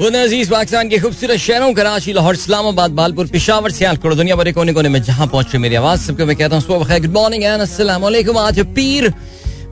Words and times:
वो 0.00 0.08
नजीज 0.10 0.48
पाकिस्तान 0.50 0.88
के 0.88 0.98
खूबसूरत 0.98 1.38
शहरों 1.38 1.72
कराची, 1.74 2.12
लाहौर, 2.12 2.34
इस्लामाबाद, 2.34 2.90
बालपुर, 2.92 3.26
पिशावर, 3.28 3.70
सियालकोट, 3.72 4.14
दुनिया 4.14 4.36
भर 4.36 4.52
कोने 4.52 4.72
कोने 4.72 4.88
में 4.88 5.02
जहाँ 5.02 5.26
पहुँचे 5.28 5.58
मेरी 5.58 5.74
आवाज़, 5.76 6.00
सबको 6.00 6.26
मैं 6.26 6.36
कहता 6.36 6.56
हूँ 6.56 6.64
गुड 6.68 7.06
मॉर्निंग 7.12 7.44
वालेकुम 8.02 8.38
आज 8.38 8.60
पीर, 8.74 9.12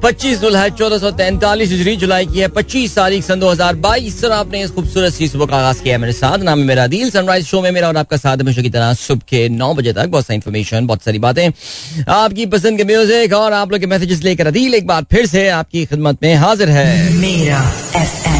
पच्चीस 0.03 0.41
जुलाई, 0.41 0.71
चौदह 0.71 0.99
सौ 0.99 1.11
तैंतालीस 1.13 1.71
हिजरी, 1.71 1.97
जुलाई 1.97 2.27
की 2.27 2.39
है, 2.41 2.49
पच्चीस 2.49 2.95
तारीख 2.97 3.25
सन 3.25 3.41
दो 3.41 3.49
हज़ार 3.51 3.75
बाईस। 3.77 4.21
सर, 4.21 4.33
आपने 4.33 4.63
इस 4.65 4.71
खूबसूरत 4.71 5.13
सी 5.13 5.29
सुबह 5.29 5.47
का 5.47 5.57
आगाज़ 5.57 5.83
किया 5.83 5.95
है 5.95 6.01
मेरे 6.01 6.13
साथ। 6.13 6.39
नाम 6.41 6.59
है 6.61 6.65
मेरा 6.67 6.87
दिल 6.87 7.11
सनराइज 7.11 7.47
शो 7.47 7.61
में 7.63 7.71
मेरा 7.71 7.89
और 7.89 7.97
आपका 7.97 8.17
साथ 8.17 8.37
हमेशा 8.39 8.63
की 8.63 8.71
तरह 8.71 8.93
सुबह 8.95 9.23
के 9.29 9.49
नौ 9.51 9.73
बजे 9.75 9.93
तक 9.93 10.07
बहुत 10.09 10.27
सारी 10.27 10.37
इन्फॉर्मेशन 10.37 10.87
बहुत 10.87 11.03
सारी 11.03 11.19
बातें। 11.19 11.47
आपकी 12.09 12.47
पसंद 12.49 12.79
के 12.79 12.85
म्यूज़िक 12.85 13.33
और 13.35 13.53
आप 13.53 13.73
लोग 13.73 13.81
के 13.81 13.87
मैसेजेस 13.87 14.23
लेकर 14.25 14.47
अदील 14.47 14.75
एक 14.75 14.87
बार 14.87 15.05
फिर 15.11 15.27
से 15.27 15.49
आपकी 15.51 15.85
खिदमत 15.87 16.23
में 16.23 16.35
हाजिर 16.37 16.69
है। 16.71 17.13
मेरा 17.15 17.61
एफएम 17.97 18.40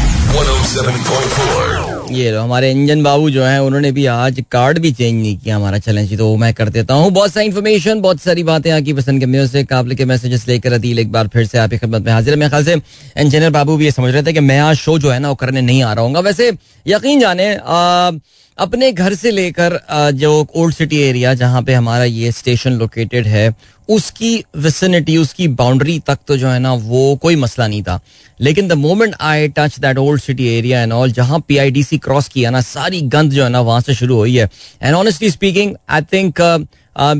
ये 0.71 2.31
लो 2.31 2.41
हमारे 2.41 2.69
इंजन 2.71 3.01
बाबू 3.03 3.29
जो 3.29 3.43
हैं 3.43 3.59
उन्होंने 3.59 3.91
भी 3.91 4.05
आज 4.05 4.43
कार्ड 4.51 4.79
भी 4.79 4.91
चेंज 4.91 5.21
नहीं 5.21 5.37
किया 5.37 5.55
हमारा 5.55 5.77
चैलेंज 5.79 6.17
तो 6.17 6.27
वो 6.27 6.35
मैं 6.37 6.53
कर 6.53 6.69
देता 6.69 6.93
हूँ। 6.93 7.09
बहुत 7.11 7.33
सारी 7.33 7.45
इन्फॉर्मेशन 7.45 8.01
बहुत 8.01 8.21
सारी 8.21 8.43
बातें 8.43 8.69
आपकी 8.71 8.93
पसंद 8.93 9.19
के 9.19 9.25
म्यूज़िक 9.25 9.73
आप 9.73 9.89
के 9.97 10.05
मैसेजेस 10.05 10.47
लेकर 10.47 10.73
अदील 10.73 10.99
एक 10.99 11.11
बार 11.11 11.27
फिर 11.33 11.45
से 11.45 11.57
आपकी 11.57 11.77
खिदमत 11.77 12.05
में 12.05 12.11
हाजिर 12.13 12.33
है। 12.33 12.39
मेरे 12.39 12.49
ख्याल 12.49 12.65
से 12.65 12.73
इंजीनियर 13.21 13.51
बाबू 13.51 13.75
भी 13.77 13.85
ये 13.85 13.91
समझ 13.91 14.13
रहे 14.13 14.23
थे 14.23 14.33
कि 14.33 14.39
मैं 14.39 14.59
आज 14.59 14.75
शो 14.77 14.97
जो 14.99 15.11
है 15.11 15.19
ना 15.19 15.29
वो 15.29 15.35
करने 15.35 15.61
नहीं 15.61 15.83
आ 15.83 15.93
रहा 15.93 16.05
हूँ 16.05 16.23
वैसे 16.23 16.51
यकीन 16.85 17.19
जाने 17.19 17.55
आ, 17.55 18.11
अपने 18.57 18.91
घर 18.91 19.13
से 19.15 19.31
लेकर 19.31 19.79
जो 20.13 20.31
ओल्ड 20.55 20.75
सिटी 20.75 20.97
एरिया 21.01 21.33
जहाँ 21.33 21.61
पे 21.63 21.73
हमारा 21.73 22.03
ये 22.03 22.31
स्टेशन 22.31 22.73
लोकेटेड 22.73 23.27
है, 23.27 23.53
उसकी 23.89 24.43
विसिनिटी 24.57 25.15
उसकी 25.17 25.47
बाउंड्री 25.49 25.97
तक 26.07 26.17
तो 26.27 26.37
जो 26.37 26.47
है 26.47 26.59
ना, 26.59 26.73
वो 26.73 27.15
कोई 27.21 27.35
मसला 27.35 27.67
नहीं 27.67 27.81
था। 27.83 27.99
लेकिन 28.39 28.67
the 28.67 28.73
moment 28.73 29.15
I 29.21 29.47
touch 29.49 29.79
that 29.79 29.97
old 29.97 30.21
city 30.21 30.47
area 30.49 30.81
and 30.81 30.93
all 30.93 31.11
जहाँ 31.11 31.39
पीआईडीसी 31.47 31.97
क्रॉस 31.97 32.27
किया 32.27 32.49
ना, 32.49 32.61
सारी 32.61 33.01
गंद 33.01 33.31
जो 33.31 33.43
है 33.43 33.49
ना 33.49 33.61
वहाँ 33.61 33.81
से 33.81 33.93
शुरू 33.95 34.17
हुई 34.17 34.35
है। 34.35 34.49
And 34.83 34.95
honestly 34.95 35.31
speaking 35.31 35.75
I 35.89 36.01
think 36.13 36.41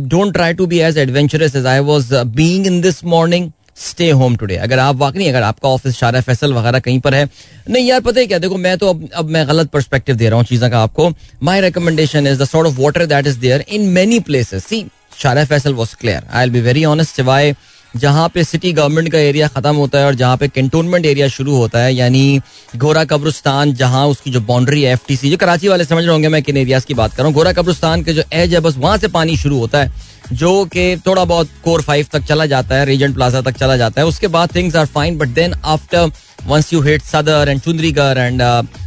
don't 0.06 0.34
try 0.34 0.54
to 0.54 0.66
be 0.68 0.80
as 0.80 0.98
adventurous 0.98 1.56
as 1.56 1.66
I 1.66 1.80
was 1.82 2.14
being 2.16 2.68
in 2.68 2.82
this 2.82 3.04
morning 3.06 3.50
stay 3.78 4.10
home 4.12 4.36
today 4.36 4.56
अगर 4.58 4.80
आप 4.80 4.96
वाकई 4.96 5.28
अगर 5.28 5.44
आपका 5.44 5.70
ऑफ़िस 5.70 5.96
शारा 5.96 6.22
फैसल 6.22 6.54
वगैरह 6.54 6.80
कहीं 6.80 7.00
पर 7.00 7.14
है, 7.14 7.28
नहीं 7.70 7.88
यार, 7.88 8.02
पता 8.02 8.20
है 8.20 8.26
क्या? 8.28 8.40
देखो, 8.40 8.58
मैं 8.58 8.78
तो 8.78 8.90
अब 8.90 9.08
अब 9.16 9.30
मैं 9.30 9.48
गलत 9.48 9.70
पर्सपेक्टिव 9.70 10.16
दे 10.16 10.30
रहा 10.30 10.38
हूँ 10.38 10.46
चीज़ों 10.46 10.70
का 10.70 10.80
आपको। 10.80 11.10
My 11.44 11.62
recommendation 11.62 12.28
is 12.28 12.40
the 12.40 12.46
sort 12.46 12.68
of 12.68 12.80
water 12.80 13.06
that 13.08 13.28
is 13.28 13.40
there 13.40 13.66
in 13.70 13.90
many 13.90 14.20
places 14.22 14.66
see 14.66 14.86
Shahra 15.20 15.46
Faisal 15.46 15.74
was 15.74 15.96
clear 16.00 16.28
I 16.30 16.44
will 16.44 16.54
be 16.54 16.62
very 16.62 16.86
honest 16.86 17.16
सिवाय 17.16 17.56
जहाँ 17.94 18.28
पे 18.34 18.44
सिटी 18.44 18.72
गवर्नमेंट 18.74 19.12
का 19.12 19.20
एरिया 19.20 19.48
खत्म 19.48 19.76
होता 19.76 20.00
है 20.00 20.06
और 20.06 20.16
जहाँ 20.16 20.38
पे 20.38 20.48
कंटोनमेंट 20.48 21.06
एरिया 21.06 21.28
शुरू 21.28 21.56
होता 21.56 21.80
है, 21.80 21.94
यानी 21.94 22.42
गोरा 22.76 23.04
कब्रिस्तान, 23.06 23.74
जहाँ 23.74 24.06
उसकी 24.08 24.32
जो 24.32 24.42
बाउंड्री 24.42 24.82
है 24.84 24.94
एफ़ 24.94 25.26
जो 25.26 25.38
कराची 25.38 25.68
वाले 25.68 25.86
समझ 25.86 26.04
रहे 26.04 26.12
होंगे 26.12 26.30
मैं 26.30 26.42
किन 26.44 26.58
एरियाज़ 26.58 26.86
की 26.86 26.94
बात 26.94 27.12
कर 27.12 27.18
रहा 27.18 27.28
हूँ। 27.28 27.34
गोरा 27.36 27.54
कब्रिस्तान 27.54 28.04
के 28.04 28.14
जो 28.14 28.24
एज 28.34 28.54
है, 28.54 28.60
बस 28.60 28.78
वहाँ 28.78 28.98
से 28.98 29.08
पानी 29.10 29.36
शुरू 29.38 29.58
होता 29.60 29.82
है। 29.84 29.92
जो 30.34 30.54
कि 30.66 30.96
थोड़ा 31.06 31.24
बहुत 31.26 31.50
कोर 31.64 31.82
फाइव 31.82 32.08
तक 32.12 32.24
चला 32.24 32.46
जाता 32.46 32.76
है 32.76 32.86
रीजेंट 32.86 33.16
प्लाजा 33.16 33.42
तक 33.42 33.58
चला 33.58 33.78
जाता 33.78 34.02
है। 34.02 34.08
उसके 34.08 34.28
बाद 34.30 34.56
things 34.56 34.76
are 34.76 34.86
fine 34.88 35.18
but 35.18 35.30
then 35.30 35.54
after 35.54 36.12
once 36.48 36.72
you 36.74 36.82
hit 36.82 37.02
Saddar 37.04 37.50
and 37.50 37.60
Chundrigarh 37.62 38.18
and 38.18 38.42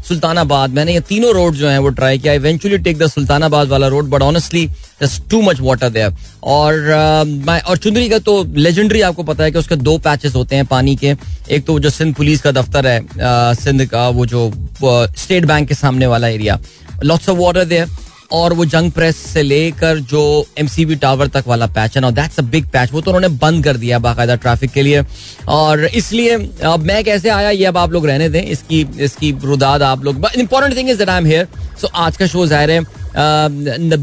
Sultanabad 0.04 0.70
मैंने 0.70 0.94
ये 0.94 1.00
तीनों 1.08 1.32
रोड 1.34 1.54
जो 1.54 1.68
हैं 1.68 1.78
वो 1.78 1.88
ट्राई 1.90 2.18
किया। 2.18 2.32
इवेंचुअली 2.32 2.78
टेक 2.78 2.98
द 2.98 3.06
सुल्तानाबाद 3.06 3.68
वाला 3.68 3.88
road 3.88 4.08
but 4.10 4.22
honestly 4.22 4.66
this 5.02 5.20
too 5.30 5.40
much 5.42 5.60
water 5.60 5.88
there 5.90 6.14
और 6.44 6.72
uh, 6.74 7.62
और 7.62 7.76
चुंदरी 7.76 8.08
तो 8.20 8.42
लेजेंडरी 8.56 9.00
आपको 9.00 9.22
पता 9.22 9.44
है 9.44 9.50
कि 9.52 9.58
उसके 9.58 9.76
दो 9.78 9.96
पैचेस 9.98 10.34
होते 10.34 10.56
हैं 10.56 10.66
पानी 10.66 10.96
के। 10.96 11.14
एक 11.50 11.66
तो 11.66 11.78
जो 11.80 11.90
सिंध 11.90 12.14
पुलिस 12.14 12.42
का 12.42 12.52
दफ्तर 12.52 12.86
है 12.86 13.00
uh, 13.00 13.60
सिंध 13.60 13.86
का 13.86 14.08
वो 14.08 14.26
जो 14.26 14.50
स्टेट 14.82 15.42
uh, 15.42 15.48
बैंक 15.48 15.68
के 15.68 15.74
सामने 15.74 16.06
वाला 16.06 16.28
area 16.28 16.58
lots 17.04 17.28
of 17.28 17.38
water 17.38 17.64
there 17.64 17.88
और 18.34 18.52
वो 18.52 18.64
जंग 18.66 18.90
प्रेस 18.92 19.16
से 19.16 19.42
लेकर 19.42 19.98
जो 20.10 20.22
एमसीबी 20.58 20.94
टावर 20.96 21.28
तक 21.28 21.44
वाला 21.48 21.66
पैच 21.68 21.96
है 21.96 22.00
ना 22.02 22.10
दैट्स 22.12 22.38
अ 22.38 22.42
बिग 22.44 22.66
पैच 22.72 22.92
वो 22.92 23.00
तो 23.00 23.10
उन्होंने 23.10 23.28
बंद 23.38 23.64
कर 23.64 23.76
दिया 23.76 23.98
बाकायदा 24.00 24.34
ट्रैफ़िक 24.36 24.70
के 24.72 24.82
लिए। 24.82 25.02
और 25.50 25.84
इसलिए 25.86 26.34
अब 26.64 26.80
मैं 26.82 27.02
कैसे 27.04 27.28
आया, 27.30 27.50
ये 27.50 27.64
अब 27.64 27.78
आप 27.78 27.92
लोग 27.92 28.06
रहने 28.06 28.28
दें, 28.28 28.42
इसकी 28.42 28.86
इसकी 29.00 29.30
रुदाद 29.44 29.82
आप 29.82 30.04
लोग 30.04 30.26
important 30.36 30.76
thing 30.76 30.90
is 30.90 30.98
that 30.98 31.08
I 31.08 31.18
am 31.18 31.26
here 31.26 31.48
so 31.80 31.88
आज 31.96 32.16
का 32.16 32.26
शो 32.26 32.46
ज़ाहिर 32.46 32.70
है 32.70 32.80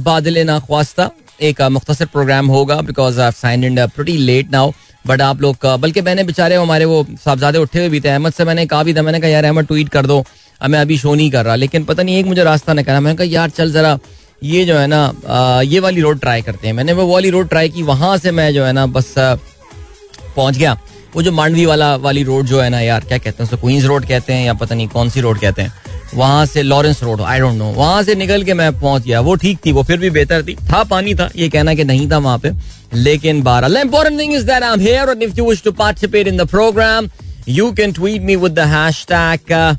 बादल 0.03 0.44
ना 0.45 0.59
ख्वास्ता, 0.59 1.09
एक 1.41 1.61
मुख्तर 1.72 2.06
प्रोग्राम 2.07 2.47
होगा 2.47 2.79
because 2.83 3.19
I 3.22 3.31
sign 3.33 3.63
in 3.63 3.85
pretty 3.88 4.17
late 4.19 4.51
now 4.51 4.72
but 5.06 5.22
आप 5.22 5.41
लोग 5.41 5.66
बल्कि 5.81 6.01
मैंने 6.01 6.23
बेचारे 6.23 6.56
हमारे 6.56 6.85
वो 6.85 7.06
साहबजादे 7.16 7.57
उठे 7.59 7.79
हुए 7.79 7.89
भी 7.89 8.00
थे, 8.01 8.09
अहमद 8.09 8.33
से 8.33 8.45
मैंने 8.45 8.66
कहा 8.66 8.83
भी 8.83 8.94
था, 8.94 9.01
मैंने 9.01 9.19
कहा, 9.19 9.29
यार 9.29 9.45
अहमद 9.45 9.67
ट्वीट 9.67 9.89
कर 9.89 10.06
दो 10.06 10.23
मैं 10.61 10.79
अभी 10.79 10.97
शो 10.97 11.13
नहीं 11.16 11.29
कर 11.31 11.45
रहा, 11.45 11.56
लेकिन 11.56 11.83
पता 11.83 12.03
नहीं, 12.03 12.17
एक 12.17 12.25
मुझे 12.25 12.44
रास्ता 12.44 12.73
करना 12.73 13.00
मैंने 13.00 13.16
कहा, 13.17 13.27
यार 13.27 13.50
चल 13.50 13.72
जरा 13.72 13.97
ये 14.41 14.63
जो 14.66 14.75
है 14.75 14.85
ना 14.88 15.62
ये 15.62 15.79
वाली 15.79 16.02
रोड 16.02 16.19
ट्राई 16.19 16.41
करते 16.41 16.68
हैं। 16.68 16.74
मैंने 16.74 16.94
वो 16.94 17.06
वाली 17.07 17.29
रोड 17.29 17.50
ट्राई 17.50 17.69
की, 17.69 17.84
वहाँ 17.84 18.18
से 18.18 18.31
मैं 18.31 18.53
जो 18.53 18.63
है 18.66 18.72
ना, 18.74 18.85
बस 18.88 19.13
पहुँच 19.18 20.57
गया। 20.57 20.78
वो 21.16 21.22
जो 21.22 21.31
मांडवी 21.31 21.66
वाला, 21.66 21.96
वाली 21.97 22.24
रोड 22.24 22.46
जो 22.46 22.62
है 22.62 22.69
ना 22.69 22.80
यार, 22.81 23.01
क्या 23.01 23.18
कहते 23.18 23.44
हैं 23.44 23.44
उसको 23.44 23.57
क्वींस 23.57 23.85
रोड 23.85 24.06
कहते 24.07 24.34
हैं 24.34 24.46
या 24.46 24.53
पता 24.53 24.75
नहीं 24.75 24.88
कौन 24.88 25.09
सी 25.09 25.22
रोड 25.22 25.40
कहते 25.40 25.62
हैं। 25.62 25.74
वहाँ 26.16 26.46
से 26.46 26.62
Lawrence 26.63 27.01
road 27.03 27.22
I 27.22 27.40
don't 27.40 27.57
know 27.57 27.66
वहाँ 27.74 28.01
से 28.03 28.16
निकल 28.16 28.44
के 28.44 28.53
मैं 28.53 28.72
पहुँच 28.80 29.03
गया। 29.03 29.19
वो 29.22 29.35
ठीक 29.35 29.59
थी, 29.66 29.72
वो 29.72 29.84
फिर 29.84 29.97
भी 30.00 30.09
बेहतर 30.09 30.44
थी। 30.44 30.56
था 30.72 30.84
पानी 30.85 31.16
था, 31.16 31.30
ये 31.35 31.50
कहना 31.50 31.74
कि 31.75 31.84
नहीं 31.84 32.09
था 32.12 32.18
वहाँ 32.18 32.40
पे। 32.40 32.51
लेकिन 32.94 33.41
बारह 33.44 34.09
thing 34.09 34.34
is 34.34 34.46
that 34.46 34.63
I 34.63 34.74
am 34.74 34.80
here 34.80 35.09
and 35.09 35.24
if 35.24 35.38
you 35.38 35.50
wish 35.50 35.63
to 35.63 35.72
participate 35.74 36.28
in 36.28 36.38
the 36.38 36.47
program 36.50 37.09
you 37.50 37.72
can 37.74 37.91
tweet 37.94 38.22
me 38.22 38.35
with 38.35 38.51
the 38.51 38.68
hashtag 38.69 39.78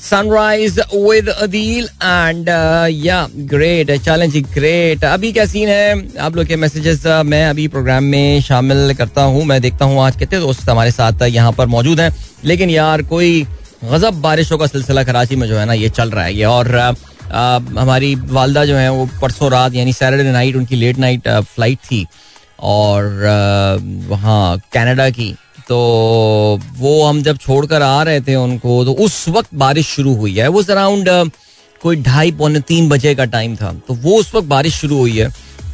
sunrise 0.00 0.78
with 0.94 1.28
Adeel 1.28 1.84
and 2.02 2.48
या 3.04 3.26
ग्रेट 3.50 3.90
चैलेंज 4.04 4.36
ग्रेट 4.54 5.04
अभी 5.04 5.32
क्या 5.32 5.44
सीन 5.46 5.68
है? 5.68 6.16
आप 6.18 6.36
लोग 6.36 6.46
के 6.46 6.56
मैसेजेस 6.56 7.02
uh, 7.06 7.22
मैं 7.24 7.44
अभी 7.46 7.66
programme 7.68 8.04
में 8.04 8.40
शामिल 8.42 8.94
करता 8.98 9.22
हूँ 9.22 9.44
मैं 9.44 9.60
देखता 9.62 9.84
हूँ 9.84 10.00
आज 10.02 10.16
कितने 10.16 10.38
दोस्त 10.40 10.68
हमारे 10.68 10.90
साथ 10.90 11.22
यहाँ 11.22 11.52
पर 11.52 11.66
मौजूद 11.66 12.00
हैं। 12.00 12.14
लेकिन 12.44 12.70
यार 12.70 13.02
कोई 13.02 13.42
गजब 13.84 14.20
बारिशों 14.22 14.58
का 14.58 14.66
सिलसिला 14.66 15.04
कराची 15.04 15.36
में 15.36 15.46
जो 15.48 15.58
है 15.58 15.66
ना 15.66 15.72
ये 15.74 15.88
चल 15.90 16.10
रहा 16.10 16.24
है। 16.24 16.34
ये 16.34 16.44
और 16.44 16.68
uh, 16.68 16.94
uh, 16.94 17.78
हमारी 17.78 18.14
वालदा 18.14 18.64
जो 18.64 18.76
है 18.76 18.90
वो 18.92 19.08
परसों 19.22 19.50
रात 19.50 19.74
यानी 19.74 19.92
सैटरडे 19.92 20.32
नाइट 20.32 20.56
उनकी 20.56 20.76
लेट 20.76 20.98
नाइट 20.98 21.28
फ़्लाइट 21.28 21.78
थी। 21.90 22.06
और 22.60 23.04
वहाँ 24.08 24.58
कनाडा 24.72 25.08
की 25.10 25.34
तो 25.68 25.76
वो 26.78 27.04
हम 27.04 27.22
जब 27.22 27.38
छोड़कर 27.38 27.82
आ 27.82 28.02
रहे 28.02 28.20
थे 28.20 28.34
उनको 28.36 28.84
तो 28.84 28.92
उस 29.04 29.24
वक्त 29.28 29.54
बारिश 29.56 29.86
शुरू 29.88 30.14
हुई 30.16 30.34
है। 30.34 30.48
वो 30.48 30.62
अराउंड 30.64 31.08
कोई 31.80 31.96
ढाई 32.02 32.32
पौने 32.32 32.60
तीन 32.62 32.88
बजे 32.88 33.14
का 33.14 33.24
टाइम 33.26 33.56
था। 33.56 33.72
तो 33.88 33.94
वो 33.96 34.18
उस 34.20 34.34
वक्त 34.34 34.48
बारिश 34.48 34.74
शुरू 34.76 34.98
हुई 34.98 35.18
है। 35.18 35.28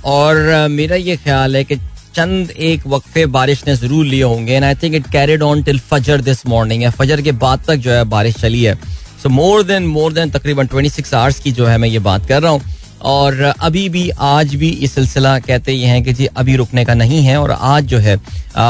और 0.07 0.67
मेरा 0.71 0.97
ये 0.97 1.17
ख्याल 1.17 1.57
है 1.57 1.65
कि 1.65 1.77
चंद 2.15 2.51
एक 2.51 2.87
वक्फे 2.87 3.25
बारिश 3.29 3.63
ने 3.67 3.75
ज़रूर 3.77 4.05
लिए 4.07 4.23
होंगे। 4.23 4.53
And 4.53 4.65
I 4.65 4.75
think 4.75 4.95
it 4.95 5.07
carried 5.13 5.43
on 5.43 5.63
till 5.63 5.79
फजर 5.91 6.21
दिस 6.23 6.47
मॉर्निंग 6.47 6.83
है 6.83 6.91
फजर 6.93 7.23
के 7.23 7.33
बाद 7.41 7.65
तक 7.67 7.77
जो 7.77 7.91
है 7.91 8.05
बारिश 8.07 8.37
चली 8.37 8.63
है। 8.63 8.75
So 9.23 9.29
more 9.31 9.63
than 9.63 9.87
more 9.89 10.13
than 10.13 10.31
तकरीबन 10.31 10.67
ट्वेंटी 10.67 10.91
सिक्स 10.91 11.15
आवर्स 11.15 11.41
की 11.41 11.53
जो 11.53 11.67
है 11.67 11.77
मैं 11.79 11.89
ये 11.89 11.99
बात 12.01 12.27
कर 12.29 12.43
रहा 12.43 12.53
हूँ। 12.53 12.61
और 13.07 13.41
अभी 13.43 13.89
भी, 13.89 14.09
आज 14.11 14.55
भी 14.55 14.69
ये 14.71 14.87
सिलसिला 14.89 15.39
कहते 15.39 15.73
ये 15.73 15.87
हैं 15.87 16.03
कि 16.05 16.13
जी 16.13 16.27
अभी 16.37 16.57
रुकने 16.57 16.85
का 16.85 16.95
नहीं 16.95 17.23
है 17.23 17.37
और 17.41 17.51
आज 17.51 17.85
जो 17.85 17.99
है 17.99 18.17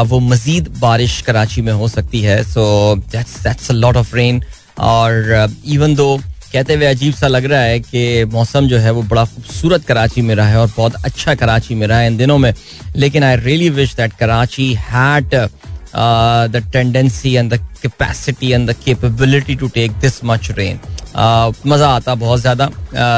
वो 0.06 0.19
मजीद 0.20 0.69
बारिश 0.80 1.20
कराची 1.22 1.62
में 1.62 1.72
हो 1.72 1.88
सकती 1.88 2.20
है। 2.20 2.42
So 2.44 2.64
that's 3.12 3.42
that's 3.42 3.70
a 3.70 3.75
lot 3.75 3.96
of 3.96 4.14
rain 4.16 4.42
और 4.78 5.48
इवन 5.66 5.94
दो 5.94 6.16
कहते 6.52 6.75
हुए 6.75 6.86
अजीब 6.86 7.14
सा 7.14 7.28
लग 7.28 7.44
रहा 7.44 7.60
है 7.60 7.78
कि 7.80 8.25
मौसम 8.32 8.66
जो 8.69 8.78
है 8.78 8.91
वो 8.91 9.02
बड़ा 9.04 9.25
खूबसूरत 9.25 9.84
कराची 9.84 10.22
में 10.22 10.34
रहा 10.34 10.48
है 10.48 10.58
और 10.58 10.70
बहुत 10.76 10.94
अच्छा 11.04 11.34
कराची 11.34 11.75
में 11.75 11.86
रहा 11.86 11.98
है 11.98 12.06
इन 12.06 12.16
दिनों 12.16 12.38
में। 12.38 12.52
लेकिन 12.96 13.25
I 13.25 13.36
really 13.36 13.70
wish 13.70 13.94
that 13.96 14.12
Karachi 14.12 14.72
had 14.91 15.34
the 16.52 16.62
tendency 16.72 17.34
and 17.34 17.52
the 17.54 17.58
capacity 17.82 18.52
and 18.52 18.70
the 18.70 18.75
capability 18.84 19.54
to 19.54 19.69
take 19.75 19.92
this 20.00 20.25
much 20.25 20.50
rain 20.50 20.80
मज़ा 21.16 21.88
आता 21.88 22.15
बहुत 22.16 22.41
ज़्यादा। 22.41 22.69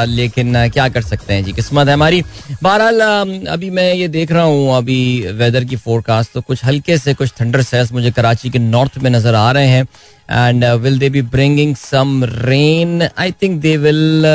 लेकिन 0.05 0.67
क्या 0.69 0.87
कर 0.89 1.01
सकते 1.03 1.33
हैं? 1.33 1.43
जी, 1.43 1.51
किस्मत 1.53 1.87
है 1.87 1.93
हमारी। 1.93 2.21
बहरहाल 2.63 3.01
अभी 3.47 3.69
मैं 3.69 3.93
ये 3.93 4.07
देख 4.09 4.31
रहा 4.31 4.43
हूँ, 4.43 4.77
अभी 4.77 4.99
वेदर 5.33 5.63
की 5.63 5.75
फोरकास्ट 5.77 6.33
तो 6.33 6.41
कुछ 6.41 6.63
हल्के 6.65 6.97
से 6.97 7.13
कुछ 7.13 7.31
थंडर 7.41 7.61
सेस 7.63 7.91
मुझे 7.93 8.11
कराची 8.11 8.49
के 8.49 8.59
नॉर्थ 8.59 8.97
में 8.97 9.09
नज़र 9.11 9.35
आ 9.35 9.51
रहे 9.51 9.67
हैं। 9.67 9.87
And 10.29 10.65
will 10.81 10.99
they 10.99 11.09
be 11.09 11.21
bringing 11.27 11.75
some 11.75 12.23
rain 12.25 13.07
I 13.17 13.31
think 13.41 13.59
they 13.61 13.75
will 13.77 14.25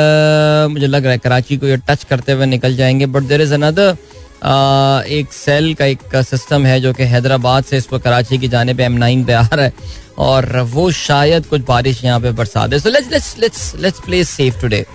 मुझे 0.71 0.87
लग 0.87 1.03
रहा 1.03 1.11
है 1.11 1.17
कराची 1.17 1.57
को 1.57 1.67
ये 1.67 1.77
टच 1.87 2.03
करते 2.03 2.31
हुए 2.31 2.45
निकल 2.45 2.75
जाएँगे। 2.75 3.05
बट 3.07 3.23
देर 3.23 3.41
इज़ 3.41 3.53
अनदर 3.53 3.95
एक 4.37 5.33
सेल 5.33 5.73
का 5.73 5.85
एक 5.85 6.15
सिस्टम 6.15 6.65
है 6.65 6.79
जो 6.81 6.93
कि 6.93 7.03
हैदराबाद 7.03 7.63
से 7.63 7.77
इस 7.77 7.83
इसको 7.83 7.99
कराची 7.99 8.37
की 8.37 8.47
जाने 8.47 8.73
पे 8.73 8.83
एम 8.83 8.93
नाइन 8.93 9.23
पे 9.25 9.33
आ 9.33 9.47
रहा 9.53 9.65
है 9.65 9.73
और 10.17 10.59
वो 10.71 10.89
शायद 10.91 11.45
कुछ 11.45 11.61
बारिश 11.67 12.03
यहाँ 12.03 12.19
पे 12.19 12.31
बरसा 12.31 12.65
दे। 12.67 12.79
So 12.79 12.89
let's 12.89 13.11
let's 13.11 13.35
let's 13.39 13.73
let's 13.81 13.99
play 14.05 14.23
safe 14.23 14.61
today 14.61 14.85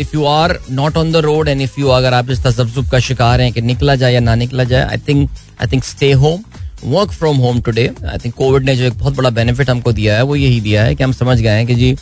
if 0.00 0.10
you 0.14 0.24
are 0.24 0.58
not 0.70 0.96
on 0.96 1.12
the 1.12 1.16
road 1.26 1.48
and 1.48 1.60
if 1.60 1.80
you 1.80 1.88
अगर 1.88 2.14
आप 2.14 2.30
इस 2.30 2.44
तजब्जुब 2.46 2.88
का 2.88 2.98
शिकार 2.98 3.40
हैं 3.40 3.52
कि 3.52 3.60
निकला 3.62 3.94
जाए 3.94 4.12
या 4.14 4.20
ना 4.20 4.34
निकला 4.34 4.64
जाए 4.64 4.84
I 4.84 4.98
think 5.08 5.30
I 5.62 5.66
think 5.72 5.84
stay 5.84 6.12
home 6.12 6.44
work 6.84 7.10
from 7.10 7.36
home 7.36 7.60
today 7.60 7.90
I 8.10 8.18
think 8.18 8.34
Covid 8.34 8.64
ने 8.64 8.76
जो 8.76 8.84
एक 8.84 8.98
बहुत 8.98 9.16
बड़ा 9.16 9.30
बेनिफिट 9.30 9.70
हमको 9.70 9.92
दिया 9.92 10.16
है, 10.16 10.22
वो 10.22 10.36
यही 10.36 10.60
दिया 10.60 10.84
है 10.84 10.94
कि 10.94 11.04
हम 11.04 11.12
समझ 11.12 11.40
गए 11.40 11.48
हैं 11.48 11.66
कि 11.66 11.74
जी 11.74 11.92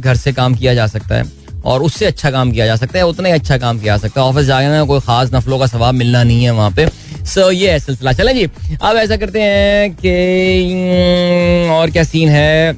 घर 0.00 0.16
से 0.16 0.32
काम 0.32 0.54
किया 0.54 0.74
जा 0.74 0.86
सकता 0.86 1.14
है। 1.14 1.24
और 1.66 1.82
उससे 1.82 2.06
अच्छा 2.06 2.30
काम 2.30 2.50
किया 2.52 2.66
जा 2.66 2.76
सकता 2.76 2.98
है 2.98 3.06
उतना 3.06 3.28
ही 3.28 3.34
अच्छा 3.34 3.58
काम 3.58 3.78
किया 3.78 3.96
जा 3.96 4.02
सकता 4.02 4.20
है। 4.20 4.26
ऑफ़िस 4.26 4.46
जाने 4.46 4.68
में 4.68 4.86
कोई 4.86 5.00
खास 5.00 5.30
नफलों 5.34 5.58
का 5.58 5.66
सवाब 5.66 5.94
मिलना 5.94 6.22
नहीं 6.22 6.44
है 6.44 6.50
वहाँ 6.50 6.70
पे। 6.70 6.86
सो 6.86 7.40
so, 7.40 7.52
ये 7.52 7.78
सिलसिला। 7.80 8.12
चले 8.12 8.34
जी 8.34 8.44
अब 8.82 8.96
ऐसा 8.96 9.16
करते 9.16 9.42
हैं 9.42 9.90
कि 9.94 11.70
और 11.72 11.90
क्या 11.90 12.04
सीन 12.04 12.28
है? 12.28 12.76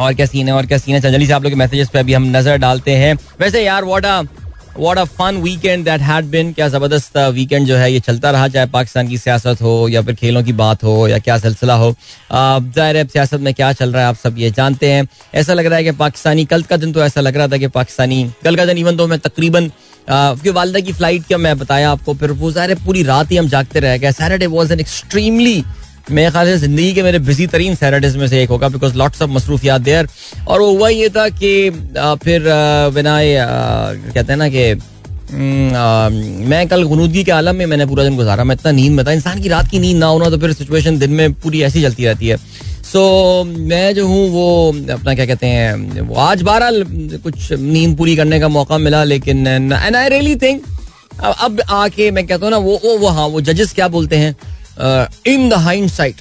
और 0.00 0.14
क्या 0.14 0.26
सीन 0.26 0.48
है 0.48 0.54
और 0.54 0.66
क्या 0.66 0.78
सीन 0.78 0.94
है? 0.94 1.00
चंजली 1.00 1.26
से 1.26 1.32
आप 1.32 1.42
लोग 1.42 1.52
के 1.52 1.56
मैसेजेस 1.56 1.88
पे 1.88 1.98
अभी 1.98 2.12
हम 2.12 2.24
नज़र 2.36 2.56
डालते 2.58 2.94
हैं। 2.96 3.14
वैसे 3.40 3.64
यार 3.64 3.84
what 3.84 4.06
what 4.78 4.98
a 4.98 5.04
fun 5.06 5.36
weekend 5.42 5.84
that 5.84 6.00
had 6.00 6.24
been 6.26 6.52
क्या 6.52 6.68
ज़बरदस्त 6.68 7.16
वीकेंड 7.34 7.66
जो 7.66 7.76
है, 7.76 7.92
ये 7.92 8.00
चलता 8.00 8.30
रहा, 8.30 8.48
चाहे 8.48 8.66
पाकिस्तान 8.68 9.08
की 9.08 9.18
सियासत 9.18 9.62
हो 9.62 9.88
या 9.88 10.02
फिर 10.02 10.14
खेलों 10.14 10.42
की 10.42 10.52
बात 10.54 10.84
हो 10.84 11.08
या 11.08 11.18
क्या 11.20 11.38
सिलसिला 11.38 11.74
हो। 11.74 11.90
ज़ाहिर 12.32 12.96
है 12.96 13.06
सियासत 13.06 13.40
में 13.40 13.52
क्या 13.54 13.72
चल 13.74 13.92
रहा 13.92 14.02
है, 14.02 14.08
आप 14.08 14.16
सब 14.16 14.38
ये 14.38 14.50
जानते 14.52 14.90
हैं। 14.92 15.06
ऐसा 15.34 15.54
लग 15.54 15.66
रहा 15.66 15.78
है 15.78 15.84
कि 15.84 15.90
पाकिस्तानी, 15.98 16.44
कल 16.44 16.62
का 16.62 16.76
दिन 16.76 16.92
तो 16.92 17.04
ऐसा 17.04 17.20
लग 17.20 17.36
रहा 17.36 17.48
था 17.48 17.56
कि 17.56 17.68
पाकिस्तानी, 17.70 18.24
कल 18.44 18.56
का 18.56 18.66
दिन 18.66 18.78
इवन 18.78 18.96
तो 18.96 19.06
मैं 19.06 19.18
तकरीबन 19.20 19.70
उसके 20.04 20.50
वालदा 20.52 20.80
की 20.80 20.92
फ़्लाइट 20.92 21.26
का 21.26 21.36
मैं 21.38 21.56
बताया 21.58 21.90
आपको, 21.90 22.14
फिर 22.14 22.30
वो 22.32 22.50
ज़ाहिर 22.52 22.74
पूरी 22.86 23.02
रात 23.04 23.30
ही 23.30 23.36
हम 23.36 23.48
जागते 23.48 23.80
रह 23.80 23.96
गए। 23.96 24.12
सैटरडे 24.12 24.46
वॉज़ 24.48 24.72
एन 24.72 24.80
एक्सट्रीमली 24.80 25.62
मेरे 26.10 26.30
ख्याल 26.30 26.46
से 26.46 26.56
ज़िंदगी 26.58 26.92
के 26.94 27.02
मेरे 27.02 27.18
बिज़ी 27.20 27.46
तरीन 27.46 27.74
सैटरडेज 27.74 28.16
में 28.16 28.26
से 28.28 28.42
एक 28.42 28.48
होगा 28.50 28.68
बिकॉज़ 28.68 28.96
लॉट्स 28.98 29.22
ऑफ़ 29.22 29.30
मसरूफियात 29.30 29.80
देयर 29.80 30.08
और 30.48 30.60
वो 30.60 30.70
हुआ 30.72 30.88
ये 30.88 31.08
था 31.08 31.28
कि 31.30 31.70
फिर 32.24 32.48
विनाय 32.94 33.34
कहते 33.34 34.32
हैं 34.32 34.36
ना 34.36 34.48
कि 34.48 34.74
मैं 35.32 36.66
कल 36.68 36.82
गनूदगी 36.84 37.22
के 37.24 37.30
आलम 37.32 37.56
में 37.56 37.66
मैंने 37.66 37.86
पूरा 37.86 38.04
दिन 38.04 38.16
गुजारा। 38.16 38.44
मैं 38.44 38.54
इतना 38.54 38.72
नींद 38.72 38.92
में 38.92 39.04
था 39.06 39.12
इंसान 39.12 39.40
की 39.42 39.48
रात 39.48 39.70
की 39.70 39.78
नींद 39.78 39.96
ना 39.96 40.06
होना 40.06 40.28
तो 40.30 40.38
फिर 40.38 40.52
सिचुएशन 40.52 40.98
दिन 40.98 41.10
में 41.10 41.32
पूरी 41.34 41.62
ऐसी 41.62 41.82
चलती 41.82 42.04
रहती 42.04 42.28
है। 42.28 42.36
सो 42.92 43.44
मैं 43.46 43.94
जो 43.94 44.06
हूँ 44.06 44.28
वो 44.30 44.46
अपना 44.92 45.14
क्या 45.14 45.26
कहते 45.26 45.46
हैं 45.46 46.00
वो 46.00 46.14
आज 46.20 46.42
बारह 46.42 46.70
कुछ 47.22 47.52
नींद 47.52 47.96
पूरी 47.98 48.16
करने 48.16 48.40
का 48.40 48.48
मौका 48.48 48.78
मिला 48.78 49.02
लेकिन 49.04 49.46
एंड 49.46 49.72
आई 49.74 50.08
रियली 50.08 50.36
थिंक 50.36 50.64
अब 51.20 51.60
आके 51.70 52.10
मैं 52.10 52.26
कहता 52.26 52.44
हूँ 52.44 52.50
ना 52.50 52.56
वो 52.58 52.80
वो, 52.84 52.96
वो 52.98 53.08
हाँ 53.08 53.26
वो 53.26 53.40
जजेस 53.40 53.72
क्या 53.72 53.88
बोलते 53.88 54.16
हैं? 54.16 54.36
इन 55.28 55.48
द 55.48 55.54
हाइंड 55.60 55.88
साइट 55.90 56.20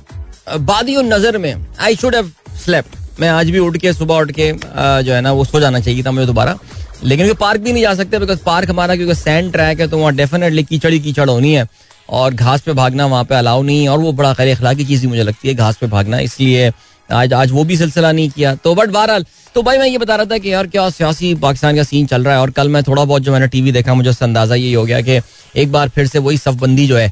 बादी 0.62 0.96
नज़र 1.04 1.38
में 1.38 1.56
आई 1.80 1.96
शुड 1.96 2.16
हैव 2.16 2.32
स्लेप्ट 2.64 3.20
मैं 3.20 3.30
आज 3.30 3.50
भी 3.50 3.60
उठ 3.60 3.78
के 3.78 3.94
सुबह 3.94 4.16
उठ 4.16 4.32
के 4.32 4.52
uh, 4.52 5.02
जो 5.02 5.14
है 5.14 5.22
ना 5.22 5.32
वो 5.32 5.46
सो 5.46 5.60
जाना 5.60 5.80
चाहिए 5.80 6.04
था 6.04 6.12
मुझे 6.12 6.26
दोबारा। 6.26 6.58
लेकिन 7.04 7.26
क्योंकि 7.26 7.40
पार्क 7.40 7.62
भी 7.62 7.72
नहीं 7.74 7.84
जा 7.84 7.94
सकते 7.96 8.20
बिकॉज़ 8.20 8.40
पार्क 8.46 8.70
हमारा 8.70 8.96
क्योंकि 8.96 9.16
सैंड 9.16 9.52
ट्रैक 9.52 9.80
है 9.80 9.88
तो 9.88 9.98
वहाँ 9.98 10.14
डेफिनेटली 10.16 10.64
कीचड़ी 10.64 11.00
कीचड़ 11.00 11.30
होनी 11.30 11.54
है। 11.54 11.68
और 12.10 12.34
घास 12.34 12.62
पे 12.62 12.74
भागना 12.74 13.06
वहाँ 13.06 13.24
पे 13.24 13.36
अलाउ 13.36 13.62
नहीं 13.64 13.88
और 13.88 14.00
वो 14.00 14.12
बड़ा 14.14 14.34
खैर 14.34 14.56
अखलाकी 14.56 14.86
चीज़ 14.86 15.02
ही 15.02 15.08
मुझे 15.08 15.24
लगती 15.24 15.48
है 15.48 15.54
घास 15.56 15.78
पे 15.78 15.88
भागना। 15.88 16.20
इसलिए 16.20 16.72
आज 17.10 17.34
आज 17.34 17.52
वो 17.52 17.64
भी 17.64 17.78
सिलसिला 17.78 18.12
नहीं 18.12 18.30
किया। 18.30 18.54
तो 18.56 18.74
बट 18.76 18.90
बहरहाल 18.90 19.26
तो 19.56 19.62
भाई 19.64 19.78
मैं 19.78 19.88
ये 19.88 19.98
बता 19.98 20.16
रहा 20.16 20.26
था 20.26 20.38
कि 20.38 20.52
यार 20.54 20.68
क्या 20.68 20.90
सियासी 20.90 21.34
पाकिस्तान 21.36 21.76
का 21.76 21.84
सीन 21.84 22.06
चल 22.08 22.24
रहा 22.24 22.34
है 22.34 22.42
और 22.42 22.52
कल 22.52 22.70
मैं 22.70 22.84
थोड़ा 22.84 23.04
बहुत 23.04 23.22
जो 23.22 23.32
मैंने 23.32 23.48
टीवी 23.48 23.72
देखा 23.72 23.94
मुझे 23.94 24.10
उससे 24.10 24.26
अंदाज़ा 24.26 24.56
ये 24.56 24.74
हो 24.74 24.84
गया 24.86 25.02
कि 25.02 25.20
एक 25.56 25.72
बार 25.72 25.90
फिर 25.90 26.08
से 26.08 26.20
वही 26.20 26.38
सफबंदी 26.38 26.88
जो 26.88 26.98
है 26.98 27.12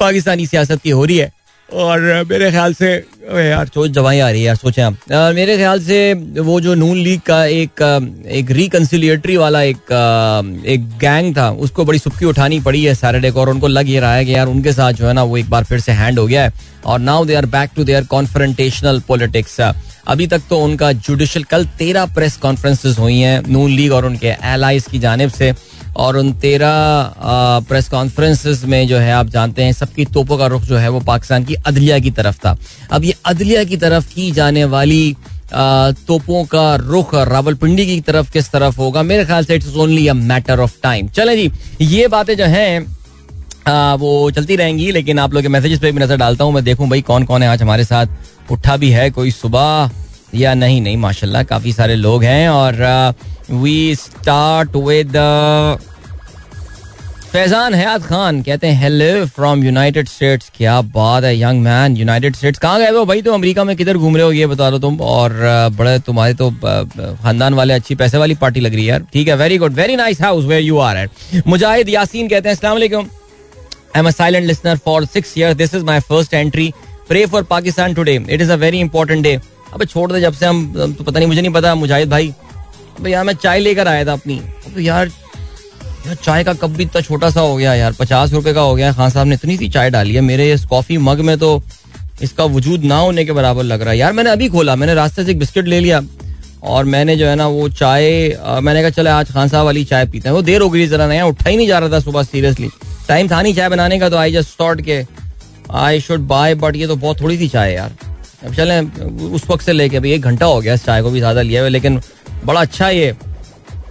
पाकिस्तानी 0.00 0.46
सियासत 0.46 0.80
की 0.82 0.90
हो 0.90 1.04
रही 1.04 1.18
है। 1.18 1.32
और 1.68 2.00
मेरे 2.28 2.50
ख्याल 2.50 2.72
से 2.74 2.86
यार, 3.30 3.66
सोच 3.66 3.90
जवाई 3.90 4.18
आ 4.20 4.28
रही 4.30 4.40
है 4.40 4.46
यार, 4.46 4.56
सोचें 4.56 4.82
आप। 4.82 4.96
मेरे 5.34 5.56
ख्याल 5.56 5.80
से 5.80 6.12
वो 6.40 6.60
जो 6.60 6.74
नून 6.74 6.96
लीग 6.98 7.20
का 7.20 7.44
एक 7.46 7.82
एक 8.30 8.50
रिकन्सिलिएटरी 8.50 9.36
वाला 9.36 9.62
एक 9.62 9.92
एक 10.66 10.88
गैंग 10.98 11.36
था, 11.36 11.48
उसको 11.50 11.84
बड़ी 11.84 11.98
सुखी 11.98 12.26
उठानी 12.26 12.60
पड़ी 12.60 12.84
है 12.84 12.94
सैटरडे 12.94 13.30
को, 13.30 13.40
और 13.40 13.50
उनको 13.50 13.68
लग 13.68 13.90
ये 13.90 14.00
रहा 14.00 14.14
है 14.14 14.24
कि 14.24 14.34
यार 14.34 14.46
उनके 14.48 14.72
साथ 14.72 14.92
जो 14.92 15.06
है 15.06 15.12
ना 15.12 15.22
वो 15.22 15.36
एक 15.36 15.50
बार 15.50 15.64
फिर 15.64 15.80
से 15.80 15.92
हैंड 15.92 16.18
हो 16.18 16.26
गया 16.26 16.42
है। 16.44 16.52
और 16.86 16.98
now 17.00 17.24
they 17.24 17.34
are 17.34 17.46
back 17.48 17.70
to 17.76 17.84
their 17.84 18.04
confrontational 18.10 19.00
politics 19.08 19.60
अभी 19.60 20.26
तक 20.26 20.42
तो 20.50 20.58
उनका 20.58 20.92
जुडिशल 20.92 21.42
कल 21.44 21.64
तेरह 21.78 22.06
प्रेस 22.14 22.36
कॉन्फ्रेंसेस 22.36 22.98
हुई 22.98 23.18
हैं 23.18 23.42
नून 23.48 23.70
लीग 23.70 23.92
और 23.92 24.04
उनके 24.06 24.34
एलाइज 24.44 24.86
की 24.90 24.98
जानब 24.98 25.30
से। 25.30 25.52
और 25.96 26.16
उन 26.16 26.32
तेरह 26.34 27.14
प्रेस 27.68 27.88
कॉन्फ्रेंसेस 27.88 28.64
में 28.64 28.86
जो 28.88 28.98
है, 28.98 29.12
आप 29.12 29.28
जानते 29.28 29.64
हैं, 29.64 29.72
सबकी 29.72 30.04
तोपों 30.06 30.38
का 30.38 30.46
रुख 30.46 30.62
जो 30.62 30.76
है, 30.76 30.88
वो 30.88 31.00
पाकिस्तान 31.02 31.44
की 31.44 31.54
अदलिया 31.56 31.98
की 31.98 32.10
तरफ़ 32.12 32.38
था। 32.38 32.56
अब 32.92 33.04
ये 33.04 33.14
अदलिया 33.26 33.64
की 33.64 33.76
तरफ़ 33.78 34.14
की 34.14 34.30
जाने 34.32 34.64
वाली 34.66 35.16
तोपों 35.52 36.44
का 36.46 36.74
रुख 36.76 37.14
रावलपिंडी 37.14 37.86
की 37.86 38.00
तरफ़ 38.02 38.30
किस 38.32 38.50
तरफ़ 38.50 38.76
होगा? 38.78 39.02
मेरे 39.02 39.24
ख्याल 39.24 39.44
से 39.44 39.54
it's 39.54 39.76
only 39.76 40.06
a 40.08 40.14
matter 40.14 40.60
of 40.60 40.74
time 40.82 41.08
चले 41.10 41.36
जी, 41.36 41.50
ये 41.82 42.08
बातें 42.08 42.36
जो 42.36 42.44
हैं 42.46 43.00
वो 43.98 44.30
चलती 44.30 44.56
रहेंगी, 44.56 44.90
लेकिन 44.92 45.18
आप 45.18 45.34
लोग 45.34 45.42
के 45.42 45.48
मैसेजेस 45.48 45.78
पे 45.78 45.90
भी 45.92 46.00
नज़र 46.00 46.16
डालता 46.16 46.44
हूँ, 46.44 46.52
मैं 46.54 46.64
देखूँ 46.64 46.88
भाई 46.88 47.00
कौन 47.02 47.24
कौन 47.24 47.42
है 47.42 47.48
आज 47.48 47.62
हमारे 47.62 47.84
साथ। 47.84 48.06
उठा 48.50 48.76
भी 48.76 48.90
है 48.90 49.10
कोई 49.10 49.30
सुबह। 49.32 49.90
या 50.34 50.54
नहीं 50.54 50.80
नहीं, 50.80 50.96
माशाल्लाह, 50.96 51.42
काफ़ी 51.44 51.72
सारे 51.72 51.96
लोग 51.96 52.24
हैं 52.24 52.48
और 52.48 53.14
we 53.52 53.94
start 53.96 54.76
with 54.78 55.16
Faizan 57.32 57.74
Hayat 57.74 58.02
Khan, 58.02 58.40
कहते 58.42 58.66
हैं 58.66 58.80
हेलो 58.80 59.26
फ्रॉम 59.26 59.62
यूनाइटेड 59.64 60.08
स्टेट्स 60.08 60.50
क्या 60.56 60.80
बात 60.94 61.24
है 61.24 61.38
यंग 61.40 61.62
मैन 61.62 61.96
यूनाइटेड 61.96 62.36
स्टेट्स 62.36 62.58
कहाँ 62.58 62.78
गए 62.80 62.90
हो 62.96 63.04
भाई? 63.04 63.22
तो 63.22 63.32
अमेरिका 63.34 63.64
में 63.64 63.76
किधर 63.76 63.96
घूम 63.96 64.16
रहे 64.16 64.24
हो, 64.24 64.32
ये 64.32 64.46
बता 64.46 64.70
दो 64.70 64.78
तुम। 64.78 65.00
और 65.00 65.32
बड़े 65.78 65.98
तुम्हारे 66.06 66.34
तो 66.34 66.50
खानदान 66.50 67.54
वाले 67.54 67.74
अच्छी 67.74 67.94
पैसे 67.94 68.18
वाली 68.18 68.34
पार्टी 68.34 68.60
लग 68.60 68.74
रही 68.74 68.84
है 68.84 68.90
यार। 68.90 69.06
ठीक 69.12 69.28
है 69.28 69.36
very 69.36 69.58
good 69.58 69.74
very 69.74 69.96
nice 69.96 70.20
house 70.22 70.44
where 70.44 70.62
you 70.62 70.78
are 70.78 70.96
at 70.96 71.46
Mujahid 71.46 71.88
Yasin 71.88 72.28
कहते 72.28 72.48
हैं, 72.48 72.54
अस्सलाम 72.54 72.72
वालेकुम। 72.72 73.04
I 73.04 74.00
am 74.00 74.08
a 74.08 74.10
silent 74.10 74.46
listener 74.46 74.76
for 74.84 75.04
six 75.06 75.34
year 75.38 75.54
this 75.54 75.74
is 75.74 75.84
my 75.84 76.00
first 76.00 76.34
entry 76.34 76.72
pray 77.08 77.24
for 77.26 77.42
Pakistan 77.50 77.94
today 77.94 78.14
it 78.28 78.40
is 78.40 78.52
a 78.52 78.56
very 78.56 78.80
important 78.80 79.22
day 79.22 79.38
अब 79.74 79.84
छोड़ 79.84 80.10
दे, 80.12 80.20
जब 80.20 80.32
से 80.32 80.46
हम 80.46 80.94
तो 80.98 81.04
पता 81.04 81.18
नहीं, 81.18 81.28
मुझे 81.28 81.40
नहीं 81.40 81.52
पता, 81.52 81.74
मुजाहिद 81.74 82.10
भाई। 82.10 82.32
अबे 82.98 83.10
यार, 83.10 83.24
मैं 83.24 83.34
चाय 83.34 83.58
लेकर 83.60 83.88
आया 83.88 84.04
था 84.04 84.12
अपनी। 84.12 84.40
तो 84.74 84.80
यार 84.80 85.10
यार 86.06 86.14
चाय 86.14 86.44
का 86.44 86.52
कप 86.54 86.70
भी 86.70 86.82
इतना 86.82 87.00
छोटा 87.00 87.30
सा 87.30 87.40
हो 87.40 87.56
गया 87.56 87.74
यार, 87.74 87.92
पचास 87.92 88.32
रुपए 88.32 88.52
का 88.52 88.60
हो 88.60 88.74
गया। 88.74 88.92
खान 88.92 89.10
साहब 89.10 89.26
ने 89.26 89.34
इतनी 89.34 89.56
सी 89.56 89.68
चाय 89.68 89.90
डाली 89.90 90.14
है, 90.14 90.20
मेरे 90.22 90.52
इस 90.52 90.64
कॉफ़ी 90.66 90.96
मग 90.98 91.20
में 91.20 91.36
तो 91.38 91.62
इसका 92.22 92.44
वजूद 92.46 92.84
ना 92.84 92.96
होने 92.96 93.24
के 93.24 93.32
बराबर 93.32 93.62
लग 93.64 93.82
रहा 93.82 93.90
है। 93.90 93.98
यार, 93.98 94.12
मैंने 94.12 94.30
अभी 94.30 94.48
खोला, 94.48 94.76
मैंने 94.76 94.94
रास्ते 94.94 95.24
से 95.24 95.30
एक 95.30 95.38
बिस्किट 95.38 95.66
ले 95.66 95.80
लिया 95.80 96.00
और 96.62 96.84
मैंने 96.84 97.16
जो 97.16 97.26
है 97.26 97.34
ना 97.36 97.46
वो 97.48 97.68
चाय 97.70 98.10
मैंने 98.62 98.80
कहा, 98.80 98.90
चले 98.90 99.10
आज 99.10 99.32
खान 99.32 99.48
साहब 99.48 99.64
वाली 99.66 99.84
चाय 99.84 100.06
पीते 100.06 100.28
हैं। 100.28 100.34
वो 100.34 100.42
देर 100.42 100.62
हो 100.62 100.68
गई 100.70 100.86
जरा, 100.86 101.06
नया 101.06 101.26
उठा 101.26 101.48
ही 101.50 101.56
नहीं 101.56 101.68
जा 101.68 101.78
रहा 101.78 101.90
था 101.90 102.00
सुबह, 102.00 102.22
सीरियसली। 102.24 102.68
टाइम 103.08 103.28
था 103.28 103.42
नहीं 103.42 103.54
चाय 103.54 103.68
बनाने 103.68 103.98
का 103.98 104.08
तो 104.08 104.16
आई 104.16 104.32
जस्ट 104.32 104.60
थॉट 104.60 104.80
के 104.80 105.02
आई 105.76 106.00
शुड 106.00 106.26
बाय 106.28 106.54
बट 106.56 106.76
ये 106.76 106.86
तो 106.86 106.96
बहुत 106.96 107.20
थोड़ी 107.20 107.38
सी 107.38 107.48
चाय 107.48 107.72
यार। 107.74 107.96
अब 108.46 108.54
चले, 108.54 108.80
उस 109.26 109.44
वक्त 109.50 109.64
से 109.64 109.72
लेके 109.72 109.96
अभी 109.96 110.12
एक 110.12 110.22
घंटा 110.22 110.46
हो 110.46 110.60
गया, 110.60 110.74
इस 110.74 110.84
चाय 110.84 111.02
को 111.02 111.10
भी 111.10 111.18
ज़्यादा 111.18 111.42
लिया 111.42 111.60
हुआ, 111.60 111.68
लेकिन 111.68 112.00
बड़ा 112.44 112.60
अच्छा 112.60 112.88
ये 112.90 113.14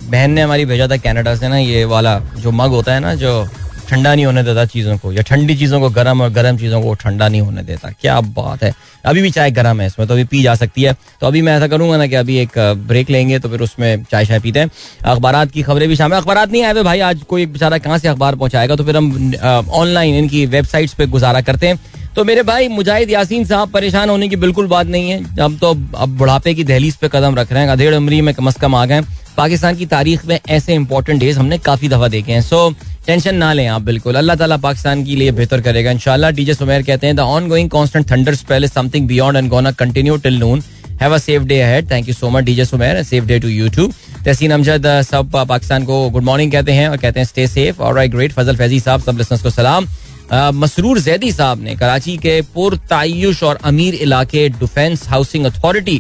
बहन 0.03 0.31
ने 0.31 0.41
हमारी 0.41 0.65
भेजा 0.65 0.87
था 0.87 0.97
कनाडा 0.99 1.35
से 1.35 1.47
ना, 1.47 1.57
ये 1.57 1.85
वाला 1.85 2.19
जो 2.37 2.51
मग 2.51 2.69
होता 2.71 2.93
है 2.93 2.99
ना, 2.99 3.15
जो 3.15 3.47
ठंडा 3.89 4.13
नहीं 4.15 4.25
होने 4.25 4.41
देता 4.43 4.63
चीज़ों 4.65 4.97
को, 4.97 5.11
या 5.13 5.21
ठंडी 5.21 5.55
चीज़ों 5.57 5.79
को, 5.79 5.89
गर्म 5.89 6.21
और 6.21 6.29
गर्म 6.29 6.57
चीज़ों 6.57 6.81
को 6.81 6.93
ठंडा 6.95 7.27
नहीं 7.27 7.41
होने 7.41 7.63
देता, 7.63 7.89
क्या 7.91 8.19
बात 8.21 8.63
है। 8.63 8.73
अभी 9.05 9.21
भी 9.21 9.31
चाय 9.31 9.51
गर्म 9.51 9.81
है 9.81 9.87
इसमें 9.87 10.07
तो 10.07 10.13
अभी 10.13 10.23
पी 10.23 10.41
जा 10.43 10.53
सकती 10.55 10.83
है। 10.83 10.93
तो 11.21 11.27
अभी 11.27 11.41
मैं 11.41 11.55
ऐसा 11.55 11.67
करूँगा 11.67 11.97
ना 11.97 12.07
कि 12.07 12.15
अभी 12.15 12.37
एक 12.37 12.57
ब्रेक 12.87 13.09
लेंगे 13.09 13.39
तो 13.39 13.49
फिर 13.49 13.61
उसमें 13.61 14.03
चाय 14.03 14.25
शाय 14.25 14.39
पीते 14.39 14.59
हैं। 14.59 14.69
अखबार 15.05 15.45
की 15.47 15.61
खबरें 15.63 15.87
भी 15.89 15.95
शामिल 15.95 16.17
अखबार 16.17 16.49
नहीं 16.49 16.63
आए 16.63 16.73
हुए 16.73 16.83
भाई, 16.83 16.99
आज 16.99 17.23
कोई 17.29 17.45
बेचारा 17.47 17.77
कहाँ 17.77 17.97
से 17.97 18.07
अखबार 18.07 18.35
पहुंचाएगा 18.35 18.75
तो 18.75 18.83
फिर 18.83 18.97
हम 18.97 19.33
ऑनलाइन 19.71 20.15
इनकी 20.15 20.45
वेबसाइट्स 20.47 20.93
पे 20.93 21.05
गुजारा 21.07 21.41
करते 21.41 21.67
हैं। 21.67 21.79
तो 22.15 22.23
मेरे 22.25 22.41
भाई, 22.43 22.67
मुजाहिद 22.67 23.09
यासीन 23.11 23.45
साहब 23.45 23.69
परेशान 23.71 24.09
होने 24.09 24.27
की 24.29 24.35
बिल्कुल 24.35 24.67
बात 24.67 24.87
नहीं 24.87 25.09
है। 25.09 25.37
अब 25.41 25.57
तो 25.57 25.69
अब 25.71 26.17
बुढ़ापे 26.17 26.53
की 26.53 26.63
दहलीज 26.63 26.95
पे 26.95 27.09
कदम 27.11 27.35
रख 27.35 27.51
रहे 27.53 27.63
हैं। 27.63 27.69
अधेड़ 27.69 27.93
उम्री 27.95 28.21
में 28.21 28.33
कम 28.35 28.47
अज 28.47 28.55
कम 28.61 28.75
आ 28.75 28.85
गए। 28.85 29.01
पाकिस्तान 29.37 29.75
की 29.75 29.85
तारीख 29.85 30.25
में 30.25 30.39
ऐसे 30.49 30.73
इंपॉर्टेंट 30.73 31.19
डेज़ 31.19 31.39
हमने 31.39 31.57
काफ़ी 31.59 31.89
दफ़ा 31.89 32.07
देखे 32.07 32.31
हैं। 32.31 32.41
सो 32.41 32.69
टेंशन 33.05 33.35
ना 33.35 33.51
लें 33.53 33.67
आप 33.67 33.81
बिल्कुल। 33.81 34.15
अल्लाह 34.15 34.35
ताला 34.35 34.57
पाकिस्तान 34.57 35.03
के 35.05 35.15
लिए 35.15 35.31
बेहतर 35.31 35.61
करेगा। 35.61 35.91
इंशाल्लाह, 35.91 36.31
डीजे 36.31 36.53
सुमेर 36.53 36.83
कहते 36.83 37.07
हैं 37.07 37.15
the 37.15 37.19
ongoing 37.49 37.69
constant 37.69 38.11
thunder 38.11 38.35
spell 38.35 38.63
is 38.63 38.71
something 38.71 39.07
beyond 39.07 39.37
and 39.37 39.49
gonna 39.49 39.71
continue 39.73 40.17
till 40.17 40.37
noon 40.39 40.63
have 41.01 41.13
a 41.13 41.17
safe 41.19 41.43
day 41.43 41.59
ahead 41.61 41.89
thank 41.91 42.07
you 42.07 42.13
so 42.13 42.29
much 42.29 42.43
DJ 42.43 42.65
Sumer 42.65 43.01
safe 43.03 43.25
day 43.25 43.39
to 43.39 43.47
you 43.47 43.69
too 43.69 43.87
Tehseen 44.25 44.51
Amjad 44.51 44.87
सब 45.03 45.31
पाकिस्तान 45.47 45.85
को 45.85 46.09
good 46.09 46.23
morning 46.23 46.51
कहते 46.51 46.71
हैं 46.71 46.87
और 46.89 46.97
कहते 46.97 47.19
हैं 47.19 47.27
stay 47.27 47.47
safe 47.47 47.81
और 47.81 48.05
great 48.07 48.33
Fazal 48.33 48.55
Faizi 48.55 48.79
साहब, 48.79 49.01
सब 49.01 49.17
लिसनर्स 49.17 49.43
को 49.43 49.49
सलाम। 49.51 49.87
मसरूर 50.33 50.99
जैदी 50.99 51.31
साहब 51.31 51.61
ने 51.63 51.75
कराची 51.75 52.17
के 52.17 52.41
पुरतायुश 52.55 53.43
और 53.43 53.59
अमीर 53.65 53.95
इलाके 53.95 54.47
डिफेंस 54.49 55.07
हाउसिंग 55.09 55.45
अथॉरिटी 55.45 55.97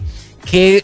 के 0.47 0.79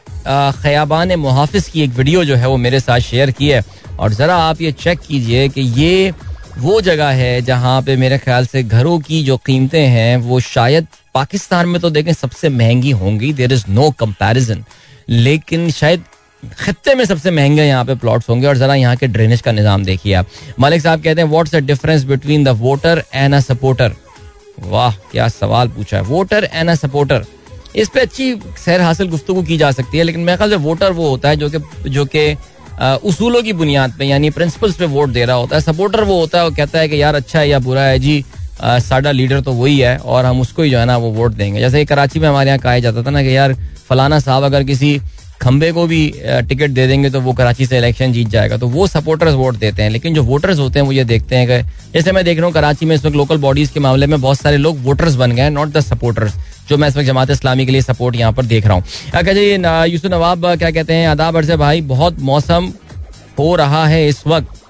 खयाबान 0.62 1.16
मुहाफिज 1.16 1.68
की 1.68 1.82
एक 1.84 1.90
वीडियो 1.90 2.24
जो 2.26 2.36
है 2.36 2.48
वो 2.48 2.58
मेरे 2.58 2.80
साथ 2.80 3.00
शेयर 3.02 3.32
की 3.32 3.50
है। 3.50 3.64
और 4.00 4.14
ज़रा 4.14 4.36
आप 4.38 4.62
ये 4.62 4.72
चेक 4.72 5.00
कीजिए 5.00 5.48
कि 5.50 5.62
ये 5.62 6.14
वो 6.58 6.80
जगह 6.82 7.10
है 7.12 7.42
जहाँ 7.42 7.82
पे 7.82 7.96
मेरे 7.96 8.18
ख्याल 8.18 8.46
से 8.46 8.64
घरों 8.64 9.00
की 9.00 9.24
जो 9.24 9.38
कीमतें 9.38 9.86
हैं, 9.88 10.18
वो 10.18 10.40
शायद 10.40 10.88
पाकिस्तान 11.14 11.68
में 11.68 11.80
तो 11.82 11.90
देखें 11.90 12.12
सबसे 12.14 12.50
महँगी 12.50 12.92
होंगी। 12.94 13.32
देर 13.34 13.54
इज़ 13.54 13.66
नो 13.70 13.90
कंपैरिजन 14.00 14.64
लेकिन 15.10 15.70
शायद 15.72 16.04
खत्ते 16.44 16.96
में 16.96 17.04
सबसे 17.06 17.32
महँगे 17.32 17.64
यहाँ 17.64 17.86
पे 17.86 17.96
प्लॉट्स 17.96 18.30
होंगे 18.30 18.48
और 18.48 18.58
जरा 18.58 18.76
यहाँ 18.76 18.96
के 18.96 19.08
ड्रेनेज 19.08 19.42
का 19.42 19.52
निज़ाम 19.52 19.84
देखिए 19.86 20.14
आप। 20.14 20.28
मलिक 20.60 20.82
साहब 20.82 21.04
कहते 21.04 21.22
हैं 21.22 21.28
what's 21.30 21.56
the 21.56 21.64
difference 21.66 22.04
between 22.06 22.44
the 22.44 22.50
voter 22.60 23.04
and 23.14 23.36
a 23.36 23.40
supporter 23.42 23.96
वाह, 24.62 24.92
क्या 25.12 25.28
सवाल 25.30 25.68
पूछा 25.68 25.98
है। 25.98 26.04
वोटर 26.04 26.50
एंड 26.54 26.70
अ 26.70 26.76
सपोर्टर 26.76 27.26
इस 27.76 27.90
पे 27.90 28.00
अच्छी 28.00 28.36
सैर 28.58 28.82
हासिल 28.82 29.10
गुफ्तु 29.10 29.42
की 29.44 29.58
जा 29.58 29.72
सकती 29.72 29.98
है, 29.98 30.04
लेकिन 30.04 30.22
मेरे 30.22 30.38
ख्याल 30.38 30.50
से 30.50 30.56
वोटर 30.58 30.92
वो 30.94 31.10
होता 31.10 31.30
है 31.30 31.36
जो 31.36 31.50
कि 31.50 31.90
जो 31.90 32.06
कि 32.08 32.36
उसूलों 33.04 33.42
की 33.44 33.54
बुनियाद 33.54 33.94
पे, 34.00 34.06
यानी 34.06 34.30
प्रिंसिपल्स 34.30 34.76
पे 34.76 34.86
वोट 34.88 35.10
दे 35.10 35.26
रहा 35.26 35.36
होता 35.36 35.56
है। 35.56 35.62
सपोर्टर 35.64 36.04
वो 36.04 36.20
होता 36.20 36.38
है 36.38 36.44
वो 36.44 36.56
कहता 36.56 36.80
है 36.80 36.88
कि, 36.90 37.02
यार 37.02 37.16
अच्छा 37.16 37.40
है 37.40 37.48
या 37.50 37.60
बुरा 37.60 37.82
है 37.82 38.00
जी 38.00 38.24
साडा 38.62 39.12
लीडर 39.12 39.42
तो 39.42 39.54
वही 39.54 39.78
है 39.80 39.98
और 39.98 40.26
हम 40.26 40.42
उसको 40.42 40.62
ही 40.62 40.70
जो 40.70 40.78
है 40.80 40.86
ना 40.86 40.98
वो 40.98 41.10
वोट 41.12 41.32
देंगे। 41.34 41.60
जैसे 41.60 41.84
कराची 41.86 42.20
में 42.20 42.28
हमारे 42.28 42.50
यहाँ 42.50 42.60
कहा 42.60 42.78
जाता 42.80 43.04
था 43.04 43.10
ना 43.10 43.24
कि, 43.24 43.36
यार, 43.36 43.54
फलाना 43.90 44.20
साहब 44.20 44.44
अगर 44.44 44.64
किसी 44.64 45.00
खंबे 45.42 45.72
को 45.72 45.86
भी 45.88 46.02
टिकट 46.50 46.70
दे 46.72 46.86
देंगे 46.88 47.10
तो 47.10 47.22
वो 47.22 47.34
कराची 47.34 47.66
से 47.66 47.78
इलेक्शन 47.78 48.12
जीत 48.14 48.28
जाएगा। 48.30 48.58
तो 48.58 48.68
वो 48.68 48.88
सपोर्टर्स 48.88 49.34
वोट 49.36 49.56
देते 49.58 49.84
हैं, 49.84 49.90
लेकिन 49.90 50.14
जो 50.14 50.24
वोटर्स 50.24 50.60
होते 50.60 50.80
हैं 50.80 50.86
वो 50.86 50.92
ये 50.92 51.04
देखते 51.06 51.36
हैं 51.36 51.48
कि, 51.48 51.92
जैसे 51.94 52.12
मैं 52.12 52.24
देख 52.26 52.38
रहा 52.38 52.46
हूँ 52.46 52.54
कराची 52.54 52.86
में 52.86 52.96
इस 52.96 53.06
वक्त 53.06 53.16
लोकल 53.16 53.38
बॉडीज 53.40 53.70
के 53.70 53.80
मामले 53.80 54.08
में 54.08 54.20
बहुत 54.22 54.38
सारे 54.38 54.58
लोग 54.58 54.84
वोटर्स 54.84 55.16
बन 55.16 55.32
गए 55.32 55.42
हैं 55.42 55.52
नॉट 55.52 55.70
द 55.70 55.80
सपोर्टर्स 55.82 56.34
जो 56.70 56.78
मैं 56.78 56.88
इस 56.88 56.98
वक्त 56.98 57.08
जमात 57.08 57.30
इस्लामी 57.30 57.66
के 57.66 57.72
लिए 57.72 57.82
सपोर्ट 57.82 58.16
यहाँ 58.16 58.34
पर 58.34 58.46
देख 58.46 58.66
रहा 58.66 58.76
हूँ। 58.76 58.84
अच्छा 59.14 59.34
जी 59.34 59.92
यूसु 59.92 60.10
नवाब 60.10 60.46
क्या 60.48 60.72
कहते 60.72 60.94
हैं, 60.94 61.08
आदाब 61.08 61.38
अर्ज़ 61.38 61.52
भाई, 61.54 61.82
बहुत 61.84 62.20
मौसम 62.22 62.72
हो 63.40 63.56
रहा 63.56 63.86
है 63.88 64.08
इस 64.08 64.26
वक्त। 64.28 64.62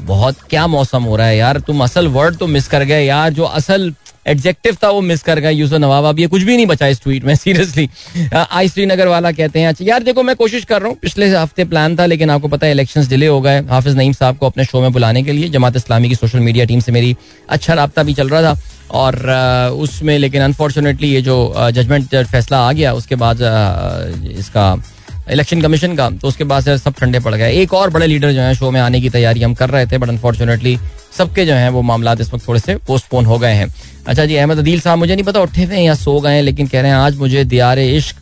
बहुत 0.00 0.36
क्या 0.50 0.66
मौसम 0.66 1.02
हो 1.02 1.16
रहा 1.16 1.26
है 1.26 1.36
यार? 1.36 1.60
तुम 1.60 1.84
असल 1.84 2.06
वर्ड 2.08 2.36
तो 2.36 2.46
मिस 2.46 2.68
कर 2.68 2.82
गए 2.84 3.04
यार, 3.04 3.32
जो 3.32 3.44
असल 3.44 3.92
एडजेक्टिव 4.26 4.76
था 4.82 4.88
वो 4.90 5.00
मिस 5.00 5.22
कर 5.22 5.38
गए 5.40 5.52
यूसुफ 5.52 5.78
नवाब। 5.80 6.04
अब 6.04 6.18
ये 6.18 6.26
कुछ 6.26 6.42
भी 6.42 6.56
नहीं 6.56 6.66
बचा 6.66 6.86
इस 6.86 7.00
ट्वीट 7.02 7.24
में 7.24 7.34
सीरियसली 7.36 7.88
आई 8.32 8.68
श्रीनगर 8.68 9.08
वाला 9.08 9.32
कहते 9.32 9.60
हैं 9.60 9.68
अच्छा 9.68 9.84
यार, 9.84 10.02
देखो, 10.02 10.22
मैं 10.22 10.34
कोशिश 10.36 10.64
कर 10.64 10.80
रहा 10.80 10.88
हूँ। 10.88 10.96
पिछले 11.02 11.28
हफ़्ते 11.28 11.64
प्लान 11.64 11.96
था, 11.98 12.06
लेकिन 12.06 12.30
आपको 12.30 12.48
पता 12.48 12.66
है 12.66 12.72
इलेक्शन 12.72 13.06
डिले 13.08 13.26
हो 13.26 13.40
गए 13.40 13.60
हाफिज 13.68 13.96
नईम 13.96 14.12
साहब 14.12 14.36
को 14.36 14.46
अपने 14.46 14.64
शो 14.64 14.80
में 14.80 14.92
बुलाने 14.92 15.22
के 15.22 15.32
लिए 15.32 15.48
जमात 15.48 15.76
इस्लामी 15.76 16.08
की 16.08 16.14
सोशल 16.14 16.38
मीडिया 16.40 16.64
टीम 16.64 16.80
से 16.80 16.92
मेरी 16.92 17.16
अच्छा 17.48 17.74
रबता 17.74 18.02
भी 18.02 18.14
चल 18.14 18.28
रहा 18.28 18.42
था। 18.42 18.60
और 18.94 19.16
उसमें, 19.76 20.18
लेकिन 20.18 20.42
अनफॉर्चुनेटली 20.42 21.08
ये 21.08 21.22
जो 21.22 21.54
जजमेंट 21.72 22.14
फैसला 22.26 22.58
आ 22.58 22.72
गया, 22.72 22.92
उसके 22.94 23.14
बाद 23.16 23.38
इसका 24.38 24.74
इलेक्शन 25.26 25.62
कमीशन 25.62 25.96
का 25.96 26.08
तो 26.12 26.28
उसके 26.28 26.44
बाद 26.44 26.64
से 26.64 26.76
सब 26.78 26.94
ठंडे 26.98 27.20
पड़ 27.20 27.34
गए। 27.34 27.52
एक 27.62 27.72
और 27.74 27.90
बड़े 27.90 28.06
लीडर 28.06 28.32
जो 28.32 28.40
है, 28.40 28.54
शो 28.54 28.70
में 28.70 28.80
आने 28.80 29.00
की 29.00 29.10
तैयारी 29.10 29.42
हम 29.42 29.54
कर 29.54 29.70
रहे 29.70 29.86
थे 29.86 29.98
बट 29.98 30.08
अनफॉर्चुनेटली 30.08 30.78
सबके 31.18 31.44
जो 31.46 31.54
है, 31.54 31.68
वो 31.70 31.82
मामला 31.82 32.12
इस 32.20 32.32
वक्त 32.32 32.48
थोड़े 32.48 32.60
से 32.60 32.76
पोस्टपोन 32.86 33.26
हो 33.26 33.38
गए 33.38 33.52
हैं। 33.52 33.68
अच्छा 34.06 34.24
जी, 34.24 34.36
अहमद 34.36 34.58
अदील 34.58 34.80
साहब, 34.80 34.98
मुझे 34.98 35.14
नहीं 35.14 35.24
पता 35.24 35.40
उठे 35.40 35.64
हुए 35.64 35.78
या 35.78 35.94
सो 35.96 36.20
गए 36.20 36.34
हैं, 36.34 36.42
लेकिन 36.42 36.66
कह 36.66 36.80
रहे 36.80 36.90
हैं, 36.90 36.98
आज 36.98 37.16
मुझे 37.18 37.44
दियार 37.44 37.78
इश्क 37.78 38.16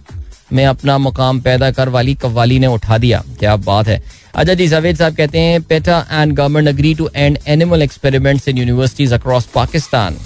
में 0.53 0.65
अपना 0.67 0.97
मुकाम 0.99 1.41
पैदा 1.41 1.71
कर 1.71 1.89
वाली 1.89 2.15
कव्वाली 2.15 2.59
ने 2.59 2.67
उठा 2.67 2.99
दिया। 2.99 3.23
क्या 3.39 3.57
बात 3.59 3.89
है। 3.89 4.03
अच्छा 4.35 4.55
जी, 4.55 4.67
जावेद 4.69 4.97
साहब 4.97 5.15
कहते 5.17 5.39
हैं 5.39 5.61
PETA 5.63 5.99
and 6.13 6.33
government 6.33 6.69
agree 6.69 6.95
to 6.95 7.09
end 7.17 7.39
animal 7.49 7.83
experiments 7.83 8.49
in 8.49 8.59
universities 8.59 9.13
across 9.13 9.47
Pakistan 9.55 10.17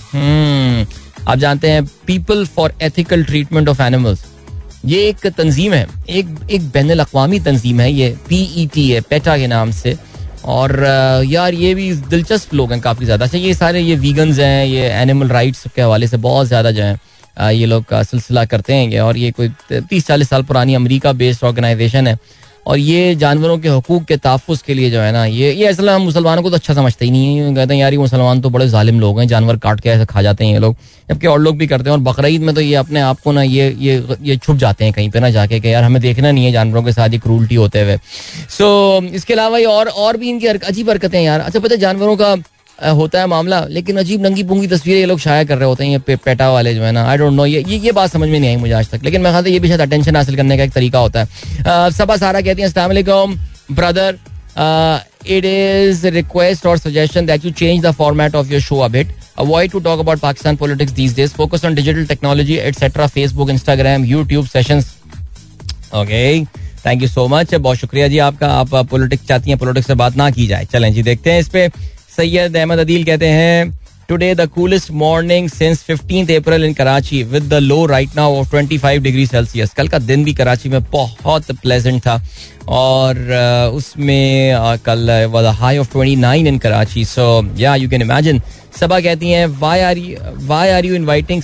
आप 1.28 1.38
जानते 1.38 1.70
हैं 1.70 1.85
people 2.06 2.44
for 2.47 2.73
ethical 2.82 3.25
treatment 3.25 3.68
of 3.68 3.82
animals 3.82 4.25
ये 4.85 4.99
एक 5.08 5.26
तंजीम 5.28 5.73
है, 5.73 5.87
एक 6.08 6.26
एक 6.50 6.68
बैन 6.70 6.99
अवी 6.99 7.40
तंजीम 7.40 7.80
है 7.80 7.90
ये 7.92 8.16
पी 8.28 8.42
ई 8.56 8.66
टी 8.75 8.88
है 8.90 9.00
पेटा 9.00 9.37
के 9.38 9.47
नाम 9.47 9.70
से। 9.73 9.97
और 10.47 10.73
यार 11.26 11.54
ये 11.54 11.75
भी 11.75 11.92
दिलचस्प 11.92 12.54
लोग 12.54 12.73
हैं 12.73 12.80
काफ़ी 12.80 13.04
ज़्यादा। 13.04 13.25
अच्छा 13.25 13.38
ये 13.38 13.54
सारे 13.54 13.80
ये 13.80 13.94
वीगन्स 13.97 14.38
हैं, 14.38 14.64
ये 14.66 14.88
एनिमल 14.90 15.28
राइट्स 15.28 15.66
के 15.76 15.82
हवाले 15.82 16.06
से 16.08 16.16
बहुत 16.18 16.47
ज़्यादा 16.47 16.70
जो 16.70 16.82
है 16.82 17.54
ये 17.54 17.66
लोग 17.66 17.85
का 17.85 18.02
सिलसिला 18.02 18.44
करते 18.44 18.75
हैं 18.75 18.88
ये। 18.90 18.99
और 18.99 19.16
ये 19.16 19.30
कोई 19.30 19.49
तीस 19.73 20.06
चालीस 20.06 20.28
साल 20.28 20.42
पुरानी 20.42 20.75
अमेरिका 20.75 21.12
बेस्ड 21.14 21.44
ऑर्गेनाइजेशन 21.44 22.06
है 22.06 22.18
और 22.68 22.78
ये 22.78 23.14
जानवरों 23.14 23.56
के 23.58 23.68
हकूक 23.68 24.04
के 24.04 24.16
तहफ़ 24.16 24.62
के 24.66 24.75
लिए 24.75 24.90
जो 24.90 25.00
है 25.00 25.12
ना, 25.12 25.25
ये 25.25 25.52
ये 25.52 25.66
असल 25.66 25.90
हम 25.90 26.02
मुसलमानों 26.02 26.42
को 26.42 26.50
तो 26.50 26.56
अच्छा 26.56 26.75
समझते 26.75 27.04
ही 27.04 27.10
नहीं 27.10 27.38
है। 27.38 27.54
कहते 27.54 27.75
हैं, 27.75 27.80
यार, 27.80 27.92
ये 27.92 27.98
मुसलमान 27.98 28.40
तो 28.40 28.50
बड़े 28.50 28.70
ालिम 28.72 29.00
लोग 29.00 29.20
हैं, 29.20 29.26
जानवर 29.28 29.56
काट 29.56 29.80
के 29.80 29.88
ऐसे 29.88 30.04
खा 30.04 30.22
जाते 30.22 30.44
हैं 30.44 30.52
ये 30.52 30.58
लोग। 30.58 30.76
जबकि 31.08 31.26
और 31.26 31.40
लोग 31.40 31.56
भी 31.58 31.66
करते 31.66 31.90
हैं, 31.90 31.96
और 31.96 32.02
बकरीद 32.02 32.42
में 32.42 32.54
तो 32.54 32.60
ये 32.60 32.75
अपने 32.75 33.00
आप 33.00 33.20
को 33.20 33.32
ना, 33.32 33.42
ये 33.42 33.70
ये 33.80 34.02
ये 34.22 34.37
छुप 34.37 34.56
जाते 34.56 34.84
हैं 34.84 34.92
कहीं 34.92 35.10
पर 35.10 35.20
ना 35.20 35.30
जाके 35.30 35.60
कि, 35.60 35.72
यार, 35.72 35.84
हमें 35.84 36.00
देखना 36.02 36.30
नहीं 36.30 36.44
है 36.44 36.52
जानवरों 36.52 36.82
के 36.82 36.92
साथ 36.92 37.08
ही 37.08 37.18
क्रूल्टी 37.18 37.54
होते 37.54 37.82
हुए। 37.82 37.96
सो 38.50 39.00
इसके 39.14 39.34
अलावा 39.34 39.58
ये 39.58 39.64
और 39.64 39.88
और 39.88 40.16
भी 40.16 40.28
इनकी 40.28 40.46
अजीब 40.46 40.90
हरकतें 40.90 41.20
यार। 41.22 41.40
अच्छा 41.40 41.60
पता 41.60 41.75
है, 41.75 41.80
जानवरों 41.80 42.16
का 42.16 42.34
होता 42.78 43.20
है 43.20 43.26
मामला 43.26 43.61
लेकिन 43.70 43.97
अजीब 43.99 44.23
नंगी 44.23 44.42
पुंगी 44.44 44.66
तस्वीरें 44.66 44.99
ये 44.99 45.06
लोग 45.06 45.18
शाया 45.18 45.44
कर 45.44 45.58
रहे 45.58 45.68
होते 45.68 45.85
हैं 45.85 45.90
ये 45.90 45.99
पे, 45.99 46.16
पेटा 46.16 46.50
वाले 46.50 46.75
जो 46.75 46.82
है 46.82 46.92
ना 46.92 47.04
आई 47.04 47.16
डोंट 47.18 47.32
नो 47.32 47.47
ये 47.47 47.64
ये 47.68 47.92
बात 47.92 48.11
समझ 48.11 48.28
में 48.28 48.38
नहीं 48.38 48.50
आई 48.50 48.56
मुझे 48.56 48.73
आज 48.73 48.90
तक 48.90 49.04
लेकिन 49.04 49.20
मैं 49.20 49.32
ख्याल 49.32 49.47
ये 49.47 49.58
भी 49.61 49.68
शायद 49.68 49.80
अटेंशन 49.80 50.16
हासिल 50.16 50.37
करने 50.37 50.56
का 50.56 50.64
एक 50.64 50.73
तरीका 50.73 50.99
होता 50.99 51.20
है 51.20 51.90
सबा 51.92 52.16
सारा 52.16 52.40
कहती 52.40 52.62
है 52.62 52.68
अस्सलाम 52.68 53.37
ब्रदर 53.73 54.18
इट 55.28 55.44
इज़ 55.44 56.06
रिक्वेस्ट 56.08 56.66
और 56.66 56.78
suggestion 56.78 57.26
that 57.26 57.44
you 57.44 57.50
change 57.52 57.82
the 57.87 57.90
format 57.94 58.35
of 58.35 58.52
your 58.52 58.61
show 58.61 58.78
a 58.78 58.88
bit 58.88 59.12
avoid 59.40 59.70
to 59.70 59.80
talk 59.80 60.00
about 60.00 60.20
Pakistan 60.20 60.56
politics 60.56 60.92
these 60.92 61.12
days. 61.14 61.32
Focus 61.32 61.64
on 61.64 61.75
digital 61.75 62.06
technology, 62.06 62.61
etc. 62.61 63.04
Facebook, 63.08 63.50
Instagram, 63.50 64.06
YouTube 64.06 64.49
sessions. 64.49 64.97
Okay. 65.94 66.47
Thank 66.87 67.02
you 67.02 67.08
so 67.08 67.26
much 67.28 67.54
बहुत 67.54 67.76
शुक्रिया 67.76 68.06
जी 68.08 68.18
आपका 68.18 68.49
आप 68.50 68.75
politics 68.90 69.26
चाहती 69.28 69.50
हैं 69.50 69.58
politics 69.58 69.87
से 69.87 69.94
बात 69.94 70.16
ना 70.16 70.30
की 70.30 70.47
जाए 70.47 70.64
चलें 70.73 70.92
जी 70.94 71.02
देखते 71.02 71.32
हैं 71.32 71.40
इस 71.40 71.49
पे 71.49 71.66
सैयद 72.18 72.56
अहमद 72.56 72.78
अदील 72.78 73.04
कहते 73.04 73.26
हैं 73.28 73.70
today 74.08 74.34
the 74.34 74.46
coolest 74.54 74.90
morning 75.00 75.48
since 75.48 75.84
15th 75.90 76.30
April 76.37 76.64
in 76.64 76.72
Karachi 76.75 77.22
with 77.32 77.42
the 77.48 77.54
low 77.62 77.84
right 77.87 78.16
now 78.16 78.34
of 78.37 78.54
25 78.54 78.98
degree 79.02 79.26
Celsius 79.26 79.75
कल 79.76 79.88
का 79.88 79.98
दिन 80.08 80.25
भी 80.25 80.34
कराची 80.34 80.68
में 80.68 80.80
बहुत 80.92 81.50
प्लेजेंट 81.62 82.00
था 82.06 82.20
और 82.78 83.18
उसमें 83.75 84.78
कल 84.87 85.10
was 85.32 85.46
high 85.60 85.78
of 85.78 85.96
29 85.96 86.46
in 86.46 86.58
Karachi 86.58 87.04
so 87.04 87.28
yeah 87.58 87.75
you 87.75 87.88
can 87.90 88.02
imagine 88.02 88.40
Saba 88.80 89.00
कहती 89.00 89.30
हैं 89.30 89.46
why 89.60 89.80
are 89.80 89.98
you 89.98 90.16
why 90.46 90.70
are 90.70 90.87
you 90.87 90.94
inviting 90.94 91.42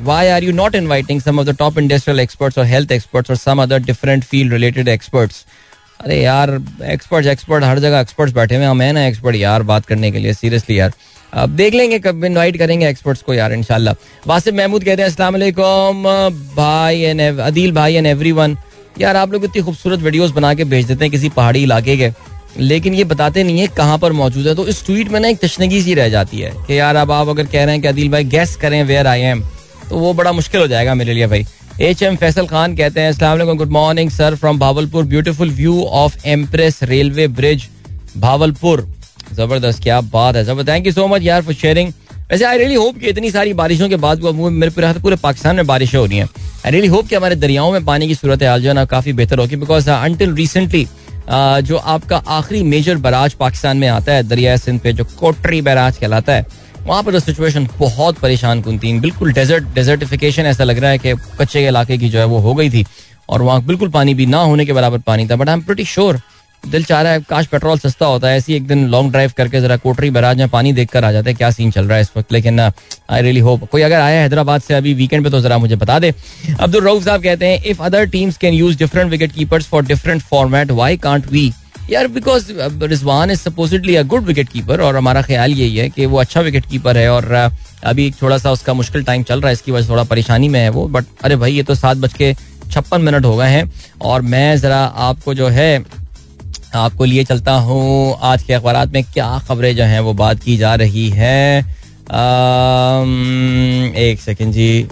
why 0.00 0.30
are 0.30 0.42
you 0.42 0.52
not 0.52 0.74
inviting 0.74 1.20
some 1.20 1.40
of 1.40 1.46
the 1.46 1.52
top 1.52 1.76
industrial 1.76 2.20
experts 2.20 2.56
or 2.56 2.64
health 2.64 2.92
experts 2.92 3.30
or 3.30 3.36
some 3.36 3.58
other 3.58 3.80
different 3.80 4.24
field 4.24 4.52
related 4.52 4.88
experts? 4.88 5.44
अरे 6.00 6.20
यार 6.22 6.50
expert 6.84 7.26
expert 7.26 7.64
हर 7.64 7.78
जगह 7.78 8.00
experts 8.00 8.34
बैठे 8.34 8.56
हुए 8.56 8.64
हम 8.64 8.82
है 8.82 8.92
ना 8.92 9.06
expert 9.06 9.36
यार 9.36 9.62
बात 9.62 9.86
करने 9.86 10.10
के 10.12 10.18
लिए 10.18 10.32
सीरियसली 10.34 10.78
यार। 10.78 10.92
अब 11.32 11.50
देख 11.50 11.74
लेंगे, 11.74 11.98
कब 11.98 12.24
इनवाइट 12.24 12.56
करेंगे 12.56 12.88
एक्सपर्ट्स 12.88 13.22
को 13.22 13.34
यार 13.34 13.52
इनशाला 13.52 13.94
वासिफ 14.26 14.54
महमूद 14.54 14.84
कहते 14.84 15.02
हैं, 15.02 15.08
अस्सलाम 15.08 15.34
वालेकुम, 15.34 16.02
भाई 16.56 17.00
एंड 17.00 17.40
अदील 17.40 17.72
भाई 17.72 17.94
एंड 17.94 18.06
एवरीवन 18.06 18.56
यार, 19.00 19.16
आप 19.16 19.32
लोग 19.32 19.44
इतनी 19.44 19.62
खूबसूरत 19.62 20.00
वीडियोस 20.00 20.30
बना 20.30 20.54
के 20.54 20.64
भेज 20.66 20.86
देते 20.86 21.04
हैं 21.04 21.10
किसी 21.12 21.28
पहाड़ी 21.30 21.62
इलाके 21.62 21.96
के। 21.96 22.10
लेकिन 22.58 22.94
ये 22.94 23.04
बताते 23.04 23.42
नहीं 23.44 23.60
है 23.60 23.66
कहाँ 23.76 23.98
पर 23.98 24.12
मौजूद 24.12 24.46
है। 24.46 24.54
तो 24.54 24.66
इस 24.68 24.84
ट्वीट 24.86 25.08
में 25.08 25.20
ना 25.20 25.28
एक 25.28 25.38
तशनगी 25.40 25.82
सी 25.82 25.94
रह 25.94 26.08
जाती 26.08 26.40
है 26.40 26.52
कि 26.66 26.78
यार, 26.78 26.96
अब 26.96 27.12
आप 27.12 27.28
अगर 27.28 27.46
कह 27.46 27.64
रहे 27.64 27.74
हैं 27.74 27.82
कि 27.82 27.88
अदील 27.88 28.08
भाई 28.08 28.24
गैस 28.26 28.56
करें 28.56 28.82
वेयर 28.84 29.06
आई 29.06 29.20
एम 29.22 29.42
तो 29.90 29.98
वो 29.98 30.12
बड़ा 30.14 30.32
मुश्किल 30.32 30.60
हो 30.60 30.66
जाएगा 30.66 30.94
मेरे 30.94 31.12
लिए 31.14 31.26
भाई। 31.26 31.46
एच 31.80 32.02
एम 32.02 32.16
फैसल 32.16 32.46
खान 32.46 32.74
कहते 32.76 33.00
हैं 33.00 33.08
असला 33.08 33.52
good 33.54 33.70
morning 33.70 34.10
sir 34.10 34.34
from 34.36 34.58
Bahawalpur 34.58 35.04
beautiful 35.06 35.50
view 35.50 35.82
of 35.82 36.16
Empress 36.26 36.82
railway 36.82 37.26
bridge 37.30 37.68
Bahawalpur 38.16 38.80
ज़बरदस्त, 39.32 39.82
क्या 39.82 40.00
बात 40.02 40.36
है, 40.36 40.44
ज़बरदस्त। 40.44 40.68
थैंक 40.68 40.86
यू 40.86 40.92
सो 40.92 41.06
मच 41.08 41.22
यार 41.22 41.42
फॉर 41.42 41.54
शेयरिंग 41.54 41.92
वैसे 42.30 42.44
आई 42.44 42.58
रियली 42.58 42.74
होप 42.74 42.98
कि 42.98 43.06
इतनी 43.08 43.30
सारी 43.30 43.52
बारिशों 43.54 43.88
के 43.88 43.96
बाद 43.96 44.22
मेरे 44.22 44.70
पूरे 44.70 44.92
पूरे 45.00 45.16
पाकिस्तान 45.18 45.56
में 45.56 45.66
बारिशें 45.66 45.98
हो 45.98 46.04
रही 46.06 46.18
हैं। 46.18 46.28
आई 46.66 46.70
रियली 46.70 46.88
होप 46.88 47.08
कि 47.08 47.16
हमारे 47.16 47.36
दरियाओं 47.36 47.72
में 47.72 47.84
पानी 47.84 48.08
की 48.08 48.14
सूरत 48.14 48.42
हाल 48.42 48.62
जो 48.62 48.68
है 48.68 48.74
ना 48.74 48.84
काफ़ी 48.86 49.12
बेहतर 49.12 49.38
होगी 49.38 49.56
बिकॉज़ 49.56 49.90
अनटिल 49.90 50.34
रिसेंटली 50.34 50.86
जो 51.62 51.76
आपका 51.76 52.16
आखिरी 52.28 52.62
मेजर 52.64 52.96
बराज 52.98 53.34
पाकिस्तान 53.36 53.76
में 53.76 53.88
आता 53.88 54.12
है, 54.12 54.22
दरिया 54.24 54.56
सिंध 54.58 54.80
पे 54.80 54.92
जो 54.92 55.04
कोटरी 55.18 55.60
बैराज 55.62 55.96
कहलाता 55.96 56.32
है 56.32 56.46
वहाँ 56.88 57.02
पर 57.02 57.12
तो 57.12 57.20
सिचुएशन 57.20 57.68
बहुत 57.78 58.18
परेशान 58.18 58.62
कन 58.62 58.78
थी 58.78 58.98
बिल्कुल 59.00 59.32
डेजर्ट 59.32 59.64
डेजर्टिफिकेशन 59.74 60.46
ऐसा 60.46 60.64
लग 60.64 60.78
रहा 60.78 60.90
है 60.90 60.98
कि 60.98 61.14
कच्चे 61.40 61.66
इलाके 61.66 61.98
की 61.98 62.08
जो 62.08 62.18
है 62.18 62.24
वो 62.26 62.38
हो 62.38 62.54
गई 62.54 62.70
थी 62.70 62.84
और 63.28 63.42
वहाँ 63.42 63.62
बिल्कुल 63.64 63.88
पानी 63.90 64.14
भी 64.14 64.26
ना 64.26 64.38
होने 64.40 64.64
के 64.66 64.72
बराबर 64.72 64.98
पानी 65.06 65.26
था। 65.28 65.36
But 65.36 65.48
I 65.48 65.54
am 65.54 65.60
pretty 65.62 65.84
sure 65.84 66.20
दिल 66.62 66.84
चाह 66.84 67.02
रहा 67.02 67.12
है 67.12 67.20
काश 67.28 67.46
पेट्रोल 67.46 67.78
सस्ता 67.78 68.06
होता 68.06 68.28
है 68.28 68.36
ऐसी 68.36 68.54
एक 68.54 68.66
दिन 68.66 68.86
लॉन्ग 68.88 69.10
ड्राइव 69.12 69.32
करके 69.36 69.60
जरा 69.60 69.76
कोटरी 69.76 70.10
बराज 70.10 70.38
में 70.38 70.48
पानी 70.48 70.72
देख 70.72 70.88
कर 70.90 71.04
आ 71.04 71.12
जाते 71.12 71.30
हैं 71.30 71.36
क्या 71.36 71.50
सीन 71.50 71.70
चल 71.70 71.84
रहा 71.84 71.96
है 71.96 72.02
इस 72.02 72.10
वक्त। 72.16 72.32
लेकिन 72.32 72.60
आई 72.60 73.22
रियली 73.22 73.40
होप 73.40 73.68
कोई 73.72 73.82
अगर 73.82 74.00
आया 74.00 74.20
हैदराबाद 74.20 74.62
से 74.62 74.74
अभी 74.74 74.94
वीकेंड 74.94 75.24
पे 75.24 75.30
तो 75.30 75.40
जरा 75.40 75.58
मुझे 75.58 75.76
बता 75.76 75.98
दे। 75.98 76.12
अब्दुल 76.60 76.84
रऊफ 76.84 77.04
साहब 77.04 77.22
कहते 77.22 77.46
हैं 77.46 77.62
if 77.64 77.82
other 77.82 78.06
teams 78.06 78.36
can 78.36 78.54
use 78.54 78.78
different 78.78 79.10
wicket 79.10 79.32
keepers 79.32 79.66
for 79.66 79.84
different 79.84 80.22
format 80.22 80.70
why 80.70 80.96
can't 80.98 81.26
we 81.32 81.52
यार 81.90 82.06
because 82.08 82.52
Rizwan 82.82 83.30
is 83.30 83.38
supposedly 83.38 83.94
a 83.96 84.02
good 84.02 84.24
wicket 84.24 84.48
keeper 84.48 84.80
और 84.80 84.96
हमारा 84.96 85.22
ख्याल 85.22 85.52
यही 85.52 85.76
है 85.76 85.88
कि 85.88 86.06
वो 86.06 86.18
अच्छा 86.18 86.40
विकेट 86.40 86.66
कीपर 86.66 86.96
है 86.96 87.08
और 87.12 87.48
uh, 87.48 87.52
अभी 87.84 88.10
थोड़ा 88.22 88.38
सा 88.38 88.52
उसका 88.52 88.74
मुश्किल 88.74 89.04
टाइम 89.04 89.22
चल 89.22 89.40
रहा 89.40 89.48
है 89.48 89.52
इसकी 89.52 89.72
वजह 89.72 89.82
से 89.82 89.90
थोड़ा 89.90 90.04
परेशानी 90.04 90.48
में 90.48 90.60
है 90.60 90.68
वो 90.68 90.86
बट 90.88 91.04
अरे 91.24 91.36
भाई 91.36 91.52
ये 91.52 91.62
तो 91.62 91.74
सात 91.74 91.96
बज 91.96 92.12
के 92.12 92.34
छप्पन 92.72 93.02
मिनट 93.02 93.24
हो 93.24 93.36
गए 93.36 93.48
हैं 93.50 93.72
और 94.02 94.22
मैं 94.22 94.56
ज़रा 94.56 94.84
आपको 95.08 95.34
जो 95.34 95.48
है 95.48 95.84
आपको 96.74 97.04
लिए 97.04 97.24
चलता 97.24 97.52
हूँ। 97.52 98.18
आज 98.22 98.42
के 98.42 98.52
अखबार 98.52 98.86
में 98.86 99.02
क्या 99.04 99.38
खबरें 99.38 99.76
जो 99.76 99.84
हैं 99.84 100.00
वो 100.00 100.12
बात 100.14 100.42
की 100.42 100.56
जा 100.56 100.74
रही 100.74 101.08
है। 101.08 101.58
एक 104.02 104.20
सेकेंड 104.20 104.52
जी। 104.52 104.88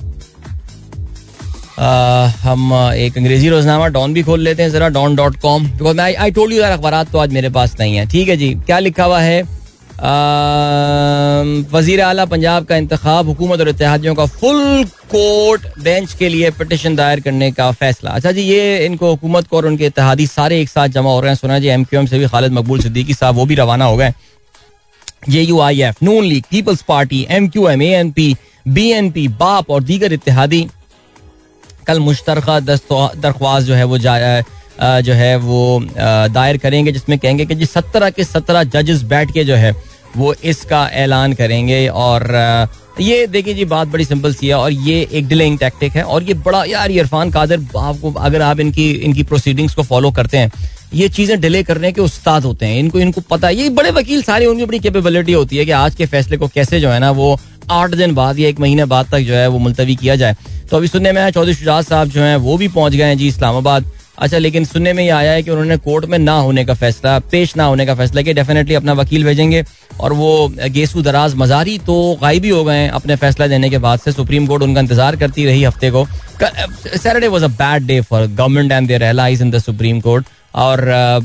हम 1.79 2.73
एक 2.97 3.17
अंग्रेज़ी 3.19 3.49
रोजनामा 3.49 3.87
डॉन 3.89 4.15
भी 4.15 4.23
खोल 4.23 4.41
लेते 4.41 4.63
हैं 4.63 4.71
जरा, 4.71 4.89
Dawn 4.91 5.17
dot 5.17 5.37
com 5.41 5.67
because 5.67 6.01
I 6.01 6.31
told 6.31 6.53
you 6.53 6.61
यार 6.61 6.73
अखबार 6.73 7.03
तो 7.05 7.19
आज 7.19 7.33
मेरे 7.33 7.49
पास 7.51 7.77
नहीं 7.81 7.97
है। 7.97 8.07
ठीक 8.09 8.29
है 8.29 8.37
जी, 8.37 8.55
क्या 8.57 8.79
लिखा 8.79 9.05
हुआ 9.05 9.21
है? 9.21 9.43
वज़ीर 11.73 12.01
अला 12.03 12.25
पंजाब 12.27 12.65
का 12.65 12.77
इंतखब, 12.77 13.25
हुकूमत 13.27 13.61
और 13.61 13.69
इतिहादियों 13.69 14.15
का 14.15 14.27
फुल 14.27 14.85
कोर्ट 15.11 15.67
बेंच 15.81 16.13
के 16.15 16.29
लिए 16.29 16.51
पटिशन 16.53 16.97
दायर 16.97 17.21
करने 17.21 17.51
का 17.53 17.71
फैसला। 17.73 18.11
अच्छा 18.11 18.33
जी, 18.33 18.43
ये 18.43 18.85
इनको 18.87 19.11
हुकूमत 19.11 19.47
को 19.47 19.57
और 19.57 19.67
उनके 19.67 19.87
इतिहादी 19.87 20.27
सारे 20.27 20.61
एक 20.61 20.69
साथ 20.69 20.89
जमा 20.89 21.11
हो 21.11 21.21
रहे 21.21 21.31
हैं। 21.31 21.37
सुना 21.37 21.59
जी 21.59 21.69
एम 21.69 21.85
क्यू 21.85 22.01
एम 22.01 22.07
से 22.07 22.19
भी 22.19 22.27
खालिद 22.27 22.53
मकबूल 22.53 22.81
सिद्दीकी 22.81 23.15
साहब, 23.15 23.35
वो 23.35 23.47
भी 23.47 23.55
रवाना 23.55 23.85
हो 23.85 23.97
गए। 23.97 24.13
J 25.29 25.43
U 25.43 25.61
I 25.61 25.81
F 25.83 26.05
Noon 26.05 26.25
League, 26.25 26.45
People's 26.51 26.83
Party 26.89 27.27
M 27.31 27.49
Q 27.49 27.69
M 27.69 27.83
A 27.83 27.89
N 27.95 28.11
P 28.11 28.35
B 28.67 28.91
N 28.93 29.11
P 29.11 29.27
BAP 29.31 29.71
और 29.71 29.83
दीगर 29.83 30.13
इतिहादी 30.13 30.67
कल 31.87 32.01
मुश्तर 32.01 32.41
दरख्वास्त 32.61 33.67
जो 33.67 33.75
है 33.75 33.85
वो 33.85 33.99
जो 33.99 35.13
है 35.15 35.37
वो 35.39 35.81
दायर 35.91 36.57
करेंगे, 36.57 36.93
जिसमें 36.93 37.19
कहेंगे 37.19 37.47
कि 37.47 37.55
जी 37.55 37.67
सत्रह 37.67 38.11
के 38.11 38.25
सत्रह 38.25 38.63
जजेस 38.65 39.03
बैठ 39.05 39.33
के 39.33 39.45
जो 39.45 39.55
है 39.57 39.75
वो 40.17 40.35
इसका 40.45 40.87
ऐलान 40.95 41.33
करेंगे 41.35 41.87
और 41.89 42.33
ये 43.01 43.27
देखिए 43.27 43.55
जी 43.55 43.65
बात 43.67 43.89
बड़ी 43.89 44.05
सिंपल 44.05 44.35
सी 44.35 44.49
है 44.49 44.55
और 44.55 44.73
ये 44.73 45.01
एक 45.13 45.27
डिलेइंग 45.29 45.59
टैक्टिक 45.59 45.97
है 45.97 46.03
और 46.05 46.23
ये 46.23 46.35
बड़ा, 46.37 46.63
यार 46.65 46.91
इरफान 46.91 47.31
कादर, 47.31 47.61
आपको 47.79 48.13
अगर 48.13 48.43
आप 48.43 48.61
इनकी 48.61 48.91
इनकी 48.91 49.23
प्रोसीडिंग्स 49.23 49.75
को 49.75 49.83
फॉलो 49.83 50.11
करते 50.11 50.39
हैं, 50.39 50.51
ये 50.95 51.09
चीज़ें 51.09 51.41
डिले 51.41 51.63
करने 51.63 51.91
के 51.93 52.01
उस्ताद 52.01 52.45
होते 52.45 52.67
हैं, 52.67 52.79
इनको 52.79 53.01
इनको 53.01 53.21
पता 53.31 53.49
है, 53.49 53.55
ये 53.57 53.69
बड़े 53.71 53.91
वकील 53.93 54.23
सारे 54.23 54.47
उनकी 54.47 54.65
बड़ी 54.65 54.79
कैपेबिलिटी 54.79 55.33
होती 55.33 55.57
है 55.57 55.65
कि 55.65 55.71
आज 55.73 55.95
के 55.95 56.07
फैसले 56.07 56.37
को 56.37 56.49
कैसे 56.49 56.81
जो 56.81 56.91
है 56.91 56.99
ना 57.01 57.11
वो 57.11 57.39
आठ 57.71 57.95
दिन 57.95 58.15
बाद 58.15 58.39
या 58.39 58.49
एक 58.49 58.61
महीने 58.61 58.85
बाद 58.87 59.07
तक 59.13 59.19
जो 59.21 59.35
है 59.35 59.47
वो 59.49 59.59
मुलतवी 59.59 59.95
किया 59.97 60.17
जाए। 60.17 60.37
तो 60.71 60.77
अभी 60.77 60.89
सुनने 60.89 61.13
में 61.13 61.31
चौधरी 61.31 61.55
शुजात 61.55 61.85
साहब 61.87 62.09
जो 62.09 62.21
है, 62.21 62.37
वो 62.37 62.57
भी 62.57 62.69
पहुँच 62.71 62.93
गए 62.93 63.05
हैं 63.05 63.19
जी 63.19 63.29
इस्लामाबाद। 63.29 63.85
अच्छा 64.19 64.39
लेकिन 64.39 64.65
सुनने 64.65 64.93
में 64.93 65.03
ये 65.05 65.11
आया 65.11 65.33
है 65.33 65.43
कि 65.43 65.51
उन्होंने 65.51 65.77
कोर्ट 65.79 66.05
में 66.05 66.19
ना 66.19 66.35
होने 66.35 66.65
का 66.65 66.75
फैसला, 66.75 67.19
पेश 67.21 67.57
ना 67.57 67.65
होने 67.65 67.87
का 67.87 67.95
फैसला 67.95 68.23
किया 68.23 68.35
डेफिनेटली 68.35 68.75
अपना 68.75 68.93
वकील 68.93 69.25
भेजेंगे 69.25 69.63
और 70.01 70.13
वो 70.13 70.31
गेसू 70.71 71.03
दराज 71.03 71.35
मजारी 71.37 71.77
तो 71.79 71.97
गायब 72.23 72.45
ही 72.45 72.51
हो 72.51 72.63
गए 72.65 72.77
हैं 72.77 72.89
अपने 72.91 73.17
फैसला 73.17 73.47
देने 73.47 73.71
के 73.71 73.79
बाद 73.79 73.99
से। 73.99 74.13
सुप्रीम 74.13 74.47
कोर्ट 74.47 74.63
उनका 74.63 74.81
इंतज़ार 74.81 75.17
करती 75.17 75.45
रही 75.45 75.63
हफ़्ते 75.65 75.91
को। 75.91 76.07
Saturday 76.37 77.29
was 77.29 77.45
a 77.45 77.49
bad 77.49 77.87
day 77.87 78.01
for 78.01 78.27
government 78.27 78.73
and 78.73 78.89
their 78.89 79.03
allies 79.03 79.43
in 79.43 79.51
the 79.51 79.59
Supreme 79.59 80.01
Court 80.01 80.27
और 80.57 80.81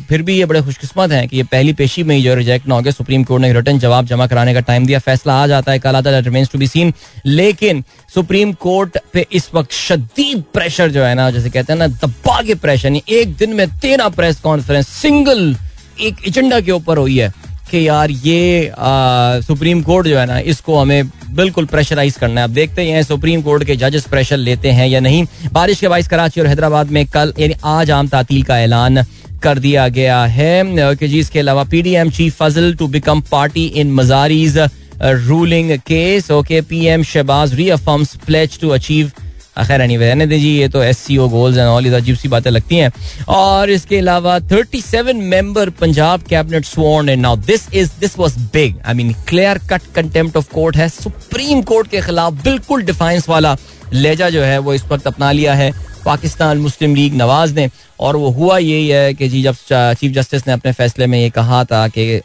फिर 0.09 0.21
भी 0.21 0.37
ये 0.37 0.45
बड़े 0.45 0.61
खुशकिस्मत 0.61 1.11
हैं 1.11 1.27
कि 1.27 1.37
ये 1.37 1.43
पहली 1.43 1.73
पेशी 1.73 2.03
में 2.03 2.15
ही 2.15 2.21
जो 2.23 2.33
रिजेक्ट 2.35 2.67
ना 2.67 2.75
हो 2.75 2.81
गया 2.81 2.91
सुप्रीम 2.91 3.23
कोर्ट 3.23 3.41
ने 3.41 3.51
रिटर्न 3.53 3.79
जवाब 3.79 4.05
जमा 4.05 4.27
कराने 4.27 4.53
का 4.53 4.59
टाइम 4.59 4.85
दिया 4.85 4.99
फैसला 4.99 5.33
आ 5.33 5.47
जाता 5.47 5.71
है 5.71 5.79
कल 5.79 5.95
आता 5.95 6.09
है 6.09 6.45
टू 6.45 6.59
बी 6.59 6.67
सीन 6.67 6.93
लेकिन 7.25 7.83
सुप्रीम 8.13 8.51
कोर्ट 8.61 8.97
पे 9.13 9.25
इस 9.31 9.49
वक्त 9.53 9.71
शदीद 9.73 10.43
प्रेशर 10.53 10.91
जो 10.91 11.03
है 11.03 11.13
ना 11.15 11.29
जैसे 11.31 11.49
कहते 11.49 11.73
हैं 11.73 11.79
ना 11.79 11.87
दबा 11.87 12.41
के 12.41 12.55
प्रेशर 12.55 12.99
एक 13.09 13.35
दिन 13.37 13.53
में 13.53 13.67
तेरह 13.79 14.09
प्रेस 14.09 14.39
कॉन्फ्रेंस 14.39 14.87
सिंगल 14.87 15.55
एक 16.01 16.27
एजेंडा 16.27 16.59
के 16.59 16.71
ऊपर 16.71 16.97
हुई 16.97 17.17
है 17.19 17.33
कि 17.71 17.87
यार 17.87 18.11
ये 18.11 18.67
आ, 18.67 19.39
सुप्रीम 19.41 19.81
कोर्ट 19.81 20.07
जो 20.07 20.17
है 20.17 20.25
ना 20.25 20.39
इसको 20.39 20.77
हमें 20.77 21.09
बिल्कुल 21.35 21.65
प्रेशराइज 21.65 22.15
करना 22.17 22.41
है। 22.41 22.47
अब 22.47 22.53
देखते 22.53 22.85
हैं 22.85 23.03
सुप्रीम 23.03 23.41
कोर्ट 23.41 23.63
के 23.63 23.75
जजेस 23.75 24.07
प्रेशर 24.07 24.37
लेते 24.37 24.71
हैं 24.71 24.87
या 24.87 24.99
नहीं। 24.99 25.25
बारिश 25.53 25.79
के 25.79 25.87
बाईस 25.87 26.07
कराची 26.07 26.41
और 26.41 26.47
हैदराबाद 26.47 26.91
में 26.91 27.05
कल 27.05 27.33
यानी 27.39 27.55
आज 27.65 27.91
आम 27.91 28.07
तातील 28.07 28.43
का 28.43 28.59
ऐलान। 28.59 29.03
कर 29.43 29.59
दिया 29.59 29.87
गया 29.89 30.23
है। 30.25 30.63
कि 30.95 31.07
जी, 31.07 31.19
इसके 31.19 31.39
अलावा 31.39 31.63
PDM 31.71 32.09
chief 32.11 32.37
Fazal 32.37 32.73
to 32.75 32.87
become 32.89 33.21
party 33.31 33.65
in 33.65 33.91
Mazari's 33.93 34.57
ruling 35.01 35.71
case 35.79 36.31
okay 36.31 36.61
PM 36.61 37.03
Shehbaz 37.03 37.53
reaffirms 37.55 38.15
pledge 38.25 38.59
to 38.59 38.69
achieve 38.69 39.11
खैर 39.59 39.81
एनी 39.81 39.95
रहने 39.97 40.25
दीजिए 40.27 40.61
ये 40.61 40.67
तो 40.69 40.81
S 40.83 40.97
C 40.97 41.17
O 41.17 41.27
goals 41.29 41.57
and 41.57 41.67
all 41.67 41.93
अजीब 41.93 42.15
सी 42.17 42.27
बातें 42.27 42.49
लगती 42.51 42.75
हैं। 42.75 42.91
और 43.29 43.69
इसके 43.69 43.97
अलावा 43.97 44.37
37 44.41 45.15
member 45.15 45.69
Punjab 45.81 46.21
cabinet 46.29 46.65
sworn 46.65 47.09
and 47.09 47.21
now 47.21 47.35
this 47.37 47.67
is 47.73 47.89
this 47.99 48.17
was 48.19 48.37
big 48.53 48.75
I 48.85 48.93
mean 48.93 49.13
clear 49.27 49.57
cut 49.69 49.81
contempt 49.95 50.37
of 50.37 50.49
court 50.53 50.77
है। 50.77 50.87
सुप्रीम 50.89 51.61
कोर्ट 51.63 51.87
के 51.87 52.01
खिलाफ 52.01 52.43
बिल्कुल 52.43 52.83
डिफाइंस 52.83 53.29
वाला 53.29 53.55
लेजा 53.93 54.29
जो 54.29 54.41
है, 54.41 54.57
वो 54.57 54.73
इस 54.73 54.83
वक्त 54.91 55.07
अपना 55.07 55.31
लिया 55.31 55.53
है। 55.53 55.71
पाकिस्तान 56.05 56.57
मुस्लिम 56.57 56.95
लीग 56.95 57.15
नवाज़ 57.15 57.53
ने। 57.55 57.69
और 57.99 58.15
वो 58.15 58.29
हुआ 58.29 58.57
यही 58.57 58.87
है 58.87 59.13
कि 59.13 59.27
जी, 59.29 59.41
जब 59.43 59.55
चीफ 59.71 60.11
जस्टिस 60.11 60.47
ने 60.47 60.53
अपने 60.53 60.71
फैसले 60.71 61.07
में 61.07 61.19
ये 61.19 61.29
कहा 61.29 61.63
था 61.65 61.87
कि 61.87 62.21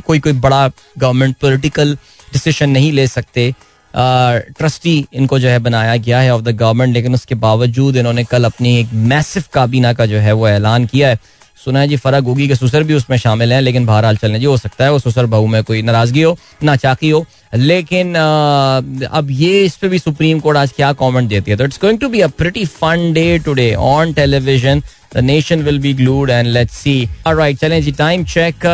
कोई 0.00 0.18
कोई 0.18 0.32
बड़ा 0.34 0.66
गवर्नमेंट 0.98 1.36
पॉलिटिकल 1.36 1.96
डिसीशन 2.32 2.70
नहीं 2.70 2.92
ले 2.92 3.06
सकते। 3.08 3.52
ट्रस्टी 3.94 5.06
इनको 5.12 5.38
जो 5.38 5.48
है 5.48 5.58
बनाया 5.58 5.96
गया 5.96 6.20
है 6.20 6.34
ऑफ़ 6.34 6.42
द 6.42 6.56
गवर्नमेंट 6.56 6.94
लेकिन 6.94 7.14
उसके 7.14 7.34
बावजूद 7.36 7.96
इन्होंने 7.96 8.24
कल 8.24 8.44
अपनी 8.44 8.78
एक 8.80 8.88
मैसिव 8.94 9.44
काबीना 9.52 9.92
का 9.92 10.06
जो 10.06 10.18
है 10.18 10.32
वो 10.32 10.48
ऐलान 10.48 10.86
किया 10.86 11.08
है। 11.08 11.18
सुना 11.64 11.80
है 11.80 11.88
जी 11.88 11.96
फरक 11.96 12.24
होगी 12.24 12.46
कि 12.48 12.56
सुसर 12.56 12.82
भी 12.82 12.94
उसमें 12.94 13.16
शामिल 13.18 13.52
हैं, 13.52 13.60
लेकिन 13.60 13.86
बहरहाल 13.86 14.16
चलने, 14.16 14.38
जी, 14.38 14.44
हो 14.44 14.56
सकता 14.56 14.84
है 14.84 14.92
वो 14.92 14.98
सुसर 14.98 15.26
बहू 15.26 15.46
में 15.46 15.62
कोई 15.64 15.82
नाराज़गी 15.82 16.22
हो, 16.22 16.36
ना 16.62 16.76
चाकी 16.76 17.10
हो। 17.10 17.24
लेकिन 17.52 18.14
अब 18.14 19.28
ये 19.30 19.64
इस 19.64 19.76
पे 19.76 19.88
भी 19.88 19.98
सुप्रीम 19.98 20.40
कोर्ट 20.40 20.56
आज 20.58 20.72
क्या 20.76 20.92
कमेंट 20.94 21.28
देती 21.28 21.50
है? 21.50 21.56
तो 21.56 21.64
it's 21.64 21.78
going 21.82 21.98
to 22.00 22.08
be 22.08 22.20
a 22.20 22.26
pretty 22.38 22.64
fun 22.66 23.12
day 23.12 23.38
today 23.44 23.74
on 23.74 24.12
television 24.14 24.82
the 25.14 25.18
nation 25.24 25.62
will 25.62 25.78
be 25.80 25.92
glued 25.94 26.30
and 26.30 26.48
let's 26.48 26.76
see 26.78 27.08
alright 27.26 27.58
चलें 27.58 27.82
जी 27.82 27.92
टाइम 27.98 28.24
चेक 28.26 28.66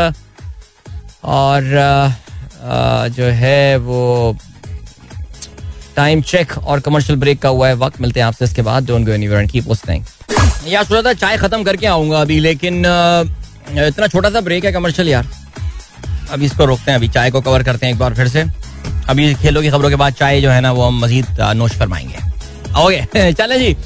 और 1.25 1.63
जो 3.11 3.25
है 3.35 3.77
वो 3.79 4.37
टाइम 5.97 6.23
चेक 6.23 6.53
और 6.59 6.81
कमर्शियल 6.81 7.19
ब्रेक 7.19 7.41
का 7.43 7.49
हुआ 7.49 7.69
है 7.69 7.75
वक्त। 7.77 8.01
मिलते 8.01 8.21
हैं 8.21 8.27
आपसे 8.27 8.45
इसके 8.45 8.63
बाद। 8.63 8.87
Don't 8.87 9.07
go 9.07 9.13
anywhere 9.13 9.41
and 9.41 9.51
keep 9.51 9.69
listening 9.69 10.05
यार, 10.69 10.85
सोचा 10.85 11.03
था 11.03 11.13
चाय 11.15 11.37
खत्म 11.39 11.63
करके 11.65 11.87
आऊँगा 11.87 12.21
अभी, 12.21 12.39
लेकिन 12.41 12.79
इतना 13.79 14.07
छोटा 14.07 14.31
सा 14.31 14.41
ब्रेक 14.41 14.65
है 14.65 14.73
कमर्शियल 14.73 15.09
यार। 15.09 15.29
अभी 16.33 16.47
इसको 16.47 16.65
रोकते 16.65 16.91
हैं 16.91 16.99
अभी, 16.99 17.09
चाय 17.09 17.31
को 17.31 17.41
कवर 17.41 17.63
करते 17.63 17.87
हैं 17.87 17.93
एक 17.93 17.99
बार 17.99 18.15
फिर 18.15 18.29
से। 18.29 18.45
अभी 19.09 19.35
खेलों 19.35 19.62
की 19.62 19.70
खबरों 19.70 19.90
के 19.90 19.97
बाद 19.97 20.12
चाय 20.12 20.40
जो 20.40 20.51
है 20.51 20.61
ना, 20.61 20.73
वो 20.73 20.83
हम 20.83 21.01
मजीद 21.01 21.27
नोश 21.40 21.73
फरमाएँगे। 21.73 22.35
ओके 22.81 23.33
चले 23.33 23.59
जी। 23.59 23.77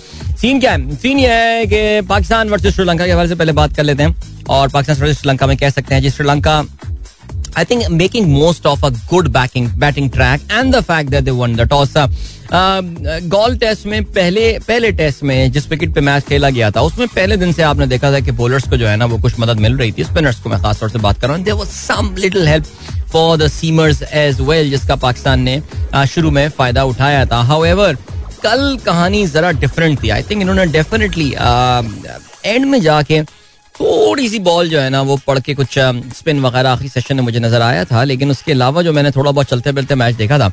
सीन 0.40 0.60
क्या 0.60 0.72
है? 0.72 0.96
सीन 0.96 1.18
ये 1.18 1.28
है 1.28 1.66
कि 1.66 2.06
पाकिस्तान 2.08 2.48
वर्सेस 2.48 2.74
श्रीलंका 2.74 3.06
के 3.06 3.12
हवाले 3.12 3.28
से 3.28 3.34
पहले 3.34 3.52
बात 3.52 3.76
कर 3.76 3.84
लेते 3.84 4.02
हैं 4.02 4.16
और 4.48 4.68
पाकिस्तान 4.68 4.96
वर्सेस 4.96 5.20
श्रीलंका 5.20 5.46
में 5.46 5.56
कह 5.56 5.70
सकते 5.70 5.94
हैं 5.94 6.02
जी, 6.02 6.10
Sri Lanka, 6.10 6.64
I 7.58 7.64
think 7.64 7.82
making 7.90 8.26
most 8.26 8.66
of 8.66 8.82
a 8.84 8.90
good 9.12 9.26
backing, 9.26 9.66
batting 9.82 10.08
track 10.10 10.42
and 10.58 10.74
the 10.74 10.82
fact 10.82 11.10
that 11.10 11.22
they 11.22 11.34
won 11.40 11.56
the 11.60 11.66
toss. 11.72 12.12
Galle 13.24 13.56
test 13.56 13.86
में 13.86 14.04
पहले 14.04 14.58
पहले 14.68 14.92
टेस्ट 14.92 15.22
में 15.22 15.52
जिस 15.52 15.68
विकेट 15.70 15.94
पे 15.94 16.00
मैच 16.00 16.24
खेला 16.24 16.50
गया 16.50 16.70
था, 16.70 16.80
उसमें 16.80 17.08
पहले 17.08 17.36
दिन 17.36 17.52
से 17.52 17.62
आपने 17.62 17.86
देखा 17.86 18.12
था 18.12 18.20
कि 18.20 18.30
बॉलर्स 18.30 18.68
को 18.68 18.76
जो 18.76 18.88
है 18.88 18.96
ना, 18.96 19.04
वो 19.04 19.18
कुछ 19.18 19.40
मदद 19.40 19.56
मिल 19.56 19.76
रही 19.76 19.92
थी। 19.92 20.04
स्पिनर्स 20.04 20.40
को 20.40 20.50
मैं 20.50 20.62
खास 20.62 20.80
तौर 20.80 20.90
से 20.90 20.98
बात 20.98 21.20
कर 21.20 21.26
रहा 21.28 21.36
हूँ। 21.36 21.44
There 21.44 21.56
was 21.56 21.68
some 21.68 22.14
little 22.18 22.48
help 22.48 22.64
for 23.12 23.36
the 23.38 23.48
seamers 23.50 24.02
as 24.02 24.40
well 24.40 24.70
जिसका 24.70 24.96
पाकिस्तान 24.98 25.40
ने 25.40 25.60
शुरू 26.06 26.30
में 26.30 26.48
फ़ायदा 26.50 26.84
उठाया 26.84 27.24
था। 27.26 27.42
हाउएवर 27.44 27.96
कल 28.42 28.76
कहानी 28.86 29.26
जरा 29.28 29.50
डिफरेंट 29.54 30.02
थी। 30.02 30.08
आई 30.10 30.22
थिंक 30.22 30.40
इन्होंने 30.42 30.66
डेफिनेटली 30.68 31.28
एंड 32.46 32.64
में 32.66 32.80
जाके 32.80 33.22
थोड़ी 33.74 34.28
सी 34.28 34.38
बॉल 34.40 34.68
जो 34.68 34.78
है 34.80 34.90
ना, 34.90 35.00
वो 35.02 35.16
पढ़ 35.26 35.38
के 35.40 35.54
कुछ 35.54 35.78
स्पिन 36.18 36.40
वगैरह 36.40 36.70
आखिरी 36.70 36.88
सेशन 36.88 37.16
में 37.16 37.22
मुझे 37.24 37.40
नज़र 37.40 37.62
आया 37.62 37.84
था, 37.84 38.02
लेकिन 38.04 38.30
उसके 38.30 38.52
अलावा 38.52 38.82
जो 38.82 38.92
मैंने 38.92 39.10
थोड़ा 39.10 39.30
बहुत 39.30 39.46
चलते 39.46 39.72
फिरते 39.72 39.94
मैच 39.94 40.14
देखा 40.14 40.38
था 40.38 40.46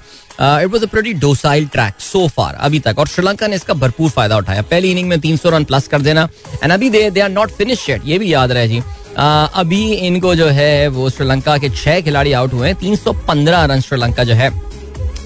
it 0.61 0.67
was 0.71 0.83
a 0.83 0.87
pretty 0.87 1.13
docile 1.15 1.65
track 1.73 1.93
so 2.01 2.27
far 2.27 2.55
अभी 2.55 2.79
तक। 2.79 2.99
और 2.99 3.07
श्रीलंका 3.07 3.47
ने 3.47 3.55
इसका 3.55 3.73
भरपूर 3.75 4.09
फ़ायदा 4.09 4.37
उठाया। 4.37 4.61
पहली 4.63 4.91
इनिंग 4.91 5.09
में 5.09 5.19
तीन 5.19 5.37
सौ 5.37 5.49
रन 5.49 5.63
प्लस 5.63 5.87
कर 5.87 6.01
देना 6.01 6.27
एंड 6.63 6.71
अभी 6.73 6.89
they 6.89 7.09
they 7.09 7.21
are 7.21 7.29
not 7.31 7.51
finish 7.53 7.89
ये 7.89 8.19
भी 8.19 8.33
याद 8.33 8.51
रहे 8.51 8.67
जी। 8.67 8.81
अभी 9.17 9.83
इनको 9.93 10.35
जो 10.35 10.47
है, 10.49 10.87
वो 10.89 11.09
श्रीलंका 11.09 11.57
के 11.57 11.69
छह 11.71 11.99
खिलाड़ी 12.01 12.31
आउट 12.33 12.53
हुए 12.53 12.73
तीन 12.75 12.95
सौ 12.95 13.13
पंद्रह 13.27 13.65
रन 13.65 13.81
श्रीलंका 13.81 14.23
जो 14.23 14.33
है, 14.33 14.49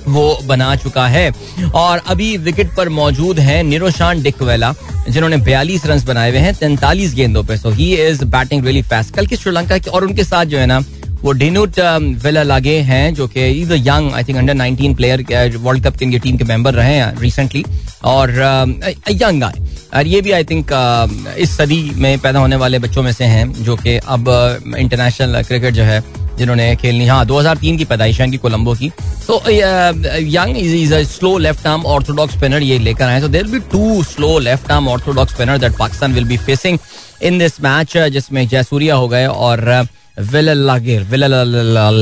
वो 0.08 0.40
बना 0.46 0.76
चुका 0.76 1.08
है। 1.08 1.32
और 1.76 2.02
अभी 2.08 2.36
विकेट 2.40 2.76
पर 2.78 2.90
मौजूद 2.92 3.40
है 3.40 3.62
निरोशान 3.64 4.22
डिकवेला, 4.24 4.74
जिन्होंने 5.10 5.38
बयालीस 5.40 5.86
रन 5.86 6.04
बनाए 6.06 6.30
हुए 6.30 6.40
हैं, 6.40 6.54
तैंतालीस 6.56 7.14
गेंदों 7.16 7.44
पर 7.44 7.58
so 7.58 7.70
he 7.72 7.94
is 7.98 8.24
batting 8.28 8.66
really 8.66 8.82
fast 8.84 9.14
कल 9.16 9.28
की 9.28 9.36
श्रीलंका 9.36 9.78
की, 9.78 9.90
और 9.90 10.06
उनके 10.06 10.24
साथ 10.24 10.46
जो 10.46 10.58
है 10.58 10.66
ना, 10.66 10.84
वो 11.24 11.32
डिनूट 11.34 11.80
वेला 12.24 12.44
लागे 12.44 12.78
हैं, 12.82 13.14
जो 13.14 13.28
कि 13.28 13.48
is 13.52 13.74
young 13.74 14.14
I 14.14 14.24
think 14.24 14.38
under 14.38 14.54
19 14.56 14.96
player 14.96 15.58
World 15.58 15.84
Cup 15.86 15.98
की 16.00 16.20
टीम 16.20 16.38
के 16.38 16.44
मेंबर 16.46 16.74
रहे 16.74 16.96
हैं 16.96 17.20
रिसेंटली 17.20 17.64
और 18.06 18.32
यंग 19.12 19.44
आए 19.44 19.68
और 19.96 20.08
ये 20.08 20.22
भी 20.22 20.32
आई 20.32 20.44
थिंक 20.44 20.72
इस 21.40 21.58
सदी 21.58 21.82
में 21.96 22.18
पैदा 22.20 22.40
होने 22.40 22.56
वाले 22.56 22.80
बच्चों 22.80 23.04
में 23.04 23.12
से 23.12 23.26
हैं, 23.26 23.52
जो 23.54 23.76
कि 23.76 23.98
अब 23.98 24.30
इंटरनेशनल 24.78 25.42
क्रिकेट 25.44 25.74
जो 25.74 25.84
है, 25.84 26.04
जिन्होंने 26.38 26.76
खेलनी 26.76 27.06
हाँ 27.08 27.26
2003 27.26 27.78
की 27.78 27.86
पैदाइश 27.86 28.20
है 28.22 28.28
कोलंबो 28.38 28.74
की। 28.76 28.90
तो 29.28 29.42
young 29.50 30.58
is 30.58 30.94
a 30.94 31.02
slow 31.06 31.38
left 31.38 31.68
arm 31.68 31.86
orthodox 31.88 32.36
spinner 32.36 32.64
ये 32.64 32.78
लेकर 32.80 33.06
आए 33.06 33.22
तो 33.22 33.28
there 33.28 33.48
be 33.48 33.60
two 33.72 34.04
slow 34.06 34.38
left 34.40 34.72
arm 34.72 34.88
orthodox 34.90 35.34
spinner 35.34 35.58
that 35.58 35.78
Pakistan 35.78 36.14
will 36.14 36.26
be 36.26 36.38
facing 36.40 36.78
in 37.22 37.40
this 37.40 37.62
match 37.62 37.98
जिसमें 38.14 38.48
जयसूर्या 38.48 38.96
हो 38.96 39.08
गए 39.08 39.26
और 39.26 39.88
विल 40.32 40.50
लागे 40.58 40.98
विल 41.10 41.26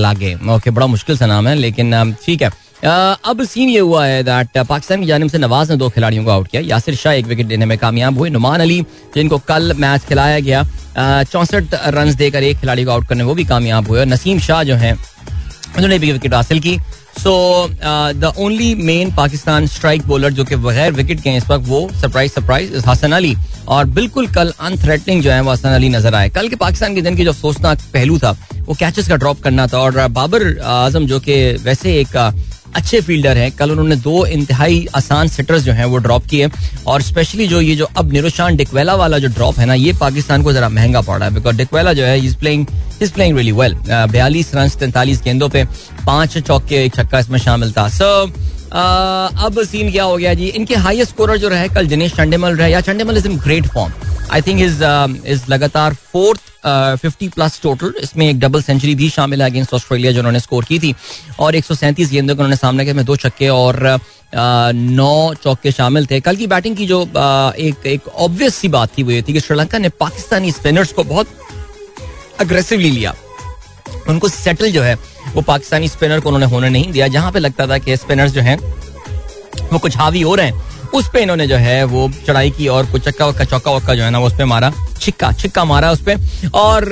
लागे 0.01 0.33
ओके 0.51 0.69
बड़ा 0.69 0.87
मुश्किल 0.87 1.17
सा 1.17 1.25
नाम 1.25 1.47
है, 1.47 1.55
लेकिन 1.55 2.15
ठीक 2.25 2.41
है। 2.41 2.49
अब 2.77 3.43
सीन 3.43 3.69
ये 3.69 3.79
हुआ 3.79 4.05
है 4.05 4.23
दैट 4.23 4.57
पाकिस्तान 4.59 5.01
की 5.01 5.05
जानब 5.07 5.29
से 5.29 5.37
नवाज़ 5.37 5.71
ने 5.71 5.77
दो 5.77 5.89
खिलाड़ियों 5.89 6.23
को 6.25 6.31
आउट 6.31 6.47
किया। 6.47 6.61
यासिर 6.63 6.95
शाह 6.95 7.13
एक 7.13 7.25
विकेट 7.27 7.47
देने 7.47 7.65
में 7.65 7.77
कामयाब 7.77 8.17
हुए। 8.17 8.29
नुमान 8.29 8.59
अली, 8.61 8.81
जिनको 9.15 9.37
कल 9.47 9.73
मैच 9.75 10.03
खिलाया 10.05 10.39
गया 10.39 10.63
चौंसठ 11.23 11.73
रन 11.87 12.13
देकर 12.15 12.43
एक 12.43 12.59
खिलाड़ी 12.59 12.83
को 12.85 12.91
आउट 12.91 13.07
करने 13.07 13.23
वो 13.23 13.33
भी 13.35 13.45
कामयाब 13.45 13.87
हुए 13.87 13.99
और 13.99 14.05
नसीम 14.05 14.39
शाह 14.39 14.63
जो 14.63 14.75
है, 14.75 14.93
उन्होंने 14.93 15.99
भी 15.99 16.11
विकेट 16.11 16.33
हासिल 16.33 16.59
की। 16.59 16.77
So 17.17 17.33
the 17.81 18.33
only 18.37 18.73
main 18.77 19.11
Pakistan 19.15 19.67
strike 19.67 20.05
bowler 20.07 20.33
जो 20.33 20.43
कि 20.45 20.55
बगैर 20.57 20.91
विकेट 20.93 21.21
के 21.21 21.29
हैं, 21.29 21.37
इस 21.37 21.49
वक्त 21.49 21.67
वो 21.67 21.89
सरप्राइज़ 22.01 22.31
सरप्राइज़ 22.31 22.87
हसन 22.87 23.11
अली। 23.11 23.35
और 23.67 23.85
बिल्कुल 23.87 24.27
कल 24.27 24.53
अनथ्रेटनिंग 24.59 25.21
जो 25.23 25.31
है, 25.31 25.41
वो 25.41 25.51
हसन 25.51 25.69
अली 25.69 25.89
नज़र 25.89 26.15
आए। 26.15 26.29
कल 26.29 26.49
के 26.49 26.55
पाकिस्तान 26.55 26.95
के 26.95 27.01
दिन 27.01 27.15
की 27.15 27.23
जो 27.25 27.31
अफसोसनाक 27.31 27.79
पहलू 27.93 28.17
था, 28.19 28.31
वो 28.59 28.73
कैचेस 28.73 29.07
का 29.07 29.15
ड्रॉप 29.15 29.41
करना 29.41 29.67
था 29.67 29.79
और 29.79 30.07
बाबर 30.09 30.57
आज़म 30.59 31.05
जो 31.07 31.19
कि 31.19 31.41
वैसे 31.63 31.95
एक 32.01 32.15
अच्छे 32.77 33.01
फील्डर 33.01 33.37
हैं। 33.37 33.51
कल 33.51 33.71
उन्होंने 33.71 33.95
दो 33.97 34.25
इंतहाई 34.27 34.85
आसान 34.95 35.27
सेटर्स 35.27 35.63
जो 35.63 35.73
हैं 35.73 35.85
वो 35.85 35.97
ड्रॉप 35.97 36.25
किए 36.25 36.49
और 36.87 37.01
स्पेशली 37.01 37.47
जो 37.47 37.61
ये 37.61 37.75
जो 37.75 37.87
अब 37.97 38.11
निरोशान 38.13 38.55
डिकवेला 38.55 38.95
वाला 38.95 39.19
जो 39.19 39.27
ड्रॉप 39.29 39.59
है 39.59 39.65
ना, 39.65 39.73
ये 39.73 39.93
पाकिस्तान 39.99 40.43
को 40.43 40.53
जरा 40.53 40.69
महँगा 40.69 41.01
पड़ 41.01 41.17
रहा 41.19 41.27
है। 41.29 41.35
बिकॉज़ 41.35 41.55
डिकवेला 41.57 41.93
जो 41.93 42.03
है 42.03 42.19
is 42.25 42.35
playing 42.37 42.65
is 43.01 43.11
playing 43.13 43.37
really 43.37 43.51
well 43.51 43.75
बयालीस 43.89 44.53
रन 44.55 44.69
तैंतालीस 44.79 45.21
गेंदों 45.23 45.49
पे 45.49 45.63
पाँच 46.05 46.37
चौके, 46.37 46.83
एक 46.85 46.95
छक्का 46.95 47.19
इसमें 47.19 47.39
शामिल 47.39 47.71
था। 47.71 47.87
सो 47.89 48.25
अब 48.71 49.63
सीन 49.65 49.91
क्या 49.91 50.03
हो 50.03 50.17
गया 50.17 50.33
जी? 50.33 50.47
इनके 50.47 50.75
हाईएस्ट 50.75 51.11
स्कोरर 51.11 51.37
जो 51.37 51.47
रहे 51.49 51.67
कल 51.69 51.87
दिनेश 51.87 52.13
चंडेमल 52.15 52.55
रहे, 52.55 52.71
या 52.71 52.81
Chandimal 52.81 53.17
is 53.17 53.27
in 53.27 53.37
great 53.39 53.67
form 53.67 53.93
I 54.31 54.41
think 54.41 54.61
is 54.61 54.83
is 55.27 55.43
लगातार 55.49 55.93
फोर्थ 56.13 56.41
फिफ्टी 57.01 57.27
प्लस 57.29 57.59
टोटल 57.63 57.93
इसमें 58.01 58.29
एक 58.29 58.39
डबल 58.39 58.61
सेंचुरी 58.61 58.95
भी 58.95 59.09
शामिल 59.09 59.41
है 59.41 59.49
अगेंस्ट 59.49 59.73
ऑस्ट्रेलिया 59.73 60.11
जो 60.11 60.19
उन्होंने 60.19 60.39
स्कोर 60.39 60.65
की 60.65 60.79
थी। 60.79 60.93
और 61.39 61.55
एक 61.55 61.65
सौ 61.65 61.75
सैंतीस 61.75 62.11
गेंदों 62.11 62.35
को 62.35 62.39
उन्होंने 62.39 62.55
सामने 62.55 62.85
किया 62.85 63.03
दो 63.03 63.15
छक्के 63.15 63.49
और 63.49 63.99
नौ 64.35 65.33
चौके 65.43 65.71
शामिल 65.71 66.05
थे। 66.05 66.19
कल 66.19 66.35
की 66.35 66.47
बैटिंग 66.47 66.75
की 66.77 66.87
जो 66.87 67.01
एक 67.01 67.85
एक 67.87 68.07
ऑब्वियस 68.07 68.55
सी 68.55 68.67
बात 68.67 68.97
थी 68.97 69.03
वो 69.03 69.11
ये 69.11 69.21
थी 69.21 69.33
कि 69.33 69.39
श्रीलंका 69.39 69.77
ने 69.77 69.89
पाकिस्तानी 69.99 70.51
स्पिनर्स 70.51 70.91
को 70.93 71.03
बहुत 71.05 71.27
अग्रेसिवली 72.39 72.91
लिया। 72.91 73.15
उनको 74.09 74.29
सेटल 74.29 74.71
जो 74.71 74.81
है 74.81 74.97
वो 75.37 75.41
पाकिस्तानी 75.43 75.87
स्पिनर 75.87 76.19
को 76.19 76.29
उन्होंने 76.29 76.45
होने 76.45 76.69
नहीं 76.69 76.91
दिया, 76.91 77.07
जहाँ 77.07 77.31
पे 77.31 77.39
लगता 77.39 77.67
था 77.67 77.77
कि 77.77 77.97
स्पिनर्स 77.97 78.31
जो 78.31 78.41
हैं, 78.41 78.57
वो 79.71 79.79
कुछ 79.79 79.97
हावी 79.97 80.21
हो 80.21 80.33
रहे 80.35 80.45
हैं। 80.45 80.65
उस 80.95 81.09
पे 81.13 81.21
इन्होंने 81.21 81.45
जो 81.47 81.55
है, 81.57 81.83
वो 81.85 82.09
चढ़ाई 82.27 82.49
की 82.51 82.67
और 82.67 82.85
कुछ 82.91 83.03
चक्का 83.05 83.25
वक्का, 83.27 83.45
चौका 83.45 83.71
वक्का 83.71 83.95
जो 83.95 84.03
है 84.03 84.09
ना, 84.11 84.19
वो 84.19 84.27
उस 84.27 84.33
पर 84.33 84.45
मारा, 84.45 84.71
छिक्का 85.01 85.31
छिक्का 85.33 85.63
मारा 85.65 85.91
उस 85.91 86.01
पर 86.01 86.49
और 86.55 86.85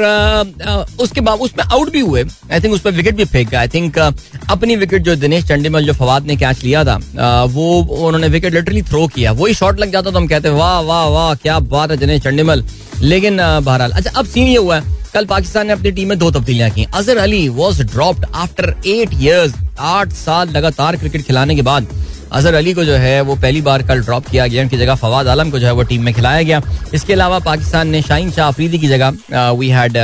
उसके 1.02 1.22
बाद 1.22 1.40
उसमें 1.40 1.64
आउट 1.66 1.92
भी 1.92 2.00
हुए। 2.00 2.24
आई 2.52 2.60
थिंक 2.62 2.74
उस 2.74 2.82
पर 2.82 2.92
विकेट 2.92 3.16
भी 3.16 3.26
फेंक 3.26 3.50
गया। 3.50 3.60
आई 3.60 3.68
थिंक 3.68 3.98
अपनी 3.98 4.76
विकेट 4.76 5.02
जो 5.04 5.16
दिनेश 5.16 5.46
चंडीमल, 5.46 5.86
जो 5.86 5.94
फवाद 5.94 6.26
ने 6.26 6.36
कैच 6.36 6.64
लिया 6.64 6.84
था 6.84 7.44
वो 7.46 7.82
उन्होंने 7.82 8.28
विकेट 8.28 8.54
लिटरली 8.54 8.82
थ्रो 8.84 9.08
किया। 9.08 9.32
वही 9.34 9.54
शॉट 9.54 9.80
लग 9.80 9.92
जाता 9.92 10.12
तो 10.12 10.18
हम 10.18 10.28
कहते, 10.28 10.50
वाह 10.52 10.80
वाह 10.82 11.06
वाह, 11.08 11.34
क्या 11.36 11.60
बात 11.62 11.92
है 11.92 11.98
दिनेश 11.98 12.22
चंडीमल। 12.24 12.64
लेकिन 13.02 13.38
बहरहाल 13.38 13.92
अच्छा 13.92 14.12
अब 14.12 14.26
सीन 14.26 14.48
ये 14.48 14.58
हुआ 14.58 14.76
है 14.76 14.94
कल 15.16 15.26
पाकिस्तान 15.26 15.68
ने 15.68 15.74
अपनी 15.74 15.92
टीम 15.92 16.10
में 16.10 16.18
दो 16.20 16.30
तब्दीलियाँ 16.32 16.70
की। 16.70 16.86
Azhar 16.94 17.18
Ali 17.18 17.48
was 17.50 17.82
dropped 17.84 18.26
after 18.36 18.74
eight 18.88 19.10
years 19.14 19.54
आठ 19.80 20.12
साल 20.14 20.50
लगातार 20.50 20.96
क्रिकेट 20.98 21.22
खिलाने 21.28 21.56
के 21.56 21.62
बाद। 21.62 21.88
अजहर 22.32 22.54
अली 22.54 22.74
को 22.74 22.84
जो 22.86 22.94
है, 22.94 23.22
वो 23.22 23.36
पहली 23.36 23.62
बार 23.62 23.84
कल 23.84 24.02
ड्रॉप 24.02 24.28
किया 24.28 24.48
गया। 24.48 24.64
उनकी 24.64 24.78
जगह 24.78 24.96
फवाद 24.96 25.28
आलम 25.28 25.52
को 25.52 25.60
जो 25.60 25.68
है, 25.68 25.74
वो 25.74 25.84
टीम 25.84 26.04
में 26.04 26.14
खिलाया 26.14 26.42
गया। 26.42 26.62
इसके 26.94 27.14
अलावा 27.14 27.40
पाकिस्तान 27.40 27.88
ने 27.90 28.02
शाहीन 28.02 28.32
शाह 28.32 28.48
अफरीदी 28.48 28.80
की 28.80 28.88
जगह 28.88 29.50
वी 29.52 29.70
हैड 29.70 29.98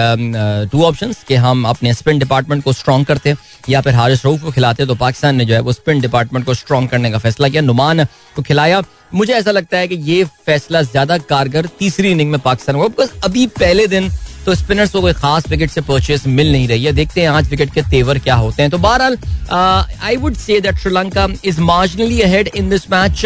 टू 0.71 0.83
ऑप्शन 0.85 1.13
कि 1.27 1.35
हम 1.37 1.65
अपने 1.67 1.93
स्पिन 1.93 2.19
डिपार्टमेंट 2.19 2.63
को 2.63 2.73
स्ट्रॉन्ग 2.73 3.05
करते 3.05 3.35
या 3.69 3.81
फिर 3.81 3.93
हारिस 3.95 4.25
रऊफ 4.25 4.43
को 4.43 4.51
खिलाते। 4.51 4.85
तो 4.85 4.95
पाकिस्तान 4.95 5.35
ने 5.35 5.45
जो 5.45 5.53
है, 5.53 5.59
वो 5.61 5.73
स्पिन 5.73 6.01
डिपार्टमेंट 6.01 6.45
को 6.45 6.53
स्ट्रॉन्ग 6.53 6.89
करने 6.89 7.11
का 7.11 7.17
फैसला 7.17 7.49
किया, 7.49 7.61
नुमान 7.61 8.05
को 8.35 8.41
खिलाया। 8.41 8.81
मुझे 9.13 9.33
ऐसा 9.33 9.51
लगता 9.51 9.77
है 9.77 9.87
कि 9.87 9.95
ये 10.05 10.23
फैसला 10.45 10.81
ज़्यादा 10.83 11.17
कारगर 11.29 11.65
तीसरी 11.79 12.11
इनिंग 12.11 12.31
में 12.31 12.39
पाकिस्तान 12.41 12.75
होगा 12.75 13.07
अभी 13.23 13.45
पहले 13.59 13.87
दिन 13.89 14.11
तो 14.45 14.53
स्पिनर्स 14.55 14.91
को 14.91 15.01
कोई 15.01 15.13
खास 15.13 15.47
विकेट 15.49 15.71
से 15.71 15.81
परचेस 15.81 16.25
मिल 16.27 16.51
नहीं 16.51 16.67
रही 16.67 16.83
है। 16.83 16.91
देखते 16.91 17.21
हैं 17.21 17.29
आज 17.29 17.49
विकेट 17.49 17.73
के 17.73 17.81
तेवर 17.81 18.19
क्या 18.19 18.35
होते 18.35 18.61
हैं। 18.61 18.71
तो 18.71 18.77
बहरहाल 18.77 19.17
I 20.03 20.15
would 20.17 20.35
say 20.35 20.59
that 20.61 20.77
Sri Lanka 20.77 21.27
is 21.45 21.59
marginally 21.61 22.19
ahead 22.21 22.49
in 22.55 22.69
this 22.69 22.89
match 22.91 23.25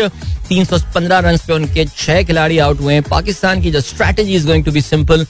315 0.49 1.19
run 1.19 1.37
पे 1.37 1.53
उनके 1.53 1.85
छह 1.87 2.21
खिलाड़ी 2.23 2.57
आउट 2.57 2.81
हुए 2.81 2.93
हैं। 2.93 3.03
पाकिस्तान 3.03 3.61
की 3.61 3.71
जो 3.71 3.81
strategy 3.81 4.35
is 4.35 4.47
going 4.47 4.65
to 4.65 4.71
be 4.71 4.81
simple 4.81 5.25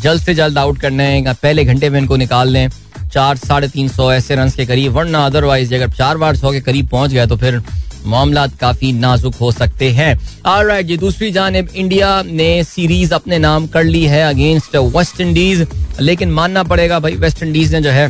जल्द 0.00 0.22
से 0.22 0.34
जल्द 0.34 0.58
आउट 0.58 0.80
करने 0.80 1.04
हैं। 1.04 1.34
पहले 1.34 1.64
घंटे 1.64 1.90
में 1.90 2.00
इनको 2.00 2.16
निकाल 2.16 2.48
लें। 2.48 2.68
चार, 3.12 3.36
साढ़े 3.36 3.68
तीन 3.68 3.88
सौ 3.88 4.12
ऐसे 4.12 4.34
रन 4.36 4.50
के 4.50 4.66
करीब। 4.66 4.92
वरना 4.92 5.24
अदरवाइज़ 5.26 5.74
अगर 5.74 5.90
चार 5.90 6.16
बार 6.16 6.36
सौ 6.36 6.52
के 6.52 6.60
करीब 6.60 6.88
पहुँच 6.88 7.10
गया 7.10 7.26
तो 7.26 7.36
फिर 7.36 7.62
मामला 8.06 8.46
काफ़ी 8.60 8.92
नाजुक 8.94 9.34
हो 9.34 9.50
सकते 9.52 9.90
हैं। 9.92 10.14
राइट 10.46 10.86
जी, 10.86 10.96
दूसरी 10.96 11.30
जानब, 11.30 11.68
इंडिया 11.70 12.22
ने 12.22 12.64
सीरीज़ 12.64 13.14
अपने 13.14 13.38
नाम 13.38 13.66
कर 13.66 13.84
ली 13.84 14.04
है 14.04 14.22
अगेंस्ट 14.24 14.76
वेस्ट 14.76 15.20
इंडीज, 15.20 15.66
लेकिन 16.00 16.30
मानना 16.30 16.62
पड़ेगा 16.64 16.98
भाई, 17.00 17.14
वेस्ट 17.16 17.42
इंडीज 17.42 17.74
ने 17.74 17.80
जो 17.80 17.90
है, 17.90 18.08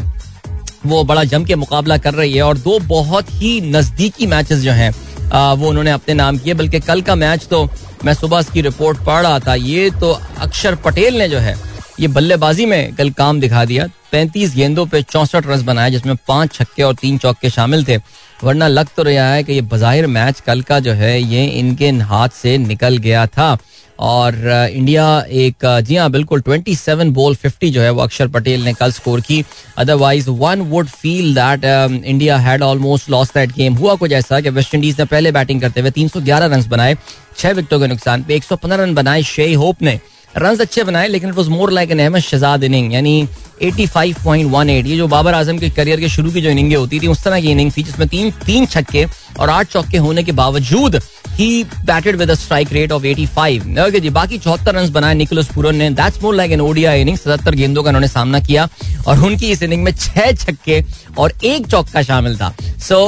वो 0.87 1.03
बड़ा 1.05 1.25
जम 1.25 1.45
के 1.45 1.55
मुकाबला 1.57 1.97
कर 1.99 2.15
रही 2.15 2.35
है, 2.35 2.43
और 2.43 2.59
दो 2.59 2.79
बहुत 2.81 3.33
ही 3.33 3.61
नजदीकी 3.63 4.27
मैचेस 4.27 4.59
जो 4.59 4.73
हैं 4.73 4.91
वो 5.29 5.69
उन्होंने 5.69 5.91
अपने 5.91 6.15
नाम 6.15 6.39
किए, 6.39 6.55
बल्कि 6.55 6.81
कल 6.81 7.01
का 7.03 7.15
मैच 7.17 7.47
तो 7.47 7.69
मैं 8.05 8.15
सुबह 8.15 8.43
की 8.45 8.61
रिपोर्ट 8.63 8.99
पढ़ 8.99 9.23
रहा 9.23 9.39
था, 9.39 9.55
ये 9.55 9.91
तो 9.91 10.11
अक्षर 10.39 10.75
पटेल 10.77 11.19
ने 11.19 11.29
जो 11.29 11.39
है, 11.39 11.57
ये 12.01 12.09
बल्लेबाजी 12.09 12.67
में 12.67 12.95
कल 12.95 13.11
काम 13.11 13.41
दिखा 13.41 13.65
दिया, 13.65 13.87
पैंतीस 14.13 14.55
गेंदों 14.55 14.87
पे 14.87 15.03
चौसठ 15.03 15.47
रन 15.47 15.65
बनाए, 15.65 15.91
जिसमें 15.91 16.15
पाँच 16.29 16.55
छक्के 16.55 16.83
और 16.83 16.95
तीन 16.95 17.19
चौके 17.19 17.51
शामिल 17.51 17.85
थे। 17.85 17.99
वरना 18.45 18.69
लग 18.69 18.89
तो 18.97 19.03
रहा 19.03 19.33
है 19.33 19.43
कि 19.45 19.53
ये 19.53 19.61
बाहिर 19.63 20.07
मैच 20.09 20.41
कल 20.41 20.61
का 20.63 20.79
जो 20.81 20.93
है, 20.93 21.21
ये 21.23 21.45
इनके 21.47 21.89
हाथ 21.89 22.29
से 22.35 22.57
निकल 22.59 22.97
गया 22.99 23.27
था। 23.29 23.57
और 23.99 24.35
इंडिया 24.73 25.05
एक 25.37 25.65
जी 25.85 25.97
हाँ 25.97 26.11
बिल्कुल 26.11 26.41
27 26.41 27.09
बॉल 27.13 27.35
50 27.37 27.71
जो 27.71 27.81
है 27.81 27.91
वो 27.91 28.03
अक्षर 28.03 28.29
पटेल 28.29 28.65
ने 28.65 28.73
कल 28.75 28.93
स्कोर 28.93 29.21
की। 29.21 29.45
Otherwise 29.79 30.29
one 30.31 30.61
would 30.71 30.89
feel 30.89 31.35
that 31.35 31.65
India 32.05 32.37
had 32.39 32.63
almost 32.63 33.11
lost 33.11 33.35
that 33.35 33.53
game 33.53 33.75
हुआ 33.75 33.95
कुछ 33.95 34.13
ऐसा 34.13 34.41
कि 34.41 34.51
वेस्ट 34.51 34.75
इंडीज 34.75 35.01
ने 35.01 35.05
पहले 35.07 35.33
बैटिंग 35.33 35.61
करते 35.61 35.81
हुए 35.81 35.91
311 35.91 36.47
रन 36.47 36.63
बनाए, 36.69 36.97
छह 37.39 37.49
विकेटों 37.49 37.81
के 37.81 37.87
नुकसान 37.87 38.23
पे 38.23 38.35
115 38.35 38.77
रन 38.77 38.95
बनाए 38.95 39.23
शेई 39.25 39.55
होप 39.55 39.83
ने। 39.83 39.99
रन 40.35 40.57
अच्छे 40.57 40.83
बनाए, 40.85 41.09
लेकिन 41.09 41.29
it 41.29 41.35
was 41.35 41.49
more 41.51 41.71
like 41.73 41.91
an 41.91 41.99
Ahmed 42.01 42.21
Shehzad 42.23 42.65
inning 42.65 42.93
यानी 42.95 43.29
85.18 43.63 44.87
ये 44.87 44.97
जो 44.97 45.07
बाबर 45.09 45.35
आज़म 45.35 45.59
के 45.59 45.71
करियर 45.71 46.01
के 46.01 46.09
शुरू 46.09 46.31
की 46.31 46.41
जो 46.41 46.51
इनिंग 46.51 46.75
होती 46.77 47.01
थी, 47.01 47.07
उस 47.07 47.23
तरह 47.25 47.41
की 47.41 47.51
इनिंग 47.51 47.73
थी, 47.77 47.83
जिसमें 47.83 48.09
तीन 48.09 48.31
तीन 48.47 48.67
छक्के 48.67 49.07
और 49.41 49.51
आठ 49.51 49.73
चौके 49.73 49.99
होने 49.99 50.23
के 50.25 50.33
बावजूद 50.33 51.01
ही 51.31 51.65
batted 51.87 52.17
with 52.17 52.33
strike 52.35 52.73
rate 52.73 52.93
of 52.93 53.03
85 53.03 53.79
okay 53.87 54.01
जी, 54.01 54.11
बाकी 54.11 54.39
चौहत्तर 54.39 54.75
रन 54.75 54.91
बनाए 54.93 55.15
निकोलस 55.15 55.49
पुरन 55.55 55.77
ने. 55.77 55.91
That's 55.91 56.23
more 56.23 56.35
like 56.35 56.53
an 56.53 56.61
ODI 56.61 57.01
inning 57.01 57.19
सतहत्तर 57.19 57.55
गेंदों 57.55 57.83
का 57.83 57.91
उन्होंने 57.91 58.09
सामना 58.09 58.41
किया 58.41 58.69
और 59.07 59.25
उनकी 59.25 59.51
इस 59.51 59.63
इनिंग 59.63 59.83
में 59.85 59.93
छह 59.95 60.33
छक्के 60.35 60.83
और 61.19 61.33
एक 61.45 61.67
चौका 61.67 62.03
शामिल 62.03 62.37
था। 62.39 62.55
सो 62.81 62.99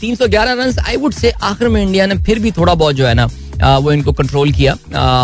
तीन 0.00 0.14
सौ 0.14 0.28
ग्यारह 0.28 0.52
रन 0.62 0.74
आई 0.86 0.96
वुड 0.96 1.12
से 1.14 1.30
आखिर 1.30 1.68
में 1.68 1.82
इंडिया 1.82 2.06
ने 2.06 2.22
फिर 2.24 2.38
भी 2.38 2.50
थोड़ा 2.52 2.74
बहुत 2.74 2.94
जो 2.94 3.06
है 3.06 3.14
ना 3.14 3.28
वो 3.62 3.92
इनको 3.92 4.12
कंट्रोल 4.12 4.52
किया। 4.52 4.76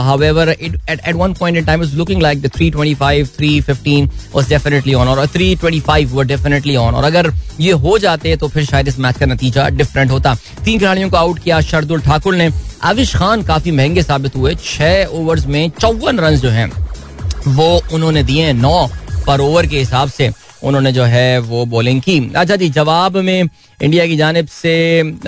However 0.02 0.48
at 0.50 1.14
one 1.14 1.32
point 1.34 1.58
in 1.58 1.64
time 1.64 1.82
is 1.82 1.96
looking 1.96 2.22
like 2.22 2.42
the 2.42 2.50
325 2.50 3.30
315 3.38 4.08
was 4.34 4.48
definitely 4.48 4.94
on 4.94 5.08
और 5.08 5.26
325 5.28 6.12
वर 6.12 6.24
डेफिनेटली 6.26 6.76
ऑन 6.76 6.94
और 6.94 7.04
अगर 7.04 7.32
ये 7.60 7.72
हो 7.74 7.98
जाते 7.98 8.36
तो 8.36 8.48
फिर 8.48 8.64
शायद 8.64 8.88
इस 8.88 8.98
मैच 8.98 9.18
का 9.18 9.26
नतीजा 9.26 9.68
डिफरेंट 9.70 10.10
होता। 10.10 10.34
तीन 10.64 10.78
खिलाड़ियों 10.78 11.10
को 11.10 11.16
आउट 11.16 11.38
किया 11.38 11.60
शरदुल 11.62 12.00
ठाकुर 12.00 12.34
ने। 12.36 12.50
आविश 12.84 13.14
खान 13.16 13.42
काफ़ी 13.42 13.70
महँगे 13.72 14.02
साबित 14.02 14.36
हुए। 14.36 14.54
छह 14.64 15.04
ओवर्स 15.12 15.46
में 15.46 15.70
चौवन 15.80 16.18
रन 16.18 16.36
जो 16.36 16.50
हैं, 16.50 16.70
वो 17.48 17.82
उन्होंने 17.92 18.22
दिए 18.22 18.52
नौ 18.54 18.88
पर 19.26 19.40
ओवर 19.40 19.66
के 19.66 19.78
हिसाब 19.78 20.08
से। 20.08 20.30
उन्होंने 20.66 20.92
जो 20.92 21.04
है 21.04 21.38
वो 21.40 21.64
बॉलिंग 21.66 22.00
की। 22.02 22.18
अच्छा 22.36 22.56
जी, 22.56 22.68
जवाब 22.70 23.16
में 23.18 23.48
इंडिया 23.82 24.06
की 24.06 24.16
जानब 24.16 24.46
से 24.46 24.72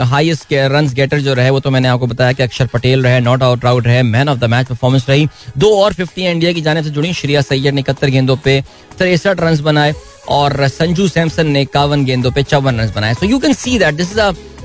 हाईएस्ट 0.02 0.52
रन 0.72 0.88
गेटर 0.94 1.20
जो 1.20 1.34
रहे, 1.34 1.50
वो 1.50 1.60
तो 1.60 1.70
मैंने 1.70 1.88
आपको 1.88 2.06
बताया 2.06 2.32
कि 2.32 2.42
अक्षर 2.42 2.66
पटेल 2.66 3.02
रहे 3.02 3.20
नॉट 3.20 3.42
आउट 3.42 3.64
आउट 3.64 3.86
रहे 3.86 4.02
man 4.04 4.28
of 4.28 4.38
the 4.38 4.44
match 4.44 4.66
performance 4.66 5.08
रही। 5.08 5.28
दो 5.58 5.74
और 5.76 5.92
फिफ्टी 5.92 6.26
इंडिया 6.26 6.52
की 6.52 6.60
जानब 6.60 6.84
से 6.84 6.90
जुड़ी। 6.90 7.12
श्रिया 7.14 7.40
सैयद 7.42 7.74
ने 7.74 7.80
इकहत्तर 7.80 8.10
गेंदों 8.10 8.36
पे 8.36 8.60
तिरसठ 8.98 9.40
रन 9.40 9.60
बनाए 9.62 9.94
और 10.28 10.66
संजू 10.68 11.08
सैमसन 11.08 11.46
ने 11.46 11.62
इक्यावन 11.62 12.04
गेंदों 12.04 12.30
पे 12.30 12.42
चौवन 12.42 12.80
रन 12.80 12.92
बनाए। 12.96 13.14
So 13.14 13.26
you 13.26 13.38
can 13.38 13.52
see 13.54 13.78
that 13.78 13.94
this 13.94 14.12
is 14.12 14.20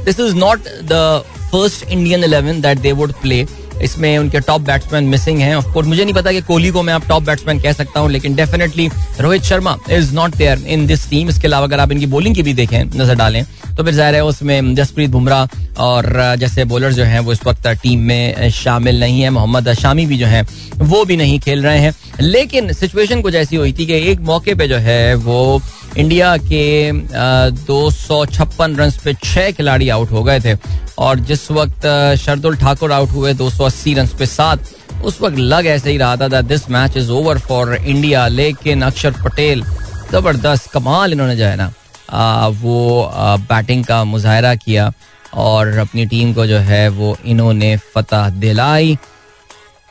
this 0.06 0.20
is 0.20 0.36
not 0.36 0.68
the 0.84 1.24
first 1.52 1.92
Indian 1.92 2.24
eleven 2.24 2.62
that 2.62 2.80
they 2.80 2.92
would 2.92 3.14
play 3.22 3.46
इसमें 3.84 4.18
उनके 4.18 4.40
टॉप 4.40 4.62
बैट्समैन 4.62 5.04
मिसिंग 5.06 5.40
है. 5.40 5.56
ऑफकोर्स 5.58 5.88
मुझे 5.88 6.04
नहीं 6.04 6.14
पता 6.14 6.32
कि 6.32 6.42
कोहली 6.42 6.70
को 6.70 6.84
मैं 6.84 6.94
आप 6.94 7.08
टॉप 7.08 7.24
बैट्समैन 7.24 7.60
कह 7.60 7.74
सकता 7.74 8.00
हूँ, 8.00 8.12
लेकिन 8.12 8.36
definitely 8.36 8.90
Rohit 9.20 9.44
Sharma 9.44 9.78
is 9.92 10.14
not 10.16 10.36
there 10.36 10.66
in 10.68 10.86
this 10.88 11.10
team 11.10 11.30
इसके 11.30 11.48
अलावा 11.48 11.66
अगर 11.66 11.80
आप 11.80 11.92
इनकी 11.92 12.06
बॉलिंग 12.08 12.36
की 12.36 12.44
भी 12.44 12.54
देखें, 12.54 12.84
नज़र 12.86 13.16
डालें 13.16 13.44
तो 13.78 13.84
फिर 13.84 13.94
ज़ाहिर 13.94 14.16
है 14.16 14.24
उसमें 14.26 14.76
जसप्रीत 14.76 15.10
बुमराह 15.10 15.82
और 15.82 16.36
जैसे 16.40 16.64
बॉलर 16.66 16.94
जो 16.94 17.04
हैं, 17.04 17.20
वो 17.20 17.32
इस 17.34 17.40
वक्त 17.46 17.68
टीम 17.84 18.00
में 18.00 18.50
शामिल 18.52 19.00
नहीं 19.00 19.22
है। 19.22 19.30
मोहम्मद 19.30 19.74
शामी 19.74 20.06
भी 20.06 20.18
जो 20.18 20.28
हैं, 20.28 20.46
वो 20.80 21.04
भी 21.06 21.18
नहीं 21.18 21.40
खेल 21.40 21.64
रहे 21.64 21.80
हैं। 21.80 21.94
लेकिन 22.22 22.72
सिचुएशन 22.74 23.22
कुछ 23.22 23.36
ऐसी 23.36 23.56
हुई 23.56 23.74
थी 23.74 23.86
कि 23.86 23.94
एक 24.12 24.20
मौके 24.22 24.56
पे 24.56 24.68
जो 24.68 24.78
है, 24.78 25.16
वो 25.16 25.62
इंडिया 25.98 26.36
के 26.38 26.92
दो 27.66 27.90
सौ 27.92 28.26
छप्पन 28.28 28.76
रन 28.76 28.92
पे 29.04 29.14
छह 29.24 29.52
खिलाड़ी 29.52 29.90
आउट 29.90 30.12
हो 30.12 30.24
गए 30.24 30.40
थे। 30.40 30.56
और 31.00 31.20
जिस 31.22 31.50
वक्त 31.52 31.86
शरदुल 32.22 32.56
ठाकुर 32.58 32.92
आउट 32.92 33.10
हुए, 33.12 33.34
दो 33.34 33.50
सौ 33.50 33.66
अस्सी 33.66 33.94
रन 33.94 34.08
पे 34.20 34.26
सात, 34.28 34.70
उस 35.04 35.22
वक्त 35.22 35.38
लग 35.38 35.66
ऐसे 35.68 35.92
ही 35.92 35.98
रहा 35.98 36.16
था 36.18 36.42
this 36.42 36.70
match 36.70 36.98
is 36.98 37.12
over 37.12 37.38
for 37.40 37.76
India 37.76 38.28
लेकिन 38.30 38.82
अक्षर 38.82 39.12
पटेल, 39.24 39.64
ज़बरदस्त 40.12 40.72
कमाल 40.72 41.12
इन्होंने 41.14 41.36
जो 41.36 41.46
है 41.46 41.56
ना। 41.56 41.74
वो 42.62 43.12
बैटिंग 43.50 43.84
का 43.86 44.04
मुजाहरा 44.04 44.54
किया 44.56 44.92
और 45.36 45.78
अपनी 45.80 46.06
टीम 46.06 46.34
को 46.34 46.46
जो 46.46 46.58
है 46.60 46.88
वो 46.92 47.18
इन्होंने 47.26 47.76
फतह 47.96 48.30
दिलाई। 48.30 48.98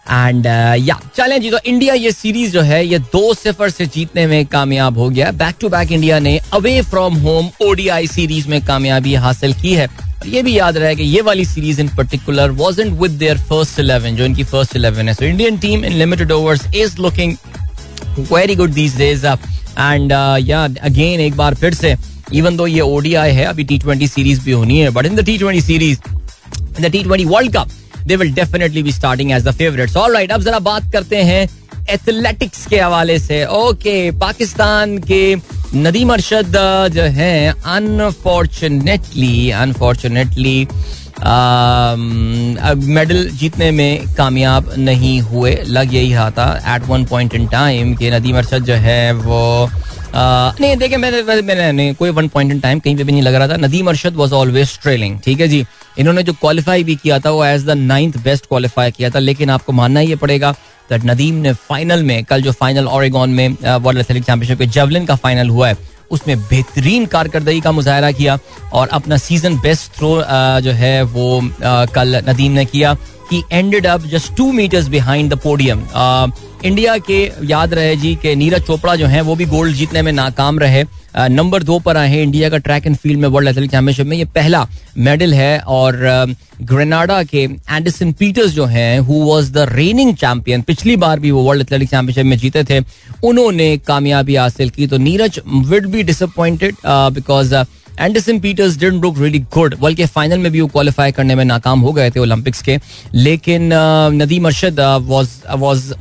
एंड 0.06 0.46
या 0.46 0.94
uh, 0.96 1.16
चलें 1.16 1.40
जी 1.40 1.50
तो 1.50 1.58
इंडिया 1.66 1.94
ये 1.94 2.10
सीरीज़ 2.12 2.52
जो 2.52 2.60
है 2.60 2.84
ये 2.86 2.98
दो 2.98 3.32
सिफर 3.34 3.70
से 3.70 3.86
जीतने 3.86 4.26
में 4.26 4.46
कामयाब 4.46 4.98
हो 4.98 5.08
गया। 5.08 5.30
बैक 5.32 5.56
टू 5.60 5.68
बैक 5.68 5.92
इंडिया 5.92 6.18
ने 6.18 6.38
away 6.52 6.80
from 6.82 7.16
home 7.16 7.50
ODI 7.66 8.06
series 8.06 8.48
में 8.48 8.60
कामयाबी 8.66 9.14
हासिल 9.14 9.54
की 9.54 9.74
है। 9.74 9.88
ये 10.26 10.42
भी 10.42 10.58
याद 10.58 10.76
रहे 10.76 10.94
कि 10.96 11.02
ये 11.02 11.20
वाली 11.20 11.44
series 11.44 11.80
in 11.80 11.88
particular 11.96 12.50
wasn't 12.58 13.00
with 13.00 13.10
their 13.10 13.38
first 13.48 13.78
eleven 13.80 14.16
जो 14.16 14.24
इनकी 14.24 14.44
फ़र्स्ट 14.44 14.76
इलेवन 14.76 15.08
है। 15.08 15.14
So 15.14 15.24
Indian 15.24 15.58
team 15.58 15.84
in 15.84 15.92
limited 15.92 16.32
overs 16.32 16.66
is 16.74 17.00
looking 17.00 17.36
very 18.32 18.54
good 18.54 18.72
these 18.72 18.96
days 18.98 19.26
and 19.26 20.12
yeah 20.46 20.64
again 20.64 21.20
एक 21.20 21.36
बार 21.36 21.54
फिर 21.54 21.74
से 21.74 21.94
इवन 22.34 22.56
दो 22.56 22.66
ये 22.66 22.80
ओडीआई 22.80 23.32
है, 23.32 23.44
अभी 23.44 23.64
टी 23.64 23.78
ट्वेंटी 23.78 24.08
सीरीज़ 24.08 24.40
भी 24.44 24.52
होनी 24.52 24.78
है 24.78 24.90
but 24.90 25.06
in 25.06 25.16
the 25.16 25.24
T 25.24 25.38
twenty 25.38 25.60
series 25.60 25.98
the 26.80 26.90
T 26.92 27.02
twenty 27.02 27.24
world 27.24 27.56
cup 27.56 27.70
they 28.06 28.16
will 28.16 28.32
definitely 28.34 28.82
be 28.82 28.92
starting 28.92 29.32
as 29.32 29.42
the 29.44 29.50
favourites 29.56 29.96
alright 29.96 30.32
अब 30.32 30.42
जरा 30.42 30.58
बात 30.68 30.92
करते 30.92 31.22
हैं 31.22 31.48
एथलेटिक्स 31.90 32.66
के 32.66 32.78
हवाले 32.80 33.18
से। 33.18 33.44
ओके 33.46 34.10
पाकिस्तान 34.18 34.98
के 35.10 35.34
नदीम 35.74 36.12
अरशद 36.12 36.56
जो 36.94 37.02
है 37.18 37.54
अनफॉर्चुनेटली 37.66 39.50
अनफॉर्चुनेटली 39.50 40.66
मेडल 42.88 43.28
जीतने 43.30 43.70
में 43.70 44.14
कामयाब 44.14 44.72
नहीं 44.78 45.20
हुए। 45.20 45.54
लग 45.66 45.94
यही 45.94 46.12
रहा 46.14 46.30
था। 46.30 46.74
At 46.74 46.82
one 46.88 47.04
point 47.04 47.34
in 47.34 47.46
time 47.48 47.94
कि 47.96 48.10
नदीम 48.10 48.36
अरशद 48.38 48.64
जो 48.64 48.74
है, 48.74 49.12
वो 49.12 49.68
नहीं, 50.14 50.76
देखे, 50.76 50.96
मैंने 50.96 51.42
मैंने 51.42 51.92
कोई 51.94 52.10
वन 52.10 52.28
पॉइंट 52.28 52.52
इन 52.52 52.60
टाइम 52.60 52.78
कहीं 52.78 52.96
पे 52.96 53.04
भी 53.04 53.12
नहीं 53.12 53.22
लग 53.22 53.34
रहा 53.34 53.48
था। 53.48 53.56
Nadeem 53.56 53.88
Arshad 53.88 54.14
was 54.14 54.32
always 54.32 54.78
trailing 54.82 55.18
ठीक 55.20 55.40
है 55.40 55.48
जी? 55.48 55.64
इन्होंने 55.98 56.22
जो 56.22 56.32
क्वालिफाई 56.32 56.84
भी 56.84 56.96
किया 56.96 57.18
था, 57.18 57.30
वो 57.30 57.44
as 57.44 57.64
the 57.66 57.70
ninth 57.70 58.16
best 58.24 58.46
qualify 58.46 58.90
किया 58.90 59.10
था, 59.10 59.18
लेकिन 59.18 59.50
आपको 59.50 59.72
मानना 59.72 60.00
ही 60.00 60.14
पड़ेगा 60.16 60.52
दैट 60.90 61.04
नदीम 61.04 61.34
ने 61.34 61.52
फाइनल 61.68 62.02
में, 62.02 62.24
कल 62.24 62.42
जो 62.42 62.52
फाइनल 62.52 62.86
ओरेगॉन 62.88 63.30
में 63.30 63.48
वर्ल्ड 63.64 64.00
एथलेटिक 64.00 64.24
चैंपियनशिप 64.24 64.58
के 64.58 64.66
जेवलिन 64.66 65.04
का 65.06 65.14
फाइनल 65.16 65.48
हुआ 65.48 65.68
है 65.68 65.76
उसमें 66.10 66.38
बेहतरीन 66.40 67.06
कारकर्दगी 67.06 67.60
का 67.60 67.72
मुजाहरा 67.72 68.10
किया 68.12 68.38
और 68.72 68.88
अपना 68.92 69.16
सीज़न 69.16 69.56
बेस्ट 69.60 69.92
थ्रो 69.96 70.14
जो 70.62 70.72
है 70.72 71.02
वो 71.02 71.40
कल 71.94 72.22
नदीम 72.28 72.52
ने 72.52 72.64
किया। 72.64 72.96
He 73.32 73.42
ended 73.52 73.86
up 73.86 74.06
just 74.06 74.34
two 74.36 74.50
metres 74.52 74.88
behind 74.88 75.32
the 75.34 75.38
podium 75.38 75.84
India 76.64 76.96
के, 76.98 77.20
याद 77.44 77.72
रहे 77.74 77.94
जी, 77.96 78.14
के 78.14 78.34
नीरज 78.34 78.62
चोपड़ा 78.62 78.94
जो 78.96 79.06
है, 79.06 79.20
वो 79.20 79.34
भी 79.36 79.44
गोल्ड 79.46 79.74
जीतने 79.76 80.02
में 80.02 80.10
नाकाम 80.12 80.58
रहे। 80.58 80.84
नंबर 81.28 81.62
दो 81.62 81.78
पर 81.78 81.96
आए 81.96 82.22
इंडिया 82.22 82.48
का 82.50 82.58
ट्रैक 82.58 82.86
एंड 82.86 82.96
फ़ील्ड 82.96 83.20
में 83.20 83.28
वर्ल्ड 83.28 83.48
एथलेटिक 83.48 83.70
चैंपियनशिप 83.70 84.06
में। 84.06 84.16
ये 84.16 84.24
पहला 84.26 84.66
मेडल 84.98 85.34
है 85.34 85.58
और 85.58 85.96
ग्रेनाडा 86.62 87.22
के 87.24 87.42
एंडरसन 87.42 88.12
पीटर्स 88.12 88.50
जो 88.50 88.64
हैं 88.66 88.98
who 89.00 89.22
was 89.24 89.50
the 89.52 89.66
reigning 89.72 90.14
champion 90.16 90.62
पिछली 90.62 90.96
बार 90.96 91.20
भी 91.20 91.30
वो 91.30 91.42
वर्ल्ड 91.42 91.62
एथलेटिक 91.62 91.90
चैंपियनशिप 91.90 92.26
में 92.26 92.36
जीते 92.38 92.64
थे, 92.64 92.80
उन्होंने 93.24 93.76
कामयाबी 93.78 94.34
हासिल 94.36 94.70
की। 94.70 94.86
तो 94.86 94.98
Neeraj 94.98 95.40
would 95.46 95.86
be 95.86 96.02
disappointed 96.02 96.76
because 96.86 97.54
Anderson 98.02 98.38
Peters 98.40 98.78
didn't 98.78 99.02
look 99.02 99.18
really 99.18 99.38
good 99.54 99.74
बल्कि 99.80 100.06
फाइनल 100.08 100.38
में 100.38 100.50
भी 100.52 100.60
वो 100.60 100.66
क्वालिफाई 100.68 101.12
करने 101.12 101.34
में 101.34 101.44
नाकाम 101.44 101.80
हो 101.80 101.92
गए 101.92 102.10
थे 102.10 102.20
ओलंपिक्स 102.20 102.62
के। 102.62 102.78
लेकिन 103.14 103.68
Nadeem 104.14 104.46
Arshad 104.46 104.80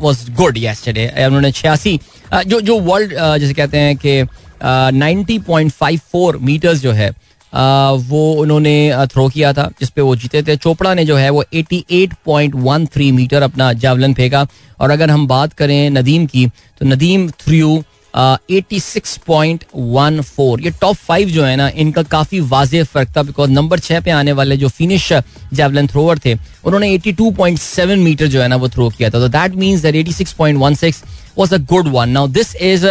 was 0.02 0.30
good 0.32 0.58
yesterday 0.58 1.26
उन्होंने 1.26 1.52
छियासी 1.52 2.00
जो 2.34 2.62
जो 2.62 2.80
वर्ल्ड 2.82 3.14
जैसे 3.40 3.54
कहते 3.54 3.78
हैं 3.78 3.96
कि 3.98 4.22
ninety 4.64 5.38
point 5.42 5.72
five 5.72 6.00
four 6.12 6.38
metres 6.42 6.82
जो 6.82 6.92
है 6.92 7.10
वो 7.54 8.32
उन्होंने 8.34 8.94
थ्रो 9.12 9.28
किया 9.30 9.52
था, 9.54 9.64
जिसपे 9.80 10.02
वो 10.02 10.16
जीते 10.16 10.42
थे। 10.44 10.56
चोपड़ा 10.56 10.94
ने 10.94 11.06
जो 11.06 11.16
है 11.16 11.30
वो 11.30 11.44
88.13 11.54 13.12
मीटर 13.12 13.42
अपना 13.44 13.72
जावलन 13.76 14.14
फेंका। 14.14 14.46
और 14.80 14.92
अगर 14.92 15.10
हम 15.10 15.28
बात 15.28 15.54
करें 15.54 15.90
नदीम 15.90 16.26
की 16.26 16.46
तो 16.48 16.86
Nadeem 16.86 17.30
threw 17.40 17.84
eighty 18.14 18.80
six 18.80 19.18
point 19.28 19.64
one 19.76 20.22
four 20.22 20.62
ये 20.62 20.72
टॉप 20.82 20.96
फाइव 20.98 21.30
जो 21.30 21.44
है 21.44 21.56
ना, 21.56 21.68
इनका 21.70 22.04
काफ़ी 22.04 22.40
वाजे 22.42 22.84
फ़र्क 22.84 23.10
था 23.18 23.24
बिकॉज़ 23.24 23.52
नंबर 23.52 23.80
छह 23.80 24.00
पे 24.00 24.12
आने 24.12 24.32
वाले 24.32 24.58
जो 24.58 24.68
फिनिश 24.70 25.12
जेवलिन 25.54 25.88
थ्रोवर 25.88 26.20
थे, 26.26 26.34
उन्होंने 26.66 26.92
eighty 26.94 27.14
two 27.14 27.30
point 27.32 27.60
seven 27.60 28.00
metre 28.00 28.28
जो 28.28 28.42
है 28.42 28.48
ना 28.48 28.56
वो 28.56 28.70
थ्रो 28.70 28.90
किया 28.90 29.10
था। 29.10 29.20
तो 29.20 29.28
that 29.30 29.56
means 29.56 29.82
that 29.82 29.96
eighty 29.96 30.14
six 30.14 30.34
point 30.34 30.60
one 30.60 30.76
six 30.76 31.04
was 31.38 31.56
a 31.56 31.58
good 31.70 31.88
one 31.94 32.10
now 32.10 32.28
this 32.30 32.56
is 32.56 32.86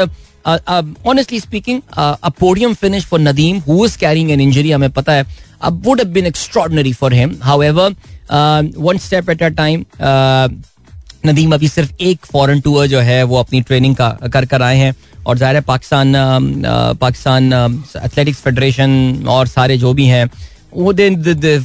honestly 0.47 1.41
speaking 1.41 1.81
a 1.93 2.29
podium 2.41 2.75
finish 2.75 3.05
for 3.07 3.21
Nadeem 3.21 3.59
who 3.69 3.85
is 3.85 3.99
carrying 3.99 4.31
an 4.31 4.41
injury 4.41 4.71
हमें 4.71 4.91
पता 4.93 5.13
है। 5.13 5.27
अब 5.63 5.83
would 5.87 6.01
have 6.01 6.09
been 6.09 6.27
extraordinary 6.27 6.93
for 6.93 7.15
him 7.15 7.37
however 7.63 7.95
one 8.79 8.99
step 8.99 9.31
at 9.31 9.43
a 9.43 9.49
time 9.49 9.85
Nadeem 11.27 11.55
अभी 11.55 11.69
सिर्फ़ 11.69 12.03
एक 12.03 12.27
foreign 12.27 12.61
tour 12.61 12.87
जो 12.87 13.01
है, 13.01 13.23
वो 13.23 13.39
अपनी 13.39 13.61
ट्रेनिंग 13.61 13.97
का, 13.97 14.09
कर 14.25 14.45
कर 14.47 14.63
आए 14.63 14.77
हैं। 14.77 14.95
और 15.27 15.39
ज़ाहिर 15.39 15.57
है 15.57 15.63
पाकिस्तान 15.63 16.13
पाकिस्तान 17.01 17.53
एथलेटिक्स 17.97 18.41
फेडरेशन 18.41 19.25
और 19.29 19.47
सारे 19.49 19.77
जो 19.79 19.93
भी 19.95 20.07
हैं, 20.07 20.31
वो 20.75 20.93
they 20.93 21.11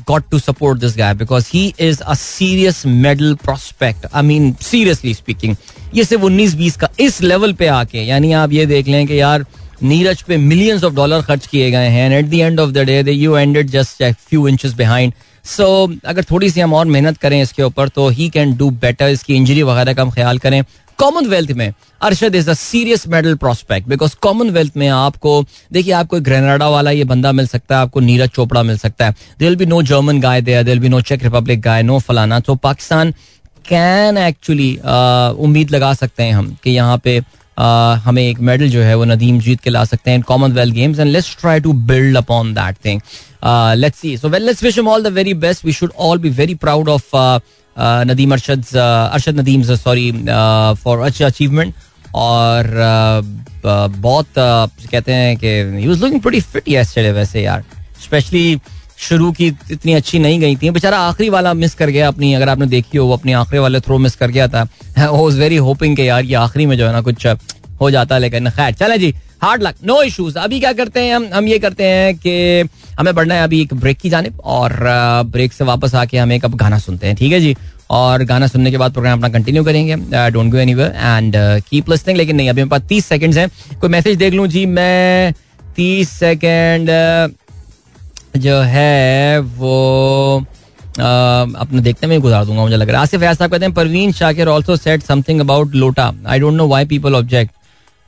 got 0.08 0.24
to 0.32 0.40
support 0.40 0.80
this 0.80 0.98
guy 0.98 1.14
because 1.16 1.50
he 1.54 1.74
is 1.80 2.02
a 2.02 2.14
serious 2.16 2.86
medal 2.86 3.34
prospect 3.44 4.06
I 4.14 4.24
mean 4.24 4.54
seriously 4.62 5.14
speaking 5.14 5.56
ये 5.96 6.04
सिर्फ़ 6.04 6.24
उन्नीस 6.26 6.56
बीस 6.56 6.76
का 6.78 6.90
इस 7.00 7.22
लेवल 7.22 7.54
पे 7.54 7.68
आके, 7.68 8.00
यानी 8.00 8.32
आप 8.34 8.54
ये 8.54 8.66
देख 8.66 8.88
लें 8.88 9.06
कि 9.08 9.20
यार, 9.20 9.46
नीरज 9.84 10.22
पे 10.22 10.38
मिलियंस 10.38 10.84
ऑफ़ 10.84 10.94
डॉलर 10.96 11.22
खर्च 11.22 11.48
किए 11.48 11.70
गए 11.72 11.88
हैं 11.90 12.12
at 12.18 12.26
the 12.26 12.34
end 12.34 12.60
of 12.60 12.72
the 12.72 12.86
day 12.86 13.12
you 13.12 13.38
ended 13.38 13.70
just 13.70 14.04
few 14.04 14.48
inches 14.48 14.74
behind 14.74 15.14
so 15.46 15.68
अगर 16.06 16.24
थोड़ी 16.24 16.50
सी 16.50 16.62
हम 16.62 16.74
और 16.74 16.86
मेहनत 16.86 17.18
करें 17.18 17.42
इसके 17.42 17.64
ऊपर 17.64 17.90
तो 17.90 18.08
ही 18.10 18.30
कैन 18.30 18.56
डू 18.58 18.70
बेटर 18.82 19.10
इसकी 19.10 19.36
इंजरी 19.36 19.64
वगैरह 19.64 19.94
का 19.94 20.02
हम 20.02 20.12
ख्याल 20.12 20.38
करें। 20.38 20.64
कॉमनवेल्थ 21.00 21.52
में 21.52 21.72
Arshad 22.02 22.36
is 22.36 22.50
a 22.50 22.54
serious 22.54 23.08
medal 23.08 23.36
prospect 23.36 23.88
because 23.90 24.16
Commonwealth 24.22 24.78
में 24.78 24.88
आपको 24.90 25.44
देखिए 25.74 25.94
आपको 25.94 26.20
ग्रेनाडा 26.22 26.70
वाला 26.70 26.92
ये 26.92 27.04
बंदा 27.04 27.32
मिल 27.32 27.48
सकता 27.48 27.76
है 27.76 27.82
आपको 27.82 28.00
नीरज 28.00 28.30
चोपड़ा 28.30 28.64
मिल 28.64 28.78
सकता 28.78 29.06
है। 29.06 29.16
There'll 29.40 29.56
be 29.56 29.66
no 29.66 29.82
German 29.84 30.20
guy 30.22 30.42
there 30.42 30.64
there'll 30.64 30.80
be 30.80 30.90
no 30.90 31.02
check 31.02 31.24
Republic 31.24 31.62
guy 31.62 31.84
no 31.84 32.00
फलाना। 32.00 32.40
तो 32.40 32.56
पाकिस्तान 32.58 33.12
कैन 33.66 34.18
एक्चुअली 34.18 34.76
उम्मीद 35.44 35.72
लगा 35.72 35.94
सकते 35.94 36.24
हैं 36.24 36.34
हम 36.34 36.56
कि 36.64 36.72
यहाँ 36.72 36.98
पे 36.98 37.22
Uh, 37.58 37.98
हमें 38.04 38.22
एक 38.22 38.40
मेडल 38.40 38.70
जो 38.70 38.82
है 38.82 38.96
वो 38.96 39.04
नदीम 39.06 39.38
जीत 39.40 39.60
के 39.62 39.70
ला 39.70 39.84
सकते 39.86 40.12
हैं 40.12 40.22
Commonwealth 40.22 40.74
games 40.76 41.00
and 41.00 41.10
let's 41.10 41.36
try 41.42 41.60
to 41.60 41.74
build 41.90 42.18
upon 42.18 42.52
that 42.54 42.76
thing 42.86 43.02
let's 43.48 44.00
see 44.00 44.18
so 44.18 44.30
well 44.30 44.46
let's 44.46 44.64
wish 44.64 44.76
him 44.76 44.88
all 44.88 45.04
the 45.04 45.14
very 45.14 45.34
best 45.46 45.66
we 45.66 45.74
should 45.74 45.92
all 46.00 46.20
be 46.20 46.30
very 46.40 46.56
proud 46.56 46.90
of 46.90 47.16
Nadeem 48.08 48.32
Arshad 48.34 48.66
Arshad 48.76 49.40
Nadeem 49.40 49.64
sorry 49.64 50.12
for 50.84 51.00
अच्छा 51.06 51.26
achievement 51.26 51.74
और 52.16 52.68
बहुत 53.66 54.28
कहते 54.38 55.14
हैं 55.14 55.36
कि 55.38 55.48
he 55.80 55.88
was 55.88 56.02
looking 56.04 56.22
pretty 56.22 56.42
fit 56.42 56.70
yesterday 56.70 57.12
वैसे 57.12 57.42
यार. 57.42 57.64
Specially 58.04 58.60
शुरू 58.98 59.32
की 59.32 59.48
इतनी 59.72 59.94
अच्छी 59.94 60.20
नहीं 60.20 60.40
गई 60.40 60.56
थी। 60.56 60.70
बेचारा 60.72 60.98
आखिरी 61.00 61.30
वाला 61.30 61.54
मिस 61.54 61.74
कर 61.76 61.90
गया 61.90 62.08
अपनी, 62.08 62.34
अगर 62.34 62.50
आपने 62.50 62.66
देखी 62.68 62.98
हो, 62.98 63.06
वो 63.06 63.14
अपनी 63.14 63.34
आखिरी 63.34 63.60
वाले 63.60 63.80
थ्रो 63.80 63.98
मिस 63.98 64.16
कर 64.16 64.32
गया 64.32 64.48
था। 64.48 64.62
वाज 65.00 65.40
वेरी 65.40 65.56
होपिंग 65.58 65.96
के 65.96 66.04
यार 66.04 66.24
ये 66.26 66.36
आखिरी 66.36 66.66
में 66.66 66.78
जो 66.78 66.86
है 66.88 66.94
ना 66.94 67.02
कुछ, 67.02 67.28
हो 67.82 67.90
जाता 67.92 68.16
है 68.16 68.22
लेकिन 68.22 68.50
खैर, 68.50 68.74
चले 68.74 68.98
जी 68.98 69.14
हार्ड 69.42 69.64
लक 69.64 69.76
नो 69.86 70.02
इश्यूज़ 70.04 70.38
अभी 70.40 70.60
क्या 70.60 70.72
करते 70.74 71.00
हैं 71.00 71.16
हम? 71.16 71.28
हम 71.34 71.48
ये 71.48 71.60
करते 71.60 71.84
हैं 71.84 72.16
कि 72.18 72.70
हमें 73.00 73.14
बढ़ना 73.16 73.36
है 73.36 73.44
अभी 73.44 73.62
एक 73.62 73.74
ब्रेक 73.76 73.98
की 73.98 74.10
जाने 74.10 74.32
और 74.44 74.74
ब्रेक 75.28 75.54
से 75.54 75.64
वापस 75.64 75.96
आके 75.96 76.18
हम 76.18 76.32
एक 76.32 76.46
अब 76.46 76.56
गाना 76.56 76.78
सुनते 76.80 77.08
हैं, 77.08 77.16
ठीक 77.16 77.32
है 77.34 77.40
जी? 77.40 77.56
और 77.92 78.24
गाना 78.26 78.48
सुनने 78.48 78.72
के 78.72 78.78
बाद 78.78 78.94
प्रोग्राम 78.94 79.18
अपना 79.18 79.30
कंटिन्यू 79.30 79.64
करेंगे 79.64 79.96
don't 80.32 80.52
go 80.52 80.58
anywhere 80.58 80.92
and 80.92 81.36
keep 81.70 81.90
listening 81.90 82.18
लेकिन 82.18 82.36
नहीं, 82.36 82.50
अभी 82.50 82.62
मेरे 82.62 82.70
पास 82.70 82.82
तीस 82.90 83.06
सेकंड्स 83.06 83.38
हैं। 83.38 83.50
कोई 83.80 83.90
मैसेज 83.90 84.18
देख 84.18 84.34
लूँ? 84.34 84.48
जी, 84.48 84.66
मैं 84.66 85.34
तीस 85.76 86.10
सेकेंड 86.10 86.90
जो 88.38 88.60
है 88.62 89.40
वो 89.40 90.46
अपने 91.00 91.82
देखते 91.82 92.08
में 92.08 92.20
गुजार 92.22 92.46
दूँगा, 92.46 92.62
मुझे 92.62 92.76
लग 92.76 92.90
रहा 92.90 92.98
है। 92.98 93.02
आसिफ 93.02 93.22
साहब 93.22 93.52
कहते 93.52 93.66
हैं, 93.66 93.74
Parveen 93.74 94.12
Shakir 94.14 94.48
also 94.48 94.76
said 94.78 95.04
something 95.04 95.40
about 95.42 95.76
lota 95.76 96.12
I 96.28 96.40
don't 96.40 96.54
know 96.54 96.68
why 96.68 96.86
people 96.86 97.16
object 97.16 97.52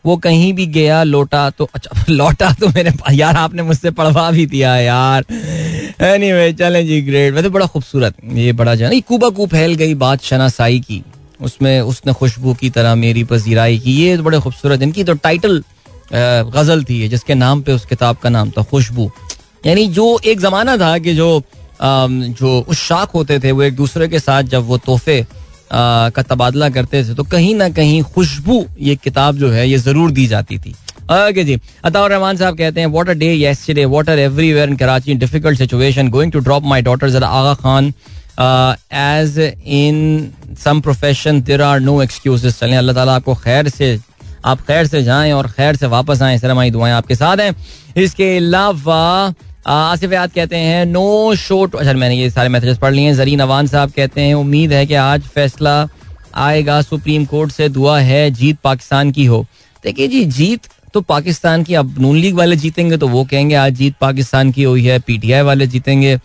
वो 0.07 0.15
कहीं 0.17 0.51
भी 0.53 0.65
गया, 0.67 1.01
लोटा 1.03 1.49
तो 1.49 1.67
अच्छा 1.75 2.03
लौटा 2.09 2.51
तो 2.59 2.67
मेरे 2.67 2.91
यार 3.13 3.35
आपने 3.37 3.63
मुझसे 3.63 3.91
पढ़वा 3.91 4.29
भी 4.31 4.45
दिया 4.45 4.75
यार। 4.77 5.25
एनीवे 6.05 6.51
चलें 6.53 6.85
जी 6.87 7.01
ग्रेट 7.01 7.33
वैसे 7.33 7.49
बड़ा 7.49 7.65
खूबसूरत, 7.65 8.15
ये 8.33 8.53
बड़ा 8.53 8.75
जो 8.75 8.85
है 8.85 8.99
कूबा 9.01 9.29
कू 9.29 9.47
फैल 9.47 9.75
गई 9.75 9.93
बात 9.95 10.23
शनासाई 10.23 10.79
की। 10.79 11.01
उसमें, 11.41 11.81
उसने 11.81 12.13
खुशबू 12.13 12.53
की 12.53 12.69
तरह 12.69 12.95
मेरी 12.95 13.23
पजीराई 13.23 13.79
की, 13.79 13.91
ये 13.93 14.17
बड़े 14.19 14.39
खूबसूरत, 14.39 14.81
इनकी 14.81 15.03
तो 15.03 15.13
टाइटल 15.15 15.63
गज़ल 16.13 16.83
थी 16.83 17.07
जिसके 17.09 17.35
नाम 17.35 17.61
पे 17.61 17.71
उस 17.71 17.85
किताब 17.85 18.17
का 18.17 18.29
नाम 18.29 18.51
था 18.51 18.63
खुशबू। 18.63 19.11
यानी 19.65 19.87
जो 19.89 20.07
एक 20.25 20.39
जमाना 20.39 20.77
था 20.77 20.97
कि 20.97 21.13
जो 21.13 21.29
जो 21.81 22.59
उस 22.69 22.77
शाख 22.79 23.13
होते 23.13 23.39
थे, 23.39 23.51
वो 23.51 23.63
एक 23.63 23.75
दूसरे 23.75 24.07
के 24.07 24.19
साथ 24.19 24.43
जब 24.43 24.63
वो 24.67 24.77
तोहफे 24.77 25.25
का 25.71 26.21
तबादला 26.23 26.69
करते 26.69 27.03
थे 27.03 27.13
तो 27.15 27.23
कहीं 27.25 27.53
ना 27.55 27.69
कहीं 27.69 28.01
खुशबू 28.05 28.65
ये 28.79 28.95
किताब 28.95 29.37
जो 29.37 29.49
है, 29.51 29.67
ये 29.69 29.77
ज़रूर 29.77 30.11
दी 30.11 30.27
जाती 30.27 30.57
थी। 30.57 30.75
ओके 31.07 31.43
जी। 31.43 31.59
अताउर 31.85 32.11
रहमान 32.11 32.37
साहब 32.37 32.57
कहते 32.57 32.81
हैं 32.81 32.87
water 32.87 33.13
day 33.15 33.33
yesterday 33.35 33.85
water 33.87 34.19
everywhere 34.19 34.69
in 34.69 34.75
Karachi 34.77 35.13
difficult 35.15 35.57
situation 35.57 36.09
going 36.09 36.31
to 36.31 36.39
drop 36.39 36.63
my 36.65 36.81
daughter 36.81 37.09
जरा 37.09 37.27
Aga 37.29 37.53
Khan 37.55 37.93
as 38.93 39.39
in 39.65 40.31
some 40.63 40.81
profession 40.81 41.41
there 41.41 41.61
are 41.61 41.79
no 41.79 42.01
excuses 42.03 42.59
चलें, 42.59 42.77
अल्लाह 42.77 42.95
ताला 42.95 43.15
आपको 43.15 43.35
खैर 43.35 43.69
से, 43.69 43.97
आप 44.45 44.61
खैर 44.67 44.87
से 44.87 45.03
जाएँ 45.03 45.31
और 45.33 45.47
खैर 45.49 45.75
से 45.75 45.87
वापस 45.87 46.21
आएँ। 46.21 46.37
सर 46.37 46.51
हमारी 46.51 46.71
दुआएँ 46.71 46.93
आपके 46.93 47.15
साथ 47.15 47.37
हैं। 47.37 47.55
इसके 47.97 48.35
अलावा 48.37 49.33
आसिफ 49.67 50.11
याद 50.13 50.31
कहते 50.31 50.55
हैं 50.55 50.85
नो 50.85 51.35
शो 51.35 51.61
अच्छा 51.67 51.93
मैंने 51.93 52.15
ये 52.15 52.29
सारे 52.29 52.49
मैसेजेस 52.49 52.77
पढ़ 52.77 52.93
लिए 52.93 53.05
हैं। 53.05 53.15
जरीन 53.15 53.39
अवान 53.39 53.67
साहब 53.67 53.91
कहते 53.91 54.21
हैं, 54.21 54.33
उम्मीद 54.35 54.73
है 54.73 54.85
कि 54.85 54.93
आज 54.95 55.21
फैसला 55.25 55.87
आएगा, 56.35 56.81
सुप्रीम 56.81 57.25
कोर्ट 57.25 57.51
से 57.51 57.69
दुआ 57.69 57.99
है, 57.99 58.29
जीत 58.31 58.57
पाकिस्तान 58.63 59.11
की 59.11 59.25
हो। 59.25 59.45
देखिए 59.83 60.07
जी, 60.07 60.23
जीत 60.25 60.67
तो 60.93 61.01
पाकिस्तान 61.01 61.63
की, 61.63 61.73
अब 61.73 61.95
नून 61.99 62.17
लीग 62.17 62.35
वाले 62.35 62.55
जीतेंगे 62.55 62.97
तो 62.97 63.07
वो 63.07 63.23
कहेंगे, 63.25 63.55
आज 63.55 63.73
जीत 63.73 63.95
पाकिस्तान 64.01 64.51
की 64.51 64.63
हुई 64.63 64.85
है, 64.85 64.99
पीटीआई 64.99 65.41
वाले 65.41 65.67
जीतेंगे। 65.67 66.17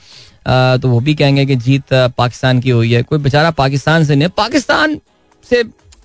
तो 0.42 0.88
वो 0.88 1.00
भी 1.00 1.14
कहेंगे 1.14 1.46
कि 1.46 1.56
जीत 1.56 1.92
पाकिस्तान 1.92 2.60
की 2.60 2.70
हुई 2.70 2.92
है। 2.92 3.02
कोई 3.02 3.18
बेचारा 3.18 3.50
पाकिस्तान 3.52 4.04
से 4.04 4.14
नहीं, 4.14 4.28
पाकिस्तान 4.36 4.98
से, 5.44 5.62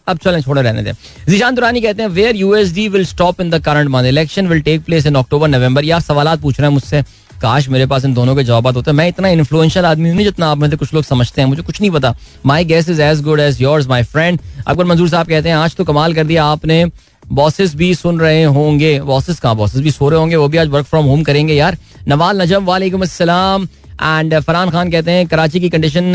अब 0.07 0.17
चलें, 0.17 0.41
छोड़े 0.41 0.61
रहने 0.61 0.83
दें। 0.83 0.91
जीशान 1.29 1.55
दुरानी 1.55 1.81
कहते 1.81 2.03
हैं 2.03 2.09
where 2.09 2.35
USD 2.35 2.87
will 2.87 3.05
stop 3.05 3.41
in 3.41 3.49
the 3.49 3.63
current 3.63 3.89
month 3.89 4.05
election 4.07 4.47
will 4.47 4.61
take 4.61 4.83
place 4.83 5.05
in 5.05 5.15
October 5.15 5.47
November 5.47 5.85
या 5.85 5.99
सवाल 5.99 6.35
पूछ 6.37 6.59
रहे 6.59 6.67
हैं 6.67 6.73
मुझसे। 6.73 7.03
काश 7.41 7.67
मेरे 7.69 7.85
पास 7.85 8.05
इन 8.05 8.13
दोनों 8.13 8.35
के 8.35 8.43
जवाब 8.43 8.67
होते। 8.67 8.91
मैं 8.91 9.07
इतना 9.07 9.27
इन्फ्लुएंशियल 9.29 9.85
आदमी 9.85 10.09
हूँ 10.09 10.23
जितना 10.23 10.49
आप 10.51 10.57
में 10.57 10.69
से 10.69 10.75
कुछ 10.75 10.93
लोग 10.93 11.03
समझते 11.03 11.41
हैं, 11.41 11.47
मुझे 11.49 11.61
कुछ 11.61 11.81
नहीं 11.81 11.91
पता। 11.91 12.13
My 12.45 12.65
guess 12.65 12.89
is 12.89 13.01
as 13.01 13.21
good 13.23 13.39
as 13.39 13.61
yours 13.61 13.87
my 13.87 14.03
friend 14.05 14.39
Akbar 14.67 14.85
Manzoor 14.85 15.09
साहब 15.09 15.27
कहते 15.27 15.49
हैं, 15.49 15.55
आज 15.55 15.75
तो 15.75 15.83
कमाल 15.83 16.13
कर 16.13 16.23
दिया 16.23 16.45
आपने। 16.45 16.85
बॉसेस 17.23 17.75
भी 17.75 17.93
सुन 17.95 18.19
रहे 18.19 18.43
होंगे। 18.45 18.99
बॉसेस 19.01 19.39
कहाँ 19.39 19.55
बॉसेस 19.55 19.81
भी 19.81 19.91
सो 19.91 20.09
रहे 20.09 20.19
होंगे, 20.19 20.35
वो 20.35 20.47
भी 20.47 20.57
आज 20.57 20.67
वर्क 20.67 20.85
फ्रॉम 20.85 21.05
होम 21.05 21.23
करेंगे 21.23 21.53
यार। 21.53 21.77
नवाल 22.07 22.41
नजम 22.41 22.65
वालेकुम 22.65 23.01
अस्सलाम। 23.01 23.67
एंड 23.95 24.39
फरहान 24.39 24.69
खान 24.69 24.91
कहते 24.91 25.11
हैं, 25.11 25.27
कराची 25.27 25.59
की 25.59 25.69
कंडीशन 25.69 26.13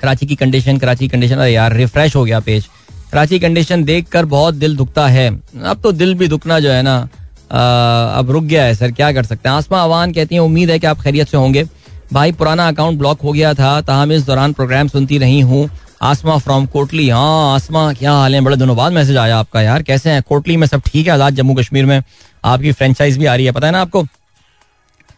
कराची 0.00 0.26
की 0.26 0.34
कंडीशन 0.36 0.78
कराची 0.78 1.04
की 1.04 1.08
कंडीशन 1.08 1.36
अरे 1.36 1.52
यार 1.52 1.72
रिफ्रेश 1.72 2.14
हो 2.16 2.24
गया 2.24 2.40
पेज 2.40 2.66
कराची 3.12 3.38
कंडीशन 3.38 3.82
देखकर 3.84 4.24
बहुत 4.26 4.54
दिल 4.54 4.76
दुखता 4.76 5.06
है। 5.08 5.28
अब 5.64 5.80
तो 5.82 5.92
दिल 5.92 6.14
भी 6.14 6.28
दुखना 6.28 6.58
जो 6.60 6.70
है 6.70 6.82
ना 6.82 7.08
अब 7.50 8.30
रुक 8.30 8.44
गया 8.44 8.64
है 8.64 8.74
सर, 8.74 8.90
क्या 8.90 9.12
कर 9.12 9.24
सकते 9.24 9.48
हैं? 9.48 9.56
आसमा 9.56 9.82
अवान 9.82 10.12
कहती 10.12 10.34
हैं, 10.34 10.42
उम्मीद 10.42 10.70
है 10.70 10.78
कि 10.78 10.86
आप 10.86 11.00
खैरियत 11.00 11.28
से 11.28 11.36
होंगे। 11.36 11.64
भाई, 12.12 12.32
पुराना 12.32 12.68
अकाउंट 12.68 12.98
ब्लॉक 12.98 13.20
हो 13.20 13.32
गया 13.32 13.52
था, 13.54 13.80
ताहम 13.80 14.12
इस 14.12 14.22
दौरान 14.22 14.52
प्रोग्राम 14.52 14.88
सुनती 14.88 15.18
रही 15.18 15.40
हूँ। 15.40 15.68
आसमा 16.02 16.36
फ्रॉम 16.38 16.66
कोटली 16.66 17.08
हाँ 17.08 17.54
आसमा, 17.54 17.92
क्या 17.92 18.12
हाल 18.12 18.34
है? 18.34 18.40
बड़े 18.40 18.56
दिनों 18.56 18.76
बाद 18.76 18.92
मैसेज 18.92 19.16
आया 19.16 19.38
आपका 19.38 19.62
यार। 19.62 19.82
कैसे 19.82 20.10
हैं? 20.10 20.22
कोटली 20.22 20.56
में 20.56 20.66
सब 20.66 20.82
ठीक 20.86 21.06
है 21.06 21.12
आज़ाद 21.12 21.34
जम्मू 21.34 21.54
कश्मीर 21.54 21.86
में? 21.86 22.02
आपकी 22.44 22.72
फ्रेंचाइज 22.72 23.18
भी 23.18 23.26
आ 23.26 23.34
रही 23.34 23.46
है, 23.46 23.52
पता 23.52 23.66
है 23.66 23.72
ना 23.72 23.80
आपको? 23.80 24.04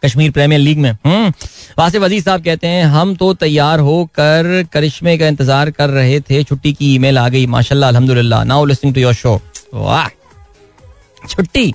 कश्मीर 0.05 0.31
प्रीमियर 0.31 0.61
लीग 0.61 0.77
में। 0.77 0.91
हम्म। 0.91 1.31
वासिफ 1.79 2.03
अज़ीज़ 2.03 2.23
साहब 2.25 2.43
कहते 2.43 2.67
हैं, 2.67 2.83
हम 2.85 3.15
तो 3.15 3.33
तैयार 3.33 3.79
होकर 3.79 4.63
करिश्मे 4.73 5.17
का 5.17 5.27
इंतज़ार 5.27 5.69
कर 5.71 5.89
रहे 5.89 6.19
थे। 6.19 6.43
छुट्टी 6.43 6.73
की 6.73 6.93
ईमेल 6.95 7.17
आ 7.17 7.27
गई। 7.29 7.45
माशाल्लाह, 7.47 7.89
अल्हम्दुलिल्लाह। 7.89 8.43
Now 8.43 8.65
listening 8.65 8.95
to 8.95 9.01
your 9.01 9.13
show 9.13 9.39
वाह। 9.73 10.07
छुट्टी? 11.27 11.73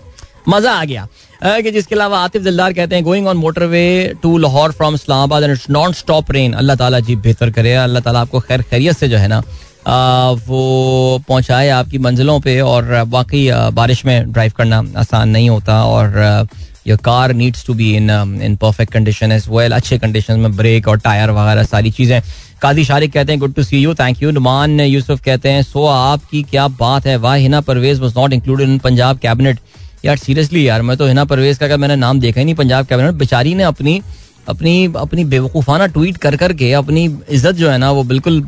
मज़ा 0.48 0.72
आ 0.72 0.84
गया। 0.84 1.06
कि 1.44 1.70
जिसके 1.70 1.94
अलावा 1.94 2.18
आतिफ 2.18 2.42
जल्दार 2.42 2.72
कहते 2.72 2.94
हैं 2.94 3.04
going 3.04 3.26
on 3.28 3.36
motorway 3.36 3.86
to 4.22 4.36
Lahore 4.38 4.72
from 4.72 4.94
Islamabad 4.94 5.42
and 5.42 5.58
non 5.70 5.92
stop 5.92 6.30
rain 6.32 6.52
अल्लाह 6.52 6.76
ताला 6.76 7.00
जी 7.00 7.16
बेहतर 7.26 7.50
करे 7.50 7.74
अल्लाह 7.76 8.02
ताला 8.02 8.20
आपको 8.20 8.40
खैर 8.40 8.62
खैरियत 8.62 8.96
से 8.96 9.08
जो 9.08 9.18
है 9.18 9.28
ना 9.28 9.42
आ, 9.86 10.30
वो 10.46 11.22
पहुँचाए 11.28 11.68
आपकी 11.70 11.98
मंजिलों 11.98 12.38
पे 12.40 12.60
और 12.60 12.92
वाकई 13.08 13.48
बारिश 13.74 14.04
में 14.06 14.32
ड्राइव 14.32 14.52
करना 14.56 14.82
आसान 15.00 15.28
नहीं 15.28 15.48
होता 15.50 15.84
और 15.84 16.48
your 16.86 16.98
car 17.04 17.32
needs 17.34 17.64
to 17.66 17.74
be 17.74 17.94
in 17.96 18.10
in 18.42 18.56
perfect 18.56 18.92
condition 18.92 19.32
as 19.32 19.46
well 19.50 19.72
अच्छे 19.72 19.98
कंडीशन 19.98 20.40
में 20.40 20.56
ब्रेक 20.56 20.88
और 20.88 20.98
टायर 20.98 21.30
वगैरह 21.30 21.62
सारी 21.64 21.90
चीज़ें। 21.90 22.20
कादी 22.62 22.84
शारिक 22.84 23.12
कहते 23.12 23.32
हैं 23.32 23.40
good 23.40 23.54
to 23.54 23.62
see 23.62 23.82
you 23.82 23.94
thank 23.94 24.22
you 24.22 24.30
Noman 24.30 24.80
Yousuf 24.80 25.20
कहते 25.24 25.48
हैं 25.48 25.62
सो 25.62 25.84
आपकी 25.86 26.42
क्या 26.50 26.68
बात 26.68 27.06
है? 27.06 27.16
वाह 27.16 27.34
Hina 27.36 27.60
Parvez 27.60 28.00
was 28.00 28.14
not 28.18 28.32
included 28.32 28.68
in 28.68 28.78
Punjab 28.78 29.18
cabinet 29.18 29.58
यार 30.04 30.16
सीरियसली 30.16 30.66
यार 30.68 30.82
मैं 30.82 30.96
तो 30.96 31.06
हिना 31.06 31.24
परवेज 31.24 31.58
का 31.58 31.76
मैंने 31.76 31.96
नाम 31.96 32.20
देखा 32.20 32.40
ही 32.40 32.44
नहीं 32.44 32.54
पंजाब 32.54 32.86
कैबिनेट 32.86 33.14
बेचारी 33.14 33.54
ने 33.54 33.62
अपनी 33.64 34.00
अपनी 34.48 34.92
अपनी 34.96 35.24
बेवकूफ़ाना 35.26 35.86
ट्वीट 35.86 36.16
कर 36.16 36.36
करके 36.36 36.72
अपनी 36.72 37.04
इज़्ज़त 37.04 37.54
जो 37.54 37.68
है 37.70 37.78
ना 37.78 37.90
वो 37.90 38.02
बिल्कुल 38.04 38.42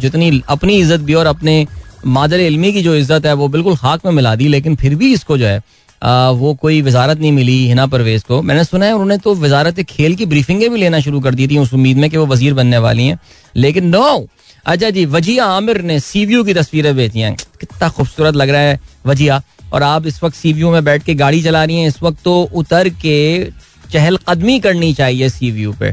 जितनी 0.00 0.42
अपनी 0.48 0.78
इज़्ज़त 0.78 1.00
भी 1.00 1.14
और 1.14 1.26
अपने 1.26 1.66
मादर 2.06 2.40
इलमी 2.40 2.72
की 2.72 2.82
जो 2.82 2.94
इज़्ज़त 2.94 3.26
है 3.26 3.32
वो 3.34 3.48
बिल्कुल 3.48 3.76
खाक 3.76 4.06
में 4.06 4.12
मिला 4.12 4.34
दी 4.34 4.48
लेकिन 4.48 4.76
फिर 4.76 4.94
भी 4.94 5.12
इसको 5.12 5.38
जो 5.38 5.46
है 5.46 5.62
आ, 6.02 6.30
वो 6.30 6.52
कोई 6.54 6.80
वजारत 6.82 7.18
नहीं 7.18 7.30
मिली 7.32 7.66
हिना 7.66 7.86
परवेज 7.86 8.22
को। 8.22 8.40
मैंने 8.42 8.64
सुना 8.64 8.86
है 8.86 8.92
उन्होंने 8.92 9.16
तो 9.18 9.34
वजारत 9.34 9.80
खेल 9.82 10.14
की 10.14 10.26
ब्रीफिंगें 10.26 10.68
भी 10.70 10.78
लेना 10.78 11.00
शुरू 11.00 11.20
कर 11.20 11.34
दी 11.34 11.46
थी 11.48 11.58
उस 11.58 11.72
उम्मीद 11.74 11.96
में 11.96 12.08
कि 12.10 12.16
वो 12.16 12.26
वज़ीर 12.26 12.54
बनने 12.54 12.78
वाली 12.78 13.06
हैं। 13.06 13.18
लेकिन 13.56 13.86
नो 13.86 14.26
अच्छा 14.66 14.90
जी 14.90 15.04
वजिया 15.06 15.44
आमिर 15.46 15.80
ने 15.82 15.98
सीवीयू 16.00 16.44
की 16.44 16.54
तस्वीरें 16.54 16.94
भेजी 16.96 17.20
हैं। 17.20 17.34
कितना 17.60 17.88
खूबसूरत 17.88 18.34
लग 18.36 18.50
रहा 18.50 18.60
है 18.60 18.78
वजिया। 19.06 19.42
और 19.72 19.82
आप 19.82 20.06
इस 20.06 20.22
वक्त 20.22 20.36
सीवीयू 20.36 20.70
में 20.70 20.84
बैठ 20.84 21.02
के 21.02 21.14
गाड़ी 21.14 21.42
चला 21.42 21.64
रही 21.64 21.78
हैं, 21.78 21.88
इस 21.88 22.02
वक्त 22.02 22.22
तो 22.24 22.42
उतर 22.54 22.88
के 22.88 23.50
चहल 23.92 24.16
कदमी 24.28 24.58
करनी 24.60 24.92
चाहिए 24.94 25.28
सीवीयू 25.30 25.72
पे। 25.72 25.92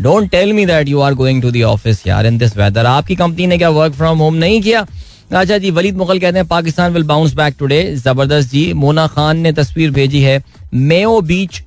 Don't 0.00 0.30
tell 0.30 0.52
me 0.52 0.66
that 0.66 0.88
you 0.88 1.00
are 1.00 1.14
going 1.14 1.42
to 1.42 1.50
the 1.50 1.62
office 1.64 2.06
यार 2.06 2.26
इन 2.26 2.38
दिस 2.38 2.56
वेदर 2.56 2.86
आपकी 2.86 3.16
कंपनी 3.16 3.46
ने 3.46 3.58
क्या 3.58 3.70
वर्क 3.70 3.94
फ्रॉम 3.94 4.18
होम 4.18 4.34
नहीं 4.36 4.60
किया? 4.62 4.86
अच्छा 5.32 5.58
जी, 5.58 5.70
वलीद 5.70 5.96
मुगल 5.96 6.18
कहते 6.18 6.38
हैं, 6.38 6.46
Pakistan 6.46 6.92
will 6.92 7.02
bounce 7.04 7.34
back 7.34 7.54
today 7.58 7.84
ज़बरदस्त 7.96 8.50
जी, 8.50 8.72
मोना 8.74 9.06
खान 9.08 9.38
ने 9.38 9.52
तस्वीर 9.52 9.90
भेजी 9.90 10.20
है 10.22 10.42
मेओ 10.74 11.20
बीच 11.22 11.62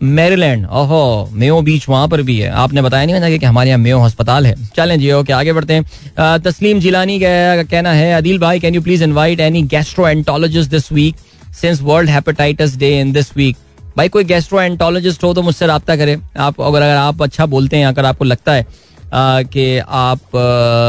मेरीलैंड, 0.00 0.66
ओहो, 0.66 1.28
मेयो 1.32 1.60
बीच 1.62 1.88
वहाँ 1.88 2.08
पर 2.08 2.22
भी 2.22 2.38
है। 2.38 2.50
आपने 2.52 2.82
बताया 2.82 3.06
नहीं 3.06 3.20
था 3.20 3.36
कि 3.38 3.46
हमारे 3.46 3.70
यहाँ 3.70 3.78
मेयो 3.80 4.00
अस्पताल 4.00 4.46
है। 4.46 4.54
चलें 4.76 4.98
जी, 5.00 5.10
ओके, 5.12 5.32
आगे 5.32 5.52
बढ़ते 5.52 5.74
हैं। 5.74 6.40
तस्लीम 6.40 6.80
जिलानी 6.80 7.18
का 7.20 7.62
कहना 7.62 7.92
है, 7.92 8.12
अदिल 8.14 8.38
भाई 8.38 8.60
can 8.60 8.74
you 8.74 8.82
please 8.82 9.04
invite 9.04 9.40
any 9.40 9.62
gastroenterologist 10.08 10.70
this 10.70 10.90
week 10.92 11.16
since 11.60 11.80
world 11.82 12.10
hepatitis 12.10 12.76
day 12.76 12.98
in 13.00 13.12
this 13.12 13.36
week 13.36 13.56
भाई, 13.96 14.08
कोई 14.08 14.24
गैस्ट्रो 14.24 14.60
एंटोलॉजिस्ट 14.60 15.22
हो 15.24 15.32
तो 15.34 15.42
मुझसे 15.42 15.66
रब्ता 15.66 15.96
करें। 15.96 16.16
आप, 16.16 16.60
अगर 16.60 16.82
अगर 16.82 16.96
आप 16.96 17.22
अच्छा 17.22 17.46
बोलते 17.46 17.76
हैं, 17.76 17.86
अगर 17.86 18.04
आपको 18.04 18.24
लगता 18.24 18.52
है 18.52 18.66
कि 19.14 19.78
आप 19.78 20.20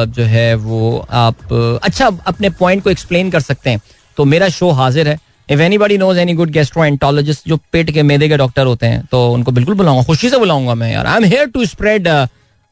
जो 0.10 0.24
है 0.24 0.54
वो, 0.56 1.08
आप 1.12 1.54
अच्छा 1.84 2.10
अपने 2.28 2.50
पॉइंट 2.50 2.84
को 2.84 2.90
एक्सप्लेन 2.90 3.30
कर 3.30 3.40
सकते 3.40 3.70
हैं। 3.70 3.82
तो 4.18 4.26
मेरा 4.26 4.50
शो 4.50 4.70
हाजिर 4.72 5.08
है। 5.08 5.18
If 5.50 5.62
anybody 5.78 5.98
knows 5.98 6.18
any 6.20 6.34
good 6.34 6.50
gastroenterologist 6.52 7.48
जो 7.48 7.58
पेट 7.72 7.92
के 7.92 8.04
मेदे 8.04 8.30
के 8.30 8.38
डॉक्टर 8.38 8.66
होते 8.66 8.86
हैं 8.86 9.04
तो 9.12 9.28
उनको 9.34 9.52
बिल्कुल 9.52 9.76
बुलाऊँगा, 9.76 10.04
खुशी 10.04 10.30
से 10.30 10.38
बुलाऊँगा 10.38 10.76
मैं 10.76 10.92
यार। 10.94 11.06
I 11.06 11.18
am 11.18 11.26
here 11.26 11.46
to 11.48 11.66
spread 11.66 12.08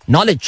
knowledge 0.07 0.39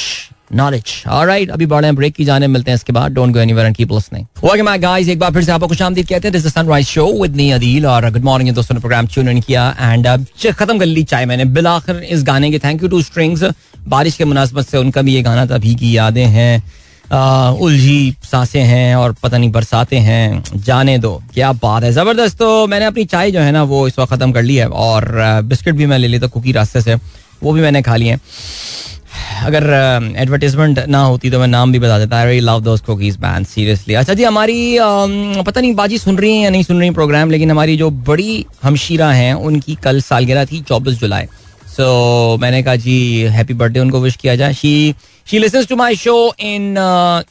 knowledge 0.53 0.91
alright 1.09 1.49
अभी 1.51 1.65
बढ़े 1.65 1.91
ब्रेक 1.91 2.13
की 2.15 2.25
जाने, 2.25 2.47
मिलते 2.47 2.71
हैं 2.71 2.75
इसके 2.75 2.93
बाद। 2.93 3.11
Don't 3.11 3.33
go 3.33 3.39
anywhere 3.39 3.67
and 3.67 3.75
keep 3.75 3.91
listening 3.91 4.45
okay 4.45 4.61
my 4.61 4.77
guys 4.79 5.09
एक 5.09 5.19
बार 5.19 5.31
फिर 5.33 5.43
से 5.43 5.51
आपको 5.51 5.67
खुशामदीद 5.67 6.07
कहते 6.07 6.27
हैं। 6.27 6.31
This 6.33 6.45
is 6.45 6.53
Sunrise 6.53 6.87
show 6.87 7.05
with 7.21 7.35
me 7.35 7.49
Adeel 7.51 7.85
और 7.85 8.09
गुड 8.11 8.23
मॉर्निंग 8.23 8.55
दोस्तों 8.55 8.75
ने 8.75 8.81
प्रोग्राम 8.81 9.07
ट्यून 9.07 9.29
इन 9.29 9.41
किया 9.41 9.69
एंड 9.81 10.07
अब 10.07 10.25
खत्म 10.49 10.77
कर 10.79 10.85
ली 10.85 11.03
चाय 11.03 11.25
मैंने। 11.25 11.45
बिलाखिर 11.47 11.95
इस 11.95 12.23
गाने 12.23 12.51
के 12.51 12.59
थैंक 12.59 12.83
यू 12.83 12.89
टू 12.89 13.01
स्ट्रिंग्स 13.01 13.43
बारिश 13.87 14.15
के 14.17 14.25
मुनासबत 14.25 14.67
से 14.67 14.77
उनका 14.77 15.01
भी 15.01 15.15
ये 15.15 15.21
गाना 15.21 15.45
था 15.45 15.57
भी 15.57 15.73
की 15.75 15.95
यादें 15.97 16.25
हैं। 16.25 16.63
उलझी 17.11 18.15
साँसें 18.23 18.61
हैं 18.61 18.95
और 18.95 19.15
पता 19.23 19.37
नहीं 19.37 19.51
बरसाते 19.51 19.97
हैं। 19.97 20.43
जाने 20.57 20.97
दो। 20.97 21.21
क्या 21.33 21.51
बात 21.53 21.83
है। 21.83 21.91
ज़बरदस्त। 21.91 22.37
तो 22.39 22.67
मैंने 22.67 22.85
अपनी 22.85 23.05
चाय 23.05 23.31
जो 23.31 23.39
है 23.39 23.51
ना, 23.51 23.63
वो 23.63 23.87
इस 23.87 23.99
वक्त 23.99 24.13
खत्म 24.13 24.31
कर 24.31 24.43
ली 24.43 24.55
है 24.55 24.67
और 24.67 25.11
बिस्किट 25.43 25.75
भी 25.75 25.85
मैं 25.85 25.97
ले 25.97 26.07
लेता 26.07 26.27
कुकी 26.27 26.51
रास्ते 26.51 26.81
से। 26.81 26.95
वो 27.43 27.51
भी 27.51 27.61
मैंने 27.61 27.81
खा 27.81 27.95
लिए 27.95 28.11
हैं। 28.11 28.19
अगर 29.45 29.63
एडवर्टीजमेंट 30.17 30.79
ना 30.79 30.99
होती 31.01 31.29
तो 31.29 31.39
मैं 31.39 31.47
नाम 31.47 31.71
भी 31.71 31.79
बता 31.79 31.97
देता। 31.99 32.17
I 32.17 32.39
love 32.39 32.59
those 32.61 32.81
cookies 32.81 33.17
band 33.17 33.45
seriously 33.45 33.93
अच्छा 33.95 34.13
जी, 34.13 34.23
हमारी 34.23 34.77
पता 34.79 35.61
नहीं 35.61 35.73
बाजी 35.75 35.97
सुन 35.97 36.17
रही 36.17 36.35
हैं 36.35 36.43
या 36.43 36.49
नहीं 36.49 36.63
सुन 36.63 36.79
रही 36.79 36.89
प्रोग्राम 36.91 37.31
लेकिन 37.31 37.51
हमारी 37.51 37.77
जो 37.77 37.89
बड़ी 37.89 38.45
हमशीरा 38.63 39.11
हैं, 39.11 39.33
उनकी 39.33 39.75
कल 39.75 40.01
सालगिरह 40.01 40.45
थी 40.45 40.61
चौबीस 40.61 40.99
जुलाई। 40.99 41.25
सो 41.77 42.37
मैंने 42.41 42.61
कहा 42.63 42.75
जी 42.75 43.21
हैप्पी 43.31 43.53
बर्थडे 43.53 43.79
उनको 43.79 43.99
विश 43.99 44.15
किया 44.15 44.35
जाए। 44.35 44.53
She 44.53 44.95
she 45.27 45.39
listens 45.39 45.67
to 45.67 45.75
my 45.75 45.95
show 45.95 46.33
in 46.39 46.77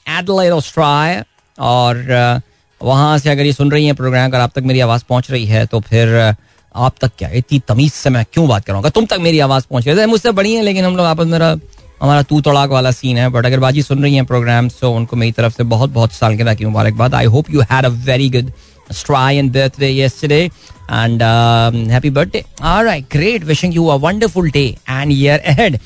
Adelaide 0.09 0.53
Australia 0.53 1.25
और 1.59 1.95
uh, 2.39 2.43
वहाँ 2.81 3.19
से 3.19 3.31
अगर 3.31 3.47
ये 3.47 3.53
सुन 3.53 3.71
रही 3.71 3.87
हैं 3.87 3.95
प्रोग्राम 3.95 4.29
अगर 4.29 4.41
आप 4.41 4.53
तक 4.57 4.63
मेरी 4.63 4.81
आवाज़ 4.81 5.05
पहुँच 5.09 5.31
रही 5.31 5.47
है 5.47 5.65
तो 5.67 5.81
फिर 5.81 6.35
आप 6.77 6.95
तक 7.01 7.11
क्या? 7.19 7.29
इतनी 7.31 7.59
तमीज 7.69 7.93
से 7.93 8.11
मैं 8.11 8.25
क्यों 8.33 8.49
बात 8.49 8.65
करूँगा 8.65 8.89
तुम 8.89 9.07
तक 9.07 9.19
मेरी 9.21 9.39
आवाज़ 9.41 9.65
पहुँच 9.71 9.87
रही 9.89 9.99
है 9.99 10.07
मुझसे 10.07 10.33
बड़ी 10.33 10.53
है 10.55 10.63
लेकिन 10.63 10.85
हम 10.85 10.97
लोग 10.97 11.07
आपस 11.07 11.27
मेरा 11.27 11.51
हमारा 12.03 12.23
तू 12.23 12.41
तड़ाक 12.41 12.71
वाला 12.71 12.91
सीन 12.91 13.19
है 13.19 13.29
बट 13.29 13.47
अगर 13.47 13.61
बाजी 13.61 13.83
सुन 13.83 14.03
रही 14.03 14.15
हैं 14.15 14.25
प्रोग्राम 14.25 14.69
तो 14.81 14.93
उनको 14.93 15.17
मेरी 15.17 15.33
तरफ़ 15.33 15.55
से 15.57 15.65
बहुत 15.65 15.91
बहुत 15.91 16.13
साल 16.13 16.37
के 16.37 16.55
की 16.55 16.65
मुबारकबाद। 16.65 17.15
I 17.15 17.25
hope 17.27 17.51
you 17.51 17.61
had 17.61 17.85
a 17.85 17.89
very 17.89 18.29
good 18.31 18.53
And 18.89 19.53
birthday 19.53 19.91
yesterday. 19.91 20.51
And 20.89 21.21
um, 21.21 21.87
happy 21.87 22.11
birthday. 22.11 22.45
All 22.63 22.85
right, 22.85 23.09
great. 23.09 23.45
Wishing 23.45 23.73
you 23.73 23.91
a 23.91 23.97
wonderful 23.97 24.49
day 24.49 24.79
and 24.87 25.13
year 25.13 25.41
ahead. 25.45 25.81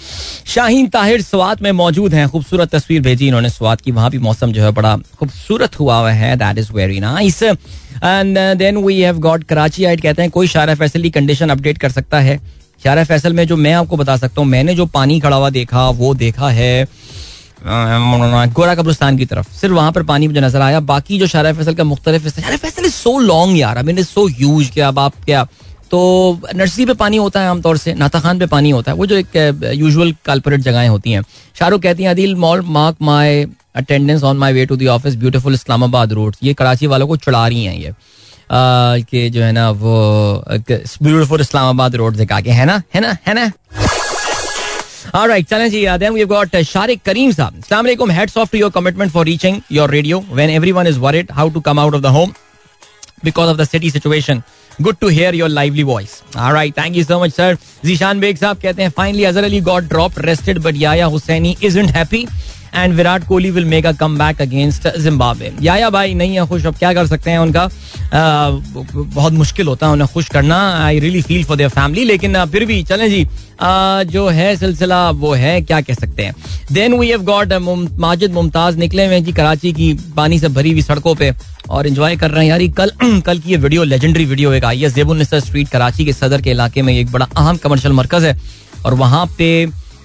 Shaheen 0.46 0.88
Tahir 0.88 1.22
Swat 1.22 1.62
में 1.62 1.70
मौजूद 1.72 2.14
हैं 2.14 2.28
खूबसूरत 2.28 2.70
तस्वीर 2.74 3.00
भेजी 3.02 3.26
इन्होंने 3.28 3.50
स्वात 3.50 3.80
की 3.80 3.90
वहाँ 3.90 4.10
भी 4.10 4.18
मौसम 4.18 4.52
जो 4.52 4.62
है 4.62 4.70
बड़ा 4.72 4.96
खूबसूरत 5.18 5.78
हुआ 5.80 5.98
हुआ 5.98 6.10
है 6.12 6.36
that 6.36 6.58
is 6.58 6.72
very 6.72 7.00
nice 7.00 7.42
and 7.42 8.38
then 8.58 8.76
we 8.84 9.00
have 9.00 9.18
got 9.18 9.44
Karachi 9.44 9.84
आइट 9.84 10.00
कहते 10.00 10.22
हैं 10.22 10.30
कोई 10.30 10.46
शारा 10.48 10.74
फैसल 10.74 11.02
की 11.02 11.10
कंडीशन 11.10 11.50
अपडेट 11.50 11.78
कर 11.78 11.90
सकता 11.90 12.20
है 12.20 12.38
शारा 12.84 13.04
फैसल 13.04 13.32
में 13.32 13.46
जो 13.46 13.56
मैं 13.56 13.72
आपको 13.74 13.96
बता 13.96 14.16
सकता 14.16 14.40
हूँ 14.40 14.48
मैंने 14.48 14.74
जो 14.74 14.86
पानी 14.94 15.18
खड़ा 15.20 15.36
हुआ 15.36 15.50
देखा 15.50 15.88
वो 16.02 16.14
देखा 16.14 16.50
है 16.60 16.86
गोरा 17.64 18.74
कब्रिस्तान 18.74 19.16
की 19.18 19.24
तरफ़। 19.24 19.52
सिर्फ़ 19.52 19.74
वहाँ 19.74 19.92
पर 19.92 20.02
पानी 20.02 20.28
मुझे 20.28 20.40
नज़र 20.40 20.60
आया। 20.60 20.80
बाकी 20.82 21.18
जो 21.18 21.26
शारा 21.26 21.52
फैसल 21.52 21.74
का 21.74 21.84
मुख्तलिफ़ 21.84 22.28
फैसल 22.28 22.84
इज़ 22.84 22.92
सो 22.92 23.18
लॉन्ग 23.20 23.58
यार। 23.58 23.76
I 23.76 23.82
mean 23.82 23.98
is 23.98 24.06
so 24.06 24.26
huge 24.28 24.70
क्या 24.74 24.88
अब 24.88 24.98
आप 24.98 25.24
क्या। 25.24 25.46
तो 25.90 26.00
नर्सरी 26.56 26.84
पे 26.86 26.94
पानी 26.94 27.16
होता 27.16 27.40
है 27.40 27.48
आमतौर 27.48 27.76
से, 27.76 27.94
नाता 27.94 28.20
खान 28.20 28.38
पे 28.38 28.46
पानी 28.46 28.70
होता 28.70 28.92
है। 28.92 28.98
वो 28.98 29.06
जो 29.06 29.16
एक 29.16 29.36
यूजुअल 29.74 30.14
कालपरेट 30.24 30.60
जगहें 30.60 30.88
होती 30.88 31.12
हैं। 31.12 31.22
शाहरुख 31.58 31.82
कहती 31.82 32.02
हैं, 32.02 32.10
Adil 32.10 32.34
mall 32.36 32.60
mark 32.66 32.96
my 33.02 33.44
attendance 33.76 34.22
on 34.22 34.36
my 34.36 34.52
way 34.52 34.66
to 34.66 34.76
the 34.76 34.86
office 34.88 35.16
beautiful 35.16 35.54
Islamabad 35.54 36.12
road 36.12 36.36
ये 36.42 36.54
कराची 36.54 36.86
वालों 36.86 37.06
को 37.06 37.16
चढ़ा 37.16 37.46
रही 37.48 37.64
हैं 37.64 37.74
ये। 37.74 37.92
कि 38.52 39.28
जो 39.30 39.42
है 39.42 39.52
ना, 39.52 39.70
वो 39.70 40.44
ब्यूटीफुल 40.50 41.40
इस्लामाबाद 41.40 41.94
रोड 41.94 42.16
से 42.16 42.26
कहा 42.26 42.38
है 42.38 42.64
ना? 42.66 42.82
है 42.94 43.00
ना? 43.00 43.16
है 43.26 43.34
ना? 43.34 43.50
Finally 58.88 59.24
Azhar 59.24 59.44
Ali 59.44 59.60
got 59.60 59.84
drop 59.84 60.12
rested 60.18 60.58
but 60.58 60.76
Yasaini 60.76 61.56
is 61.62 61.78
int 61.78 61.90
happy 61.90 62.26
and 62.74 62.94
Virat 62.94 63.26
Kohli 63.26 63.50
will 63.50 63.64
make 63.64 63.86
a 63.86 63.92
come 64.00 64.18
back 64.18 64.40
against 64.42 64.88
Zimbabwe 64.98 65.52
याया 65.62 65.90
भाई 65.90 66.14
नहीं 66.14 66.38
है 66.38 66.46
खुश 66.46 66.66
अब 66.66 66.74
क्या 66.74 66.92
कर 66.94 67.06
सकते 67.06 67.30
हैं 67.30 67.38
उनका 67.38 67.68
बहुत 68.14 69.32
मुश्किल 69.32 69.66
होता 69.66 69.86
है 69.86 69.92
उन्हें 69.92 70.08
खुश 70.12 70.28
करना 70.28 70.58
I 70.76 70.98
really 71.00 71.22
feel 71.22 71.44
for 71.44 71.56
their 71.56 71.70
family 71.70 72.04
लेकिन 72.04 72.44
फिर 72.46 72.64
भी 72.64 72.82
चलें 72.82 73.08
जी 73.10 73.26
जो 74.12 74.26
है 74.28 74.54
सिलसिला 74.56 75.10
वो 75.12 75.32
है 75.34 75.60
क्या 75.62 75.80
कह 75.80 75.94
सकते 75.94 76.22
हैं 76.22 76.34
then 76.72 76.94
we 76.98 77.08
have 77.08 77.22
got 77.24 77.52
Majid 77.98 78.32
Mumtaz 78.32 78.78
निकले 78.78 79.06
हुए 79.06 79.20
जी 79.20 79.32
कराची 79.32 79.72
की 79.72 79.92
पानी 80.16 80.38
से 80.38 80.48
भरी 80.50 80.72
हुई 80.72 80.82
सड़कों 80.82 81.14
पे 81.14 81.32
और 81.70 81.86
एंजॉय 81.86 82.16
कर 82.16 82.30
रहे 82.30 82.44
हैं 82.44 82.50
यार 82.50 82.66
कल 82.76 83.20
कल 83.26 83.38
की 83.38 83.50
ये 83.50 83.56
वीडियो 83.56 83.84
लेजेंडरी 83.84 84.24
वीडियो 84.24 84.52
एक 84.52 84.64
आई 84.64 84.80
है 84.80 84.90
जेबुल 84.90 85.22
स्ट्रीट 85.24 85.68
कराची 85.68 86.04
के 86.04 86.12
सदर 86.12 86.42
के 86.42 86.50
इलाके 86.50 86.82
में 86.82 86.92
एक 86.94 87.10
बड़ा 87.12 87.28
अहम 87.36 87.56
कमर्शियल 87.56 87.94
मरकज 87.94 88.24
है 88.24 88.36
और 88.84 88.94
वहाँ 88.94 89.26
पे 89.38 89.50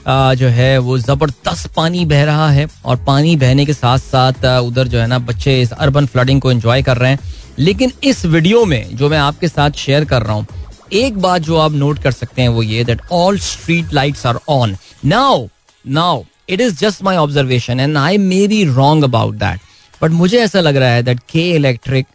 जो 0.07 0.47
है, 0.47 0.77
वो 0.77 0.97
ज़बरदस्त 0.97 1.71
पानी 1.75 2.03
बह 2.05 2.23
रहा 2.25 2.49
है 2.51 2.67
और 2.85 2.97
पानी 3.05 3.35
बहने 3.35 3.65
के 3.65 3.73
साथ 3.73 3.99
साथ 3.99 4.45
उधर 4.63 4.87
जो 4.87 4.99
है 4.99 5.07
ना, 5.07 5.19
बच्चे 5.21 5.61
इस 5.61 5.71
अर्बन 5.71 6.05
फ्लडिंग 6.05 6.41
को 6.41 6.51
एंजॉय 6.51 6.81
कर 6.83 6.97
रहे 6.97 7.11
हैं। 7.11 7.19
लेकिन 7.59 7.91
इस 8.03 8.25
वीडियो 8.25 8.63
में 8.65 8.95
जो 8.97 9.09
मैं 9.09 9.17
आपके 9.17 9.47
साथ 9.47 9.71
शेयर 9.77 10.05
कर 10.05 10.23
रहा 10.23 10.33
हूँ, 10.33 10.45
एक 10.93 11.17
बात 11.17 11.41
जो 11.41 11.57
आप 11.57 11.71
नोट 11.73 11.99
कर 11.99 12.11
सकते 12.11 12.41
हैं 12.41 12.49
वो 12.49 12.63
ये 12.63 12.83
that 12.83 13.01
all 13.11 13.37
street 13.39 13.93
lights 13.93 14.25
are 14.25 14.39
on 14.49 14.75
now 15.05 15.47
now 15.85 16.23
it 16.49 16.61
is 16.61 16.75
just 16.79 17.03
my 17.03 17.17
observation 17.17 17.79
and 17.79 17.97
I 17.97 18.17
may 18.17 18.47
be 18.47 18.63
wrong 18.65 19.03
about 19.03 19.35
that 19.35 19.59
but 20.01 20.11
मुझे 20.11 20.39
ऐसा 20.39 20.59
लग 20.61 20.75
रहा 20.77 20.89
है 20.89 21.03
दैट 21.03 21.19
के 21.31 21.49
इलेक्ट्रिक 21.51 22.07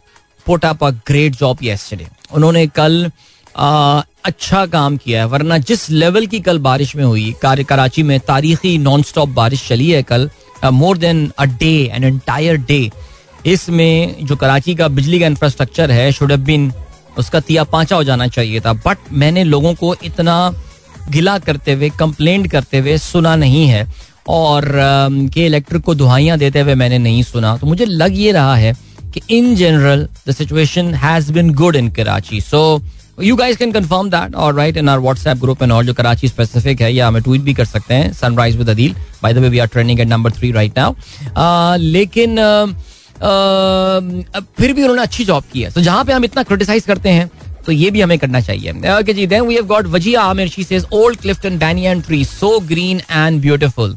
पोटापा 0.45 0.89
ग्रेट 1.07 1.35
जॉब 1.35 1.57
येस्टरडे 1.63 2.07
उन्होंने 2.31 2.65
कल 2.67 3.11
अच्छा 4.23 4.65
काम 4.65 4.97
किया 4.97 5.19
है, 5.19 5.27
वरना 5.27 5.57
जिस 5.59 5.89
लेवल 5.89 6.25
की 6.27 6.39
कल 6.39 6.59
बारिश 6.59 6.95
में 6.95 7.03
हुई 7.03 7.33
कराची 7.41 8.03
में 8.03 8.19
तारीखी 8.19 8.77
नॉन 8.77 9.03
स्टॉप 9.03 9.29
बारिश 9.31 9.67
चली 9.67 9.89
है 9.91 10.01
कल 10.03 10.29
more 10.63 10.97
than 10.97 11.31
a 11.39 11.45
day 11.59 11.73
an 11.93 12.03
entire 12.03 12.57
day 12.67 12.89
इसमें 13.45 14.25
जो 14.25 14.35
कराची 14.35 14.75
का 14.75 14.87
बिजली 14.89 15.19
का 15.19 15.27
इंफ्रास्ट्रक्चर 15.27 15.91
है 15.91 16.11
शुड 16.11 16.33
बीन 16.45 16.71
उसका 17.17 17.39
तिया 17.39 17.63
पांचा 17.63 17.95
हो 17.95 18.03
जाना 18.03 18.27
चाहिए 18.27 18.59
था 18.61 18.73
बट 18.85 18.97
मैंने 19.13 19.43
लोगों 19.43 19.73
को 19.75 19.95
इतना 20.03 20.35
गिला 21.09 21.37
करते 21.39 21.73
हुए 21.73 21.89
कंप्लेंट 21.99 22.49
करते 22.51 22.79
हुए 22.79 22.97
सुना 22.99 23.35
नहीं 23.35 23.65
है, 23.67 23.87
और 24.29 24.71
के 25.33 25.45
इलेक्ट्रिक 25.45 25.81
को 25.83 25.95
दुहाइयाँ 25.95 26.37
देते 26.37 26.59
हुए 26.59 26.75
मैंने 26.75 26.97
नहीं 26.99 27.23
सुना। 27.23 27.55
तो 27.57 27.67
मुझे 27.67 27.85
लग 27.85 28.17
ये 28.17 28.31
रहा 28.31 28.55
है 28.55 28.73
कि 29.13 29.21
in 29.37 29.55
general 29.55 30.07
the 30.27 30.31
situation 30.31 30.93
has 30.95 31.31
been 31.33 31.53
good 31.53 31.75
in 31.75 31.89
Karachi 31.91 32.41
so 32.41 32.61
you 33.23 33.35
guys 33.35 33.57
can 33.57 33.71
confirm 33.71 34.09
that 34.09 34.35
और 34.35 34.53
write 34.55 34.77
in 34.77 34.89
our 34.89 34.99
WhatsApp 34.99 35.37
group 35.37 35.63
and 35.63 35.71
और 35.71 35.85
जो 35.85 35.93
कराची 35.93 36.27
स्पेसिफिक 36.27 36.81
है 36.81 36.93
या 36.93 37.07
हमें 37.07 37.21
ट्वीट 37.23 37.41
भी 37.41 37.53
कर 37.53 37.65
सकते 37.65 37.93
हैं 37.93 38.11
Sunrise 38.13 38.57
with 38.57 38.69
Adeel 38.69 38.95
by 39.23 39.33
the 39.33 39.37
way 39.37 39.49
we 39.49 39.59
are 39.59 39.67
trending 39.67 39.99
at 39.99 40.07
number 40.07 40.31
three 40.31 40.51
right 40.51 40.77
now 40.77 41.77
लेकिन 41.77 42.35
uh, 42.37 42.67
uh, 43.21 44.43
फिर 44.57 44.73
भी 44.73 44.81
उन्होंने 44.81 45.01
अच्छी 45.01 45.25
जॉब 45.25 45.43
की 45.53 45.61
है। 45.61 45.71
तो 45.71 45.81
जहाँ 45.81 46.03
पे 46.05 46.13
हम 46.13 46.23
इतना 46.25 46.43
क्रिटिसाइज 46.43 46.85
करते 46.85 47.09
हैं 47.09 47.29
तो 47.65 47.71
ये 47.71 47.89
भी 47.91 48.01
हमें 48.01 48.17
करना 48.19 48.39
चाहिए। 48.41 48.71
Okay 48.91 49.13
ji 49.13 49.25
then 49.27 49.41
we 49.47 49.55
have 49.55 49.65
got 49.67 49.87
Wajiha 49.87 50.21
Aamir 50.21 50.47
she 50.49 50.63
says 50.63 50.85
old 50.93 51.19
Clifton 51.21 51.57
banyan 51.59 52.01
tree 52.01 52.23
so 52.25 52.59
green 52.69 53.01
and 53.11 53.41
beautiful 53.41 53.95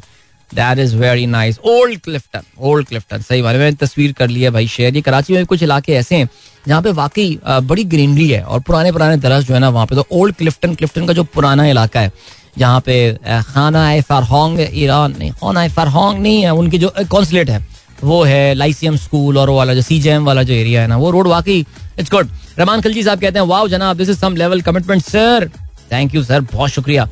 that 0.51 0.79
is 0.79 0.95
very 0.95 1.25
nice 1.27 1.59
old 1.65 1.99
Clifton 2.01 2.43
old 2.61 2.87
Clifton 2.87 3.21
सही 3.21 3.41
बात 3.41 3.55
मैंने 3.55 3.75
तस्वीर 3.77 4.11
कर 4.13 4.29
लिया 4.29 4.51
भाई 4.51 4.67
शेयर 4.67 4.95
ये 4.95 5.01
कराची 5.01 5.33
में 5.33 5.45
कुछ 5.45 5.63
इलाके 5.63 5.93
ऐसे 5.93 6.15
हैं 6.15 6.29
जहाँ 6.67 6.81
पे 6.81 6.91
वाकई 6.93 7.39
बड़ी 7.45 7.83
ग्रीनरी 7.85 8.29
है 8.29 8.41
और 8.43 8.59
पुराने 8.59 8.91
पुराने 8.91 9.17
दरस 9.17 9.43
जो 9.45 9.53
है 9.53 9.59
ना, 9.59 9.69
वहाँ 9.69 9.85
पे 9.85 9.95
तो 9.95 10.05
ओल्ड 10.11 10.35
क्लिफ्टन 10.35 10.75
क्लिफ्टन 10.75 11.05
का 11.07 11.13
जो 11.13 11.23
पुराना 11.25 11.65
इलाका 11.67 11.99
है, 11.99 12.11
जहाँ 12.57 12.79
पे 12.81 13.13
खाना 13.43 14.01
फारहोंग, 14.01 14.59
ईरान 14.59 15.15
नहीं, 15.19 15.31
खाना 15.31 15.67
फारहोंग 15.69 16.19
नहीं 16.19 16.41
है, 16.43 16.53
उनकी 16.53 16.77
जो 16.79 16.91
कॉन्सुलेट 17.11 17.49
है, 17.49 17.65
वो 18.03 18.23
है 18.23 18.53
लाइसियम 18.53 18.95
स्कूल 18.97 19.37
और 19.37 19.49
वो 19.49 19.57
वाला 19.57 19.73
जो 19.73 19.81
सी 19.81 20.17
वाला 20.19 20.43
जो 20.43 20.53
एरिया 20.53 20.81
है 20.81 20.87
ना, 20.87 20.97
वो 20.97 21.11
रोड 21.11 21.27
वाकई 21.27 21.65
इट्स 21.99 22.11
गुड 22.11 22.29
रमान 22.59 22.81
खलजी 22.81 23.03
साहब 23.03 23.21
कहते 23.21 23.39
हैं 23.39 23.45
वाओ 23.47 23.67
जनाब 23.67 23.97
this 23.97 24.09
is 24.09 24.19
some 24.19 24.35
level 24.35 24.61
commitment 24.61 25.03
sir 25.03 25.49
thank 25.91 26.15
you 26.15 26.23
sir 26.23 26.41
बहुत 26.43 26.69
शुक्रिया। 26.71 27.07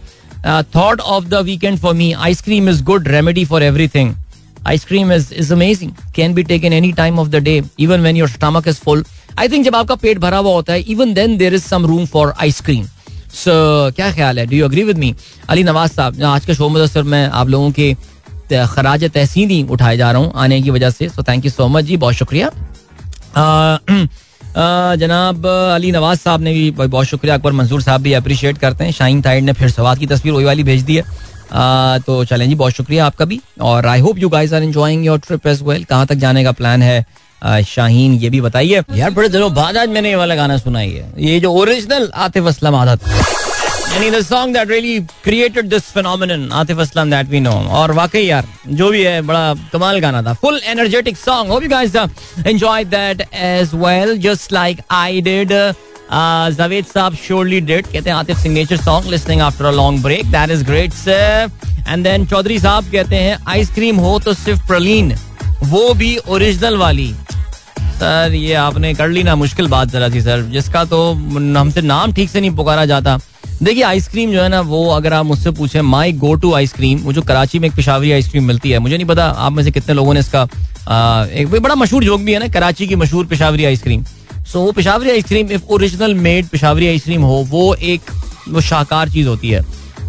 Thought 0.76 1.00
of 1.00 1.26
the 1.26 1.41
weekend 1.46 1.78
for 1.80 1.94
me 1.94 2.12
ice cream 2.28 2.70
is 2.70 2.84
good 2.84 3.08
remedy 3.08 3.46
for 3.46 3.64
everything 3.64 4.14
ice cream 4.68 5.12
is 5.14 5.34
is 5.34 5.54
amazing 5.54 5.91
can 6.16 6.34
be 6.34 6.44
taken 6.44 6.74
any 6.74 6.91
time 6.94 7.20
of 7.20 7.28
the 7.28 7.44
day 7.44 7.62
even 7.80 8.02
when 8.02 8.18
your 8.18 8.30
stomach 8.30 8.68
is 8.68 8.80
full 8.86 9.06
I 9.39 9.50
think 9.50 9.66
जब 9.66 9.76
आपका 9.76 9.96
पेट 9.96 10.18
भरा 10.20 10.38
हुआ 10.38 10.54
होता 10.54 10.74
है 10.74 10.82
even 10.82 11.14
then 11.14 11.38
there 11.38 11.54
is 11.54 11.64
some 11.64 11.86
room 11.86 12.06
for 12.06 12.34
ice cream 12.41 12.86
so 13.34 13.52
क्या 13.96 14.12
ख्याल 14.14 14.39
है? 14.39 14.46
Do 14.46 14.56
you 14.56 14.66
agree 14.66 14.84
with 14.84 14.98
me 14.98 15.14
Ali 15.50 15.64
Nawaz 15.64 15.91
साहब 15.91 16.24
आज 16.24 16.46
के 16.46 16.54
शो 16.56 16.70
में 16.70 16.86
सर 16.88 17.04
मैं 17.04 17.28
आप 17.30 17.48
लोगों 17.50 17.72
के 17.80 17.96
खराज 18.52 19.04
तहसीन 19.04 19.50
ही 19.50 19.62
उठाए 19.72 19.98
जा 19.98 20.12
रहा 20.12 20.22
हूँ 20.22 20.32
आने 20.36 20.62
की 20.62 20.70
वजह 20.70 20.89
से। 20.89 21.08
So 21.10 21.24
thank 21.24 21.46
you 21.46 21.52
so 21.52 21.68
much 21.68 21.84
जी, 21.84 21.98
बहुत 21.98 22.14
शुक्रिया। 22.16 22.50
जनाब, 24.56 25.45
अली 25.47 25.91
नवाज़ 25.91 26.20
साहब 26.20 26.41
ने 26.41 26.54
भी 26.54 26.72
बहुत 26.72 27.06
शुक्रिया। 27.06 27.36
अकबर 27.36 27.51
मंसूर 27.51 27.82
साहब 27.82 28.01
भी 28.01 28.14
अप्रिशिएट 28.14 28.58
करते 28.58 28.84
हैं। 28.84 28.91
शाइन 28.91 29.22
थाइड 29.22 29.43
ने 29.43 29.54
फिर 29.54 29.70
सवाद 29.70 29.97
की 29.97 30.08
तस्वीर 30.08 30.34
वही 30.34 30.45
वाली 30.45 30.64
भेज 30.64 30.82
दी 30.82 30.95
है। 30.95 31.04
तो 31.99 32.24
चलें 32.26 32.47
जी, 32.49 32.56
बहुत 32.56 32.74
शुक्रिया 32.74 33.06
आपका 33.06 33.26
भी। 33.26 33.39
और 33.62 33.86
I 33.86 33.99
hope 33.99 34.18
you 34.18 34.30
guys 34.30 34.54
are 34.54 34.64
enjoying 34.64 35.06
your 35.06 35.20
trip 35.20 35.47
as 35.47 35.62
well 35.64 35.84
कहाँ 35.84 36.06
तक 36.08 36.16
जाने 36.16 36.43
का 36.43 36.51
प्लान 36.51 36.84
है? 36.84 37.06
शाहीन, 37.66 38.14
ये 38.14 38.30
भी 38.30 38.41
बताइए। 38.41 38.82
यार, 38.95 39.12
बड़े 39.12 39.30
दिनों 39.30 39.54
बाद 39.54 39.78
आज 39.78 39.89
मैंने 39.89 40.10
ये 40.10 40.16
वाला 40.16 40.36
गाना 40.36 40.58
सुना 40.58 40.80
है 40.80 41.12
ये 41.20 41.39
जो 41.39 41.51
ओरिजिनल 41.51 42.10
आतिफ 42.16 42.45
असलम 42.45 42.76
आदत। 42.76 42.99
यानी 43.94 44.10
the 44.12 44.20
song 44.24 44.54
that 44.54 44.70
really 44.70 45.00
created 45.24 45.68
this 45.70 45.84
phenomenon 45.94 46.52
Atif 46.60 46.80
Aslam 46.80 47.10
that 47.10 47.28
we 47.30 47.39
know 47.39 47.52
और 47.80 47.91
वाकई 47.94 48.22
यार 48.22 48.46
जो 48.70 48.89
भी 48.91 49.02
है 49.04 49.22
बड़ा 49.22 49.54
कमाल 49.74 50.00
गाना 50.00 50.22
था 50.24 50.34
full 50.41 50.60
energetic 50.68 51.18
song 51.18 51.52
hope 51.52 51.64
you 51.64 51.70
guys 51.70 51.96
enjoy 52.48 52.84
that 52.86 53.22
as 53.34 53.72
well 53.76 54.18
just 54.22 54.54
like 54.54 54.80
I 54.91 55.22
did 55.22 55.52
Javed 56.54 56.86
साहब 56.86 57.16
श्योरली 57.16 57.60
डिड 57.62 57.88
कहते 57.88 58.10
हैं 58.10 58.16
Atif 58.18 58.38
signature 58.38 58.78
song 58.78 59.10
listening 59.10 59.41
after 59.41 59.66
a 59.66 59.72
long 59.72 60.02
break 60.04 60.32
that 60.32 60.52
is 60.52 60.64
great 60.66 61.08
and 61.88 62.04
then 62.04 62.26
Chaudhry 62.26 62.58
साहब 62.60 62.91
कहते 62.91 63.16
हैं 63.18 63.38
ice cream 63.50 63.98
हो 63.98 64.18
तो 64.20 64.34
सिर्फ़ 64.36 64.68
praline 64.68 65.14
वो 65.66 65.94
भी 65.94 66.16
ओरिजिनल 66.30 66.78
वाली 66.78 67.08
सर 68.00 68.34
ये 68.36 68.54
आपने 68.54 68.94
कर 68.94 69.08
ली 69.10 69.24
ना 69.24 69.36
मुश्किल 69.36 69.68
बात 69.68 69.89
जरा 69.89 70.10
सी 70.10 70.22
सर 70.22 70.41
जिसका 70.52 70.84
तो 70.86 71.04
हमसे 71.14 71.82
नाम 71.82 72.14
ठीक 72.14 72.30
से 72.30 72.41
नहीं 72.41 72.56
पुकारा 72.56 72.86
जाता 72.86 73.18
देखिए 73.64 73.84
आइसक्रीम 73.84 74.32
जो 74.32 74.41
है 74.41 74.47
ना, 74.49 74.59
वो 74.61 74.89
अगर 74.91 75.14
आप 75.14 75.26
मुझसे 75.26 75.51
पूछे 75.51 75.82
माई 75.84 76.11
गो 76.14 76.34
टू 76.36 76.53
आइसक्रीम 76.53 76.99
वो 76.99 77.14
जो 77.14 77.22
कराची 77.22 77.59
में 77.59 77.68
एक 77.68 77.76
पिशावरी 77.76 78.11
आइसक्रीम 78.11 78.43
मिलती 78.45 78.72
है, 78.72 78.80
मुझे 78.80 78.95
नहीं 78.95 79.07
पता 79.07 79.26
आप 79.26 79.51
में 79.51 79.64
से 79.64 79.72
कितने 79.72 79.93
लोगों 79.95 80.14
ने 80.14 80.20
इसका 80.20 80.41
एक 81.34 81.47
बड़ा 81.53 81.76
मशहूर 81.76 82.03
जोक 82.03 82.22
भी 82.22 82.34
है 82.34 82.39
ना, 82.39 82.47
कराची 82.49 82.88
की 82.88 82.95
मशहूर 82.95 83.26
पेशावरी 83.26 83.66
आइसक्रीम 83.66 84.03
सो 84.51 84.61
वो 84.61 84.72
Peshawari 84.72 85.09
ice cream 85.09 85.51
if 85.51 85.72
original 85.72 86.14
made 86.16 86.47
Peshawari 86.47 86.88
ice cream 86.88 87.22
हो, 87.22 87.36
वो 87.49 87.74
एक, 87.76 88.11
वो 88.49 88.61
शाहकार 88.61 89.09
चीज़ 89.09 89.28
होती 89.28 89.49
है। 89.49 89.64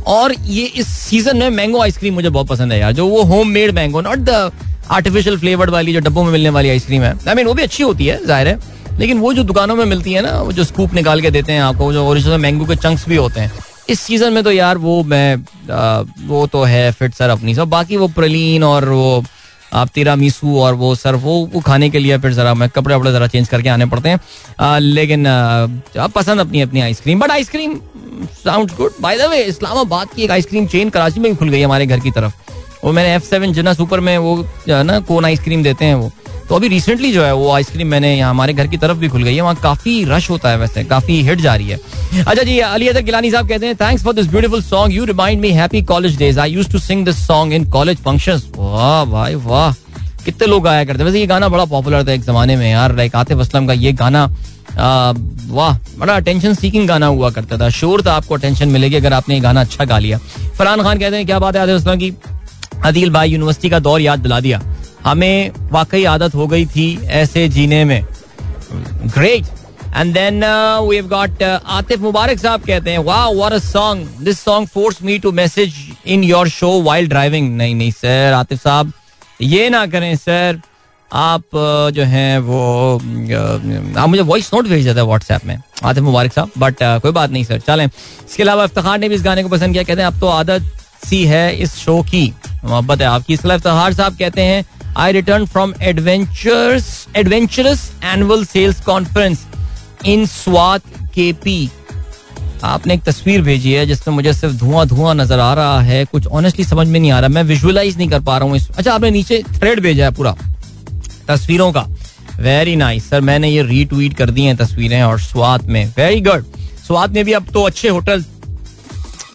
और 0.07 0.35
ये 0.35 0.65
इस 0.67 0.89
सीज़न 0.89 1.37
में 1.37 1.51
मैंगो 1.51 1.81
आइसक्रीम 1.83 2.15
मुझे 2.15 2.29
बहुत 2.29 2.47
पसंद 2.49 2.73
है 2.73 2.79
यार, 2.81 2.93
जो 2.93 3.07
वो 3.09 3.23
home 3.25 3.49
made 3.49 3.75
mango 3.75 4.01
not 4.01 4.19
the 4.21 4.51
artificial 4.91 5.39
flavoured 5.39 5.71
वाली, 5.71 5.93
जो 5.93 6.01
डब्बों 6.01 6.25
में 6.25 6.33
मिलने 6.33 6.51
वाली 6.51 6.69
आइसक्रीम 6.71 7.03
है। 7.03 7.17
आई 7.29 7.35
मीन 7.35 7.47
वो 7.47 7.55
भी 7.55 7.63
अच्छी 7.63 7.83
होती 7.83 8.07
है, 8.07 8.25
ज़ाहिर 8.27 8.49
है। 8.49 8.59
लेकिन 8.99 9.19
वो 9.19 9.33
जो 9.35 9.43
दुकानों 9.45 9.77
में 9.77 9.85
मिलती 9.85 10.13
है 10.13 10.23
ना 10.23 10.41
वो 10.41 10.53
जो 10.53 10.65
स्कूप 10.65 10.95
निकाल 10.95 11.21
के 11.21 11.31
देते 11.31 11.53
हैं 11.53 11.61
आपको 11.63 11.93
जो 11.93 12.07
ओरिजिनल 12.07 12.39
मैंगो 12.39 12.65
के 12.65 12.77
चंक्स 12.77 13.09
भी 13.09 13.17
होते 13.17 13.41
हैं 13.41 13.53
इस 13.91 14.01
सीज़न 14.01 14.33
में 14.33 14.43
तो 14.45 14.53
यार 14.53 14.79
वो 14.79 15.03
मैं 15.05 15.37
आ, 15.71 16.01
वो 16.27 16.47
तो 16.47 16.63
है 16.65 16.91
फिट 16.93 17.15
सर 17.15 17.31
अपनी 17.31 17.55
सब। 17.55 17.69
बाकी 17.69 17.97
वो 17.97 18.09
प्रलीन 18.09 18.65
और 18.65 18.89
वो 18.89 19.25
आप 19.73 19.89
तेरा 19.95 20.15
मीसू 20.17 20.59
और 20.61 20.75
वो 20.75 20.95
सर 20.95 21.15
वो 21.17 21.35
वो 21.55 21.61
खाने 21.61 21.89
के 21.91 21.99
लिए 21.99 22.19
फिर 22.19 22.33
जरा 22.33 22.55
मैं 22.55 22.69
कपड़े 22.71 22.95
वपड़े 22.95 23.13
जरा 23.13 23.27
चेंज 23.27 23.49
करके 23.49 23.69
आने 23.69 23.87
पड़ते 23.87 24.09
हैं। 24.09 24.21
आ, 24.61 24.79
लेकिन 24.79 25.27
आ, 25.27 26.07
पसंद 26.07 26.41
अपनी 26.41 26.61
अपनी 26.61 26.81
ice cream 26.81 27.21
but 27.21 27.31
ice cream 27.31 27.79
sound 28.35 28.71
good 28.77 28.93
by 29.01 29.19
the 29.19 29.31
way 29.31 29.43
Islamabad 29.45 30.09
की 30.17 30.23
एक 30.23 30.31
आइसक्रीम 30.31 30.67
चेन 30.67 30.91
कराची 30.91 31.21
में 31.21 31.31
भी 31.31 31.37
खुल 31.37 31.49
गई 31.49 31.63
हमारे 31.63 31.87
घर 31.87 32.01
की 32.01 32.11
तरफ़। 32.11 32.33
वो 32.85 32.93
मैंने 32.93 33.15
एफ़ 33.15 33.25
सेवन 33.25 33.53
जिना 33.53 33.73
सुपर 33.75 34.01
में 34.01 34.17
वो 34.19 34.37
ना 34.69 34.99
कोन 35.01 35.25
आइसक्रीम 35.25 35.63
देते 35.63 35.85
हैं 35.85 35.95
वो। 35.95 36.11
तो 36.49 36.55
अभी 36.55 36.69
रिसेंटली 36.69 37.13
जो 37.13 37.23
है 37.25 37.35
वो 37.35 37.51
आइसक्रीम 37.53 37.89
मैंने 37.89 38.15
यहाँ 38.17 38.31
हमारे 38.31 38.53
घर 38.53 38.67
की 38.67 38.77
तरफ़ 38.77 38.99
भी 38.99 39.09
खुल 39.09 39.23
गई 39.23 39.35
है, 39.35 39.41
वहाँ 39.43 39.55
काफ़ी 39.63 40.05
रश 40.05 40.29
होता 40.31 40.51
है 40.51 40.59
वैसे, 40.59 40.85
काफ़ी 40.85 41.21
हिट 41.23 41.41
जा 41.41 41.55
रही 41.55 41.69
है। 41.69 41.79
अच्छा 42.17 42.43
जी, 42.43 42.59
अली 42.59 42.89
अदर 42.89 43.03
गिलानी 43.03 43.31
साहब 43.31 43.49
कहते 43.49 43.67
हैं 43.67 43.77
thanks 43.77 44.05
for 44.05 44.15
this 44.15 44.27
beautiful 44.31 44.63
song 44.63 44.95
you 44.95 45.05
remind 45.05 45.41
me 45.41 45.51
happy 45.53 45.83
college 45.85 46.17
days 46.19 46.41
I 46.41 46.53
used 46.53 46.73
to 46.73 46.79
sing 46.81 47.05
this 47.05 47.27
song 47.27 47.53
in 47.53 47.71
college 47.71 47.99
functions 48.05 48.47
वाह 48.57 49.05
भाई 49.05 49.35
वाह, 49.37 49.73
कितने 50.25 50.47
लोग 50.47 50.63
गाया 50.65 50.85
करते 50.85 51.05
वैसे 51.05 51.21
ये 51.21 51.27
गाना 51.27 51.49
बड़ा 51.49 51.65
पॉपुलर 51.65 52.07
था 52.09 52.13
एक 52.13 52.25
जमाने 52.25 52.57
में 52.57 52.71
यार 52.71 52.95
लाइक 52.97 53.17
आतिफ 53.17 53.39
असलम 53.39 53.67
का 53.67 53.73
ये 53.75 53.93
गाना 53.95 54.25
वाह, 54.77 55.79
बड़ा 55.99 56.15
अटेंशन 56.15 56.55
सीकिंग 56.55 56.87
गाना 56.89 57.07
हुआ 57.07 57.31
करता 57.31 57.59
था। 57.59 57.69
शोर 57.71 58.03
था, 58.07 58.13
आपको 58.13 58.35
अटेंशन 58.35 58.69
मिलेगी 58.69 58.97
अगर 58.97 59.13
आपने 59.13 59.35
ये 59.35 59.41
गाना 59.41 59.61
अच्छा 59.61 59.85
गा 59.85 59.99
लिया। 59.99 60.19
फरहान 60.59 60.83
खान 60.83 60.99
कहते 60.99 61.17
हैं, 61.17 61.27
क्या 61.27 61.39
बात 61.39 61.57
है 61.57 61.63
आतिफ 61.63 61.75
असलम 61.75 61.99
की? 61.99 62.13
अदील 62.85 63.11
भाई 63.11 63.31
यूनिवर्सिटी 63.31 63.71
का 63.71 63.79
दौर 63.81 64.01
याद 64.01 64.19
दिला 64.19 64.41
दिया। 64.41 64.61
हमें 65.07 65.51
वाकई 65.73 66.05
आदत 66.05 66.35
हो 66.35 66.47
गई 66.47 66.67
थी 66.67 66.87
ऐसे 67.23 67.49
जीने 67.49 67.85
में। 67.85 68.03
Great 69.07 69.45
and 69.97 70.13
then 70.15 70.45
we 70.89 70.97
have 70.97 71.09
got 71.09 71.43
Atif 71.43 72.01
Mubarak 72.01 72.39
साहब 72.39 72.61
कहते 72.67 72.91
हैं 72.91 72.99
वाह 73.05 73.29
what 73.31 73.53
a 73.53 73.59
song 73.59 74.23
this 74.25 74.41
song 74.45 74.69
force 74.69 75.03
me 75.03 75.19
to 75.19 75.33
message 75.33 75.75
in 76.07 76.25
your 76.25 76.49
show 76.49 76.81
while 76.83 77.09
driving 77.09 77.57
नहीं 77.57 77.75
नहीं 77.75 77.91
सर 77.93 78.33
आतिफ 78.37 78.63
साहब 78.63 78.93
ये 79.41 79.69
ना 79.71 79.87
करें 79.87 80.15
सर 80.17 80.61
आप 81.11 81.41
uh, 81.41 81.95
जो 81.95 82.03
हैं 82.03 82.39
वो 82.39 82.99
uh, 82.99 83.99
आप 83.99 84.09
मुझे 84.09 84.23
वॉइस 84.23 84.51
नोट 84.55 84.67
भेज 84.69 84.85
देते 84.85 85.01
हैं 85.01 85.07
व्हाट्सएप 85.07 85.45
में 85.47 85.57
आतिफ 85.85 86.03
मुबारक 86.03 86.33
साहब. 86.33 86.51
बट 86.59 86.75
uh, 86.75 87.01
कोई 87.03 87.13
बात 87.13 87.31
नहीं 87.31 87.45
सर 87.45 87.59
चलें. 87.59 87.87
इसके 87.87 88.43
अलावा 88.43 88.65
इफ्तार 88.65 88.99
ने 88.99 89.09
भी 89.09 89.15
इस 89.15 89.23
गाने 89.23 89.43
को 89.43 89.49
पसंद 89.49 89.73
किया 89.73 89.83
कहते 89.83 90.01
हैं 90.01 90.07
अब 90.09 90.21
तो 90.21 90.27
आदत 90.29 90.63
सी 91.05 91.25
है 91.25 91.57
इस 91.57 91.77
शो 91.77 92.01
की 92.03 92.33
मोहब्बत 92.65 93.01
है 93.01 93.07
आपकी. 93.07 93.35
इसके 93.35 93.49
अलावा 93.49 93.57
इफ्तार 93.57 93.93
साहब 93.93 94.17
कहते 94.19 94.43
हैं 94.43 94.65
I 94.97 95.13
return 95.13 95.45
from 95.47 95.73
adventures 95.83 96.85
adventurous 97.17 97.81
annual 98.13 98.45
sales 98.45 98.81
conference 98.85 99.45
in 100.07 100.25
Swat 100.27 100.83
K 101.15 101.33
P 101.45 101.69
आपने 102.65 102.95
एक 102.95 103.03
तस्वीर 103.05 103.43
भेजी 103.43 103.73
है 103.73 103.85
जिसमें 103.87 104.15
मुझे 104.15 104.33
सिर्फ़ 104.33 104.55
धुआँ 104.57 104.87
धुआँ 104.87 105.15
नज़र 105.15 105.39
आ 105.39 105.53
रहा 105.55 105.81
है, 105.81 106.05
कुछ 106.05 106.27
ऑनेस्टली 106.27 106.65
समझ 106.65 106.87
में 106.87 106.99
नहीं 106.99 107.11
आ 107.13 107.19
रहा। 107.21 107.29
मैं 107.29 107.43
विजुअलाइज 107.45 107.97
नहीं 107.99 108.09
कर 108.09 108.21
पा 108.21 108.37
रहा 108.39 108.49
हूँ 108.49 108.59
अच्छा 108.69 108.93
आपने 108.93 109.11
नीचे 109.11 109.43
थ्रेड 109.51 109.81
भेजा 109.83 110.05
है 110.05 110.11
पूरा, 110.15 110.35
तस्वीरों 111.29 111.71
का। 111.73 111.87
वेरी 112.41 112.77
नाइस 112.77 113.09
सर 113.11 113.21
मैंने 113.21 113.49
ये 113.49 113.63
रीट्वीट 113.63 114.15
कर 114.17 114.31
दी 114.31 114.45
हैं 114.45 114.57
तस्वीरें 114.57 115.03
और 115.03 115.19
स्वाद 115.21 115.67
में। 115.69 115.85
वेरी 115.97 116.21
गुड 116.21 116.45
स्वाद 116.87 117.15
में 117.15 117.25
भी 117.25 117.33
अब 117.33 117.47
तो 117.53 117.63
अच्छे 117.63 117.89
होटल 117.89 118.25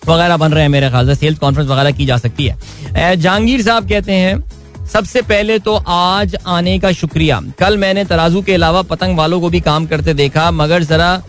वगैरह 0.07 0.37
बन 0.37 0.51
रहे 0.51 0.61
हैं 0.63 0.69
मेरे 0.69 0.89
ख्याल 0.89 1.07
से। 1.07 1.15
सेल्स 1.15 1.39
कॉन्फ्रेंस 1.39 1.69
वगैरह 1.69 1.91
की 1.91 2.05
जा 2.05 2.17
सकती 2.17 2.45
है। 2.45 3.15
जहांगीर 3.15 3.61
साहब 3.61 3.89
कहते 3.89 4.13
हैं 4.13 4.37
सबसे 4.93 5.21
पहले 5.21 5.57
तो 5.59 5.75
आज 5.87 6.35
आने 6.47 6.77
का 6.79 6.91
शुक्रिया। 6.91 7.39
कल 7.59 7.77
मैंने 7.77 8.03
तराजू 8.05 8.41
के 8.41 8.53
अलावा 8.53 8.81
पतंग 8.81 9.17
वालों 9.17 9.39
को 9.41 9.49
भी 9.49 9.59
काम 9.61 9.85
करते 9.87 10.13
देखा, 10.13 10.49
मगर 10.51 10.83
जरा 10.83 11.21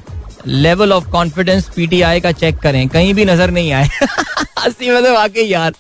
लेवल 0.47 0.93
ऑफ़ 0.93 1.09
कॉन्फिडेंस 1.11 1.69
पीटीआई 1.77 2.21
का 2.21 2.33
चेक 2.33 2.59
करें। 2.59 2.87
कहीं 2.89 3.15
भी 3.15 3.25
नज़र 3.25 3.51
नहीं 3.51 3.73
आए। 3.73 3.85
हँसी 4.59 4.91
मतलब 4.91 5.15
वाकई 5.15 5.43
यार। 5.43 5.73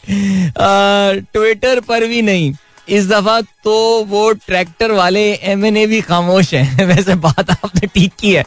ट्विटर 1.32 1.80
पर 1.80 2.06
भी 2.06 2.20
नहीं। 2.22 2.52
इस 2.88 3.08
दफ़ा 3.08 3.40
तो 3.64 3.72
वो 4.04 4.30
ट्रैक्टर 4.46 4.92
वाले 4.92 5.22
एम 5.52 5.64
एन 5.64 5.76
ए 5.76 5.86
भी 5.86 6.00
खामोश 6.00 6.52
है। 6.54 6.86
वैसे 6.86 7.14
बात 7.16 7.50
आपने 7.50 7.86
ठीक 7.86 8.12
की 8.20 8.32
है। 8.32 8.44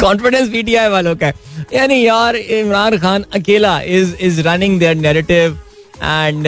कॉन्फिडेंस 0.00 0.48
पीटीआई 0.48 0.88
वालों 0.88 1.14
का 1.16 1.32
यानी 1.74 2.06
यार, 2.06 2.36
इमरान 2.36 2.98
खान 2.98 3.24
अकेला 3.34 3.80
is 3.80 4.14
is 4.20 4.40
running 4.48 4.78
their 4.80 4.96
narrative 4.96 5.58
and 6.02 6.46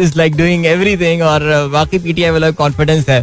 is 0.00 0.16
like 0.16 0.36
doing 0.36 0.66
everything 0.66 1.22
और 1.22 1.42
बाकी 1.72 1.98
पीटीआई 1.98 2.30
वाला 2.30 2.50
कॉन्फिडेंस 2.52 3.08
है। 3.08 3.20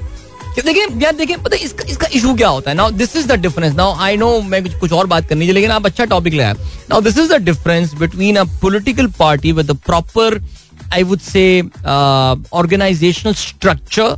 देखिए, 0.58 0.86
यार 1.02 1.16
देखिए, 1.16 1.38
पता 1.38 1.56
इसका 1.58 1.84
इसका 1.90 2.08
इशू 2.16 2.34
क्या 2.36 2.48
होता 2.50 2.70
है? 2.70 2.76
Now 2.78 2.92
this 2.92 3.16
is 3.16 3.28
the 3.28 3.36
difference 3.42 3.76
now 3.76 3.96
I 4.02 4.18
know 4.18 4.30
मैं 4.42 4.62
कुछ 4.64 4.80
कुछ 4.80 4.92
और 4.94 5.08
बात 5.08 5.28
करनी 5.30 5.48
है, 5.48 5.54
लेकिन 5.54 5.72
आप 5.72 5.86
अच्छा 5.86 6.06
टॉपिक 6.06 6.34
लाया 6.34 6.54
now 6.90 7.02
this 7.02 7.18
is 7.18 7.34
the 7.34 7.42
difference 7.44 7.94
between 7.94 8.36
a 8.36 8.44
political 8.62 9.08
party 9.20 9.52
with 9.52 9.72
proper 9.86 10.40
I 10.94 11.04
would 11.04 11.20
say 11.22 11.62
organisational 12.54 13.34
structure 13.34 14.16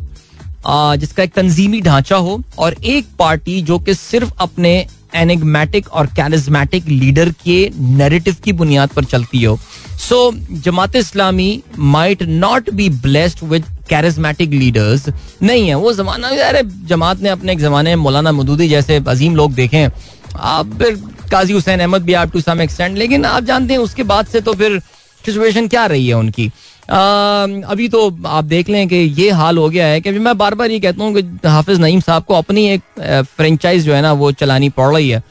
जिसका 0.66 1.24
एक 1.24 1.34
तंजीमी 1.34 1.82
ढांचा 1.82 2.16
हो 2.18 2.42
और 2.60 2.76
एक 2.86 3.08
पार्टी 3.20 3.62
जो 3.62 3.80
कि 3.80 3.94
सिर्फ़ 3.94 4.32
अपने 4.40 4.76
एनिग्मेटिक 5.16 5.88
और 5.90 6.08
कैरिज्मेटिक 6.08 6.88
लीडर 6.88 7.30
के 7.44 7.58
नैरेटिव 7.76 8.36
की 8.44 8.54
बुनियाद 8.54 8.90
पर 8.90 9.04
चलती 9.06 9.44
हो। 9.44 9.56
So 10.00 10.32
Jamaat 10.64 10.96
Islami 10.96 11.62
might 11.78 12.24
not 12.24 12.70
be 12.72 12.90
blessed 12.90 13.44
with 13.44 13.66
charismatic 13.90 14.50
leaders 14.50 15.08
नहीं 15.44 15.68
है, 15.68 15.76
वो 15.76 15.94
जमाना 15.94 16.30
यार 16.30 16.62
जमात 16.86 17.22
ने 17.22 17.30
अपने 17.30 17.52
एक 17.52 17.60
जमाने 17.60 17.96
में 17.96 18.04
मौलाना 18.04 18.32
मदूदी 18.32 18.68
जैसे 18.70 19.02
अजीम 19.08 19.36
लोग 19.36 19.54
देखे 19.54 19.88
आप 20.36 20.78
फिर 20.80 20.96
काजी 21.32 21.54
हुसैन 21.54 21.80
अहमद 21.80 22.02
भी 22.02 22.14
आप 22.14 22.32
टू 22.32 22.42
सम 22.42 22.62
एक्सटेंड 22.62 22.98
लेकिन 22.98 23.26
आप 23.26 23.44
जानते 23.44 23.74
हैं, 23.74 23.80
उसके 23.80 24.04
बाद 24.04 24.28
से 24.28 24.42
तो 24.42 24.54
फिर 24.54 24.80
सिचुएशन 25.24 25.68
क्या 25.68 25.86
रही 25.86 26.08
है 26.08 26.14
उनकी? 26.14 26.52
अभी 26.90 27.88
तो 27.90 28.10
आप 28.26 28.44
देख 28.46 28.70
लें 28.70 28.88
कि 28.88 28.96
ये 28.96 29.30
हाल 29.32 29.58
हो 29.58 29.70
गया 29.70 29.88
है 29.88 30.02
कि 30.02 30.12
मैं 30.12 30.38
बार 30.38 30.56
बार 30.56 30.72
ये 30.72 30.80
कहता 30.80 31.04
हूँ 31.04 31.14
कि 31.14 31.48
हाफिज 31.48 31.80
नईम 31.82 32.00
साहब 32.00 32.24
को 32.24 32.34
अपनी 32.34 32.68
एक 32.68 32.82
फ्रेंचाइज 33.28 33.86
जो 33.86 33.94
है 33.94 34.02
ना, 34.02 34.14
वो 34.14 34.32
चलानी 34.34 34.70
पड़ 34.70 34.94
रही 34.94 35.10
है। 35.10 35.22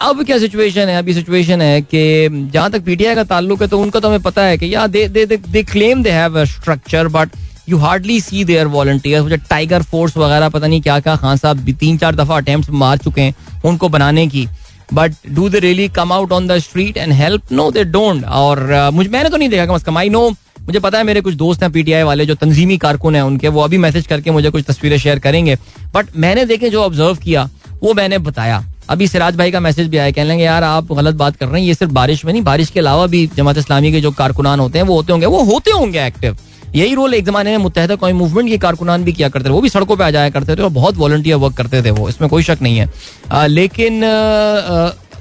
अब 0.00 0.24
क्या 0.26 0.38
सिचुएशन 0.38 0.88
है? 0.88 0.96
अभी 0.98 1.14
सिचुएशन 1.14 1.62
है 1.62 1.80
कि 1.82 2.28
जहाँ 2.52 2.70
तक 2.70 2.82
पीटीआई 2.84 3.14
का 3.14 3.24
ताल्लुक 3.24 3.62
है 3.62 3.68
तो 3.68 3.78
उनका 3.78 4.00
तो 4.00 4.08
हमें 4.08 4.22
पता 4.22 4.42
है 4.44 4.58
कि 4.58 4.74
यार 4.74 4.88
they 4.88 5.06
they 5.08 5.24
they 5.26 5.62
claim 5.64 6.02
they 6.02 6.10
have 6.10 6.44
structure 6.46 7.08
but 7.08 7.30
you 7.68 7.78
hardly 7.78 8.20
see 8.20 8.44
their 8.44 8.66
volunteers 8.66 9.22
मुझे 9.22 9.36
टाइगर 9.50 9.82
फोर्स 9.82 10.16
वगैरह 10.16 10.48
पता 10.48 10.66
नहीं 10.66 10.80
क्या 10.82 10.98
क्या 11.00 11.16
खान 11.16 11.36
साहब 11.36 11.70
तीन 11.80 11.98
चार 11.98 12.14
दफ़ा 12.14 12.36
अटेम्प्ट 12.36 12.70
मार 12.72 12.98
चुके 12.98 13.20
हैं 13.20 13.34
उनको 13.64 13.88
बनाने 13.88 14.26
की। 14.26 14.46
But 14.92 15.12
do 15.30 15.48
they 15.48 15.58
really 15.60 15.88
come 15.90 16.12
out 16.12 16.32
on 16.32 16.46
the 16.48 16.58
street 16.60 16.96
and 16.96 17.12
help 17.12 17.52
no 17.52 17.70
they 17.70 17.84
don't 17.84 18.24
और 18.24 18.90
मुझे, 18.94 19.08
मैंने 19.10 19.28
तो 19.28 19.36
नहीं 19.36 19.48
देखा 19.48 19.66
कम 19.66 19.74
अज 19.74 19.82
कम। 19.82 19.98
आई 19.98 20.08
नो 20.08 20.30
मुझे 20.66 20.80
पता 20.80 20.98
है 20.98 21.04
मेरे 21.04 21.20
कुछ 21.20 21.34
दोस्त 21.34 21.62
हैं 21.62 21.70
पीटीआई 21.72 22.02
वाले, 22.02 22.26
जो 22.26 22.34
तंजीमी 22.34 22.76
कारकुन 22.78 23.16
हैं 23.16 23.22
उनके, 23.22 23.48
वो 23.48 23.60
अभी 23.62 23.78
मैसेज 23.78 24.06
करके 24.06 24.30
मुझे 24.30 24.50
कुछ 24.50 24.64
तस्वीरें 24.64 24.98
शेयर 24.98 25.18
करेंगे। 25.18 25.56
बट 25.94 26.16
मैंने 26.16 26.44
देखे, 26.44 26.70
जो 26.70 26.82
ऑब्ज़र्व 26.82 27.16
किया, 27.16 27.48
वो 27.82 27.92
मैंने 27.94 28.18
बताया। 28.20 28.64
अभी 28.90 29.06
सिराज 29.08 29.36
भाई 29.36 29.50
का 29.50 29.60
मैसेज 29.60 29.88
भी 29.88 29.96
आया 29.96 30.10
कह 30.10 30.24
लेंगे, 30.24 30.44
यार, 30.44 30.64
आप 30.64 30.92
गलत 30.92 31.14
बात 31.14 31.36
कर 31.36 31.46
रहे 31.46 31.60
हैं, 31.60 31.68
ये 31.68 31.74
सिर्फ़ 31.74 31.92
बारिश 31.92 32.24
में 32.24 32.32
नहीं, 32.32 32.42
बारिश 32.42 32.70
के 32.70 32.80
अलावा 32.80 33.06
भी 33.06 33.26
जमात 33.36 33.58
इस्लामी 33.58 33.92
के 33.92 34.00
जो 34.00 34.10
कारकुनान 34.12 34.60
होते 34.60 34.78
हैं, 34.78 34.86
वो 34.86 34.96
होते 34.96 35.12
होंगे, 35.12 35.26
वो 35.26 35.42
होते 35.44 35.70
होंगे 35.70 36.06
एक्टिव 36.06 36.36
यही 36.74 36.94
रोल 36.94 37.14
एक 37.14 37.24
जमाने 37.24 37.50
में 37.50 37.58
मुतहदा 37.58 37.94
कौमी 37.94 38.12
मूवमेंट 38.12 38.48
के 38.48 38.56
कारकुनान 38.58 39.04
भी 39.04 39.12
किया 39.12 39.28
करते 39.28 39.48
थे, 39.48 39.52
वो 39.52 39.60
भी 39.60 39.68
सड़कों 39.68 39.96
पर 39.96 40.04
आ 40.04 40.10
जाया 40.10 40.30
करते 40.30 40.56
थे 40.56 40.62
और 40.62 40.70
बहुत 40.70 40.96
वॉलंटियर 40.96 41.36
वर्क 41.36 41.56
करते 41.56 41.82
थे 41.82 41.90
वो, 41.90 42.08
इसमें 42.08 42.28
कोई 42.30 42.42
शक 42.42 42.58
नहीं 42.62 42.78
है। 42.78 43.48
लेकिन 43.48 44.04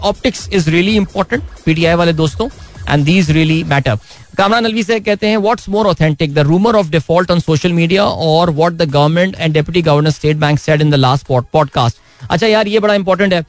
optics 0.03 0.49
is 0.53 0.69
really 0.69 0.95
important 0.95 1.43
PTI 1.65 1.95
वाले 1.95 2.13
दोस्तों। 2.13 2.47
And 2.89 3.05
these 3.05 3.31
really 3.31 3.63
matter 3.63 3.97
Kamran 4.37 4.65
Alvi 4.65 4.83
से 4.83 4.99
कहते 4.99 5.27
हैं 5.27 5.37
what's 5.37 5.69
more 5.69 5.87
authentic 5.87 6.33
the 6.33 6.39
rumour 6.47 6.75
of 6.75 6.89
default 6.91 7.31
on 7.31 7.39
social 7.39 7.73
media 7.73 8.03
और 8.03 8.49
what 8.51 8.73
the 8.73 8.89
government 8.91 9.35
and 9.39 9.53
deputy 9.53 9.81
governor 9.81 10.11
state 10.11 10.37
bank 10.37 10.59
said 10.59 10.81
in 10.81 10.91
the 10.91 10.95
last 10.95 11.27
podcast 11.27 11.97
अच्छा 12.21 12.47
यार, 12.47 12.67
ये 12.67 12.79
बड़ा 12.79 12.93
इंपॉर्टेंट 12.95 13.33
है। 13.33 13.41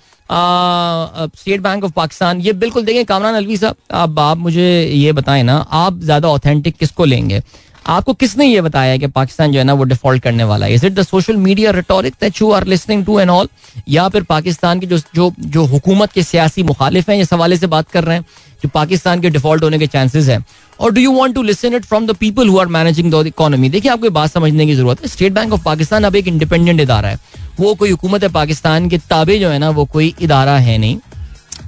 स्टेट 1.36 1.60
बैंक 1.60 1.84
ऑफ़ 1.84 1.92
पाकिस्तान 1.92 2.40
ये 2.40 2.52
बिल्कुल 2.54 2.84
देखें 2.84 3.04
कामरान 3.06 3.34
अलवी 3.34 3.56
साहब 3.56 3.76
अब 3.90 4.18
आप 4.18 4.38
मुझे 4.38 4.64
ये 4.84 5.12
बताएँ 5.12 5.42
ना, 5.42 5.56
आप 5.70 6.00
ज़्यादा 6.00 6.28
ऑथेंटिक 6.28 6.76
किसको 6.76 7.04
लेंगे? 7.04 7.42
आपको 7.86 8.12
किसने 8.14 8.46
ये 8.46 8.60
बताया 8.60 8.96
कि 8.96 9.06
पाकिस्तान 9.06 9.52
जो 9.52 9.58
है 9.58 9.64
ना, 9.64 9.72
वो 9.72 9.84
डिफ़ॉल्ट 9.84 10.22
करने 10.22 10.44
वाला 10.44 10.66
है? 10.66 10.74
Is 10.74 10.86
it 10.86 10.92
the 10.94 11.02
social 11.02 11.36
media 11.36 11.70
rhetoric 11.70 12.14
that 12.20 12.40
you 12.40 12.50
are 12.52 12.66
listening 12.66 13.04
to 13.06 13.18
and 13.20 13.30
all 13.30 13.48
या 13.88 14.08
फिर 14.08 14.22
पाकिस्तान 14.24 14.80
की 14.80 14.86
जो 14.86 14.98
जो 15.14 15.32
जो 15.40 15.64
हुकूमत 15.66 16.12
के 16.12 16.22
सियासी 16.22 16.62
मुखालिफ 16.62 17.10
हैं, 17.10 17.18
इस 17.18 17.32
हवाले 17.32 17.56
से 17.56 17.66
बात 17.66 17.88
कर 17.88 18.04
रहे 18.04 18.16
हैं? 18.16 18.24
जो 18.62 18.68
पाकिस्तान 18.74 19.20
के 19.20 19.30
डिफ़ॉल्ट 19.30 19.64
होने 19.64 19.78
के 19.78 19.86
चांसेस 19.86 20.28
है। 20.28 20.38
और 20.80 20.92
do 20.92 21.00
you 21.00 21.12
want 21.12 21.34
to 21.34 21.42
listen 21.42 21.74
it 21.74 21.84
from 21.84 22.06
the 22.06 22.16
people 22.16 22.48
who 22.48 22.58
are 22.58 22.66
managing 22.68 23.12
the 23.12 23.26
economy 23.26 23.68
देखिए, 23.68 23.90
आपको 23.92 24.10
बात 24.10 24.30
समझने 24.30 24.66
की 24.66 24.74
ज़रूरत 24.74 25.02
है। 25.02 25.08
स्टेट 25.08 25.32
बैंक 25.32 25.52
ऑफ़ 25.52 25.64
पाकिस्तान 25.64 26.04
अब 26.04 26.16
एक 26.16 26.28
इंडिपेंडेंट 26.28 26.80
इदारा 26.80 27.08
है। 27.08 27.18
वो 27.60 27.74
कोई 27.74 27.90
हुकूमत 27.90 28.22
है 28.22 28.28
पाकिस्तान 28.30 28.88
के 28.88 28.98
ताबे 29.00 29.38
जो 29.38 29.48
है 29.48 29.58
ना, 29.58 29.70
वो 29.70 29.84
कोई 29.84 30.14
इदारा 30.20 30.56
है 30.58 30.78
नहीं। 30.78 30.98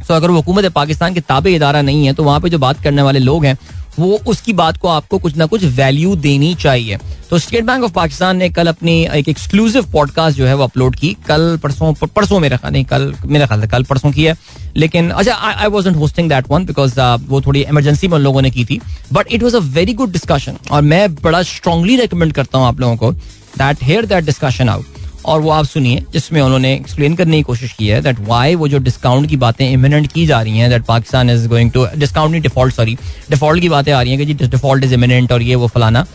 सो 0.07 0.15
अगर 0.15 0.31
वो 0.31 0.37
हुकूमत 0.37 0.65
है 0.65 0.71
पाकिस्तान 0.71 1.15
के 1.15 1.21
ताबे 1.21 1.55
इदारा 1.55 1.81
नहीं 1.83 2.07
है 2.07 2.13
तो 2.15 2.25
वहाँ 2.25 2.41
पे 2.41 2.49
जो 2.51 2.59
बात 2.59 2.83
करने 2.83 3.03
वाले 3.03 3.19
लोग 3.19 3.45
हैं 3.45 3.57
वो 3.99 4.19
उसकी 4.27 4.53
बात 4.53 4.77
को 4.77 4.89
आपको 4.89 5.19
कुछ 5.19 5.37
ना 5.37 5.47
कुछ 5.47 5.65
वैल्यू 5.65 6.15
देनी 6.17 6.55
चाहिए। 6.55 6.99
तो 7.31 7.39
स्टेट 7.39 7.65
बैंक 7.65 7.85
ऑफ़ 7.85 7.93
पाकिस्तान 7.93 8.37
ने 8.37 8.49
कल 8.51 8.67
अपनी 8.67 8.95
एक 9.15 9.29
एक्सक्लूसिव 9.29 9.91
पॉडकास्ट 9.93 10.39
जो 10.39 10.47
है 10.47 10.55
वो 10.55 10.65
अपलोड 10.65 10.97
की। 10.97 11.17
कल 11.27 11.59
परसों 11.63 11.93
परसों 12.07 12.41
मेरा 12.41 12.57
ख्याल, 12.57 12.73
नहीं, 12.73 12.85
कल, 12.85 13.15
मेरा 13.25 13.47
ख्याल 13.47 13.67
कल 13.67 13.85
परसों 13.85 14.13
की 14.13 14.25
है। 14.25 14.37
लेकिन 14.77 15.11
अच्छा 15.11 15.35
I 15.35 15.67
was 15.67 15.89
not 15.89 15.97
hosting 15.97 16.29
that 16.29 16.51
one 16.51 16.67
because 16.67 17.01
वो 17.29 17.41
थोड़ी 17.41 17.63
इमरजेंसी 17.63 18.09
में 18.09 18.15
उन 18.15 18.23
लोगों 18.23 18.43
ने 18.43 18.51
की 18.51 18.65
थी। 18.65 18.81
But 19.13 19.33
it 19.33 19.43
was 19.43 19.57
a 19.57 19.61
very 19.77 19.95
good 19.95 20.13
discussion 20.13 20.57
और 20.71 20.83
मैं 20.83 21.15
बड़ा 21.15 21.43
स्ट्रांगली 21.43 21.97
रिकमेंड 21.97 22.33
करता 22.33 22.59
हूँ 22.59 22.67
आप 22.67 22.81
लोगों 22.81 22.97
को 22.97 23.13
that 23.13 23.83
hear 23.83 24.07
that 24.07 24.25
discussion 24.25 24.69
out 24.69 24.96
और 25.27 25.41
वो 25.41 25.51
आप 25.51 25.65
सुनिए, 25.65 26.03
जिसमें 26.13 26.41
उन्होंने 26.43 26.73
एक्सप्लेन 26.75 27.15
करने 27.17 27.37
की 27.37 27.43
कोशिश 27.43 27.73
की 27.73 27.89
है 27.89 28.01
दैट 28.03 28.17
वाई 28.21 28.55
वो 28.55 28.69
जो 28.69 28.79
डिस्काउंट 28.81 29.29
की 29.29 29.37
बातें 29.37 29.69
इमिनेंट 29.71 30.13
की 30.13 30.27
जा 30.27 30.41
रही 30.43 30.59
हैं 30.59 30.71
that 30.71 30.85
Pakistan 30.85 31.31
is 31.31 31.47
going 31.49 31.71
to 31.71 31.87
discount 31.97 32.31
नहीं 32.33 32.43
डिफ़ॉल्ट 32.43 32.75
सॉरी 32.75 32.97
डिफ़ॉल्ट 33.31 33.61
की 33.61 33.69
बातें 33.69 33.93
आ 33.93 34.01
रही 34.03 34.11
हैं 34.11 34.19
कि 34.19 34.35
जी 34.35 34.47
डिफ़ॉल्ट 34.47 34.85
इज़ 34.85 34.95
इमिनेंट 34.95 35.33
और 35.33 35.43
ये 35.43 35.55
वो 35.55 35.67
फलाना। 35.69 36.07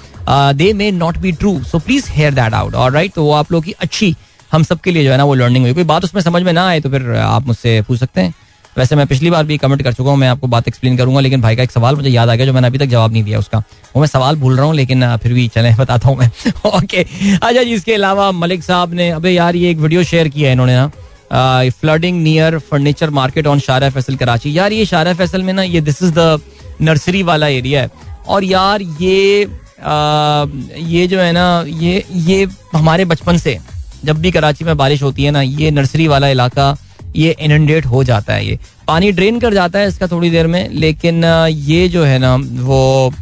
They 0.53 0.71
may 0.73 0.91
not 0.93 1.17
be 1.17 1.31
true 1.33 1.59
so 1.63 1.79
please 1.79 2.09
hear 2.09 2.33
that 2.33 2.53
out 2.53 2.75
और 2.75 2.91
राइट 2.91 3.13
तो 3.13 3.23
वो 3.23 3.31
आप 3.33 3.51
लोग 3.51 3.63
की 3.63 3.71
अच्छी, 3.71 4.15
हम 4.51 4.63
सबके 4.63 4.91
लिए 4.91 5.03
जो 5.03 5.11
है 5.11 5.17
ना, 5.17 5.23
वो 5.23 5.33
लर्निंग 5.35 5.65
हुई। 5.65 5.73
कोई 5.73 5.83
बात 5.85 6.03
उसमें 6.03 6.21
समझ 6.21 6.41
में 6.43 6.53
ना 6.53 6.67
आए 6.67 6.79
तो 6.79 6.89
फिर 6.89 7.11
आप 7.15 7.47
मुझसे 7.47 7.81
पूछ 7.81 7.99
सकते 7.99 8.21
हैं। 8.21 8.33
वैसे 8.77 8.95
मैं 8.95 9.05
पिछली 9.07 9.29
बार 9.29 9.43
भी 9.43 9.57
कमेंट 9.57 9.81
कर 9.83 9.93
चुका 9.93 10.09
हूँ 10.09 10.17
मैं 10.17 10.27
आपको 10.27 10.47
बात 10.47 10.67
एक्सप्लेन 10.67 10.97
करूँगा 10.97 11.19
लेकिन 11.19 11.41
भाई 11.41 11.55
का 11.55 11.63
एक 11.63 11.71
सवाल 11.71 11.95
मुझे 11.95 12.09
याद 12.09 12.29
आ 12.29 12.35
गया 12.35 12.45
जो 12.45 12.53
मैंने 12.53 12.67
अभी 12.67 12.77
तक 12.77 12.85
जवाब 12.87 13.11
नहीं 13.11 13.23
दिया 13.23 13.39
उसका। 13.39 13.57
वो 13.95 14.01
मैं 14.01 14.07
सवाल 14.07 14.35
भूल 14.35 14.55
रहा 14.57 14.65
हूँ 14.65 14.75
लेकिन 14.75 15.15
फिर 15.17 15.33
भी 15.33 15.47
चले 15.47 15.73
बताता 15.79 16.09
हूँ 16.09 16.17
मैं। 16.17 16.29
ओके 16.67 17.03
अच्छा 17.35 17.63
जी 17.63 17.73
इसके 17.73 17.93
अलावा 17.93 18.31
मलिक 18.33 18.63
साहब 18.63 18.93
ने 18.93 19.09
अबे 19.11 19.31
यार 19.31 19.55
ये 19.55 19.71
एक 19.71 19.77
वीडियो 19.77 20.03
शेयर 20.03 20.27
किया 20.27 20.47
है 20.47 20.53
इन्होंने 20.53 20.75
ना। 20.75 21.69
Flooding 21.71 22.21
near 22.23 22.57
furniture 22.59 23.09
market 23.09 23.47
on 23.47 23.59
Shara 23.59 23.89
Faisal 23.89 24.15
Karachi 24.15 24.57
यार 24.57 24.73
ये 24.73 24.85
शारा 24.85 25.13
फैसल 25.13 25.43
में 25.43 25.53
ना 25.53 25.63
ये 25.63 25.81
दिस 25.81 26.01
इज़ 26.03 26.13
द 26.13 26.39
नर्सरी 26.81 27.23
वाला 27.23 27.47
एरिया 27.49 27.81
है। 27.81 27.91
और 28.27 28.43
यार 28.43 28.81
ये 28.81 29.43
आ, 29.81 30.45
ये 30.77 31.05
जो 31.07 31.19
है 31.19 31.31
ना 31.31 31.63
ये 31.67 32.03
ये 32.11 32.47
हमारे 32.73 33.05
बचपन 33.05 33.37
से 33.37 33.57
जब 34.05 34.19
भी 34.21 34.31
कराची 34.31 34.65
में 34.65 34.75
बारिश 34.77 35.01
होती 35.03 35.23
है 35.23 35.31
ना 35.31 35.41
ये 35.41 35.71
नर्सरी 35.71 36.07
वाला 36.07 36.27
इलाका 36.29 36.75
ये 37.15 37.35
इनडेट 37.39 37.85
हो 37.85 38.03
जाता 38.03 38.33
है 38.33 38.45
ये। 38.45 38.57
पानी 38.87 39.11
ड्रेन 39.11 39.39
कर 39.39 39.53
जाता 39.53 39.79
है 39.79 39.87
इसका 39.87 40.07
थोड़ी 40.07 40.29
देर 40.29 40.47
में, 40.47 40.69
लेकिन 40.69 41.23
ये 41.47 41.87
जो 41.89 42.03
है 42.03 42.17
ना, 42.19 42.35
वो 42.35 43.13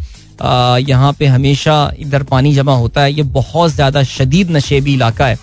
यहाँ 0.82 1.12
पे 1.14 1.26
हमेशा 1.28 1.76
इधर 2.00 2.24
पानी 2.26 2.54
जमा 2.54 2.76
होता 2.76 3.02
है। 3.02 3.14
ये 3.14 3.24
बहुत 3.34 3.72
ज़्यादा 3.72 4.04
शदीद 4.06 4.52
नशेबी 4.52 4.94
इलाका 4.94 5.28
है। 5.28 5.38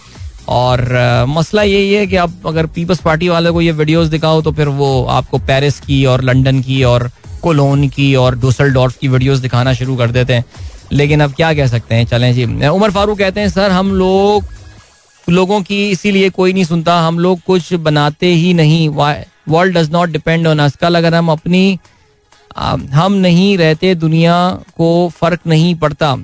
और 0.49 0.81
मसला 1.29 1.63
यही 1.63 1.93
है 1.93 2.07
कि 2.07 2.17
आप 2.17 2.47
अगर 2.47 2.67
पीपल्स 2.69 3.01
पार्टी 3.01 3.29
वाले 3.29 3.51
को 3.51 3.61
ये 3.61 3.73
वीडियोस 3.73 4.09
दिखाओ 4.09 4.43
तो 4.43 4.53
फिर 4.53 4.69
वो 4.71 5.05
आपको 5.11 5.39
पेरिस 5.41 5.81
की 5.81 6.05
और 6.05 6.23
लंदन 6.23 6.61
की 6.63 6.83
और 6.85 7.11
कोलोन 7.43 7.89
की 7.89 8.15
और 8.15 8.39
डोसल 8.39 8.89
की 9.01 9.09
वीडियोस 9.09 9.39
दिखाना 9.39 9.73
शुरू 9.75 9.97
कर 9.97 10.11
देते 10.11 10.35
हैं। 10.35 10.45
लेकिन 10.93 11.21
अब 11.21 11.33
क्या 11.33 11.53
कह 11.55 11.67
सकते 11.67 11.95
हैं? 11.95 12.07
चलें 12.07 12.33
जी। 12.35 12.45
उमर 12.69 12.91
फारूक 12.91 13.19
कहते 13.19 13.41
हैं, 13.41 13.49
सर, 13.49 13.71
हम 13.71 13.95
लोग 13.95 14.45
लोगों 15.29 15.61
की 15.63 15.89
इसीलिए 15.91 16.31
कोई 16.31 16.53
नहीं 16.53 16.65
सुनता, 16.65 16.99
हम 17.01 17.19
लोग 17.19 17.41
कुछ 17.47 17.73
बनाते 17.75 18.27
ही 18.27 18.53
नहीं। 18.55 18.89
World 18.89 19.77
does 19.79 19.91
not 19.93 20.11
depend 20.11 20.47
on 20.47 20.59
us 20.59 20.77
कल 20.77 20.95
अगर 20.95 21.15
हम 21.15 21.31
अपनी 21.31 21.79
हम 22.57 23.13
नहीं 23.15 23.57
रहते, 23.59 23.95
दुनिया 23.95 24.37
को 24.77 25.09
फ़र्क 25.11 25.41
नहीं 25.47 25.75
पड़ता। 25.77 26.17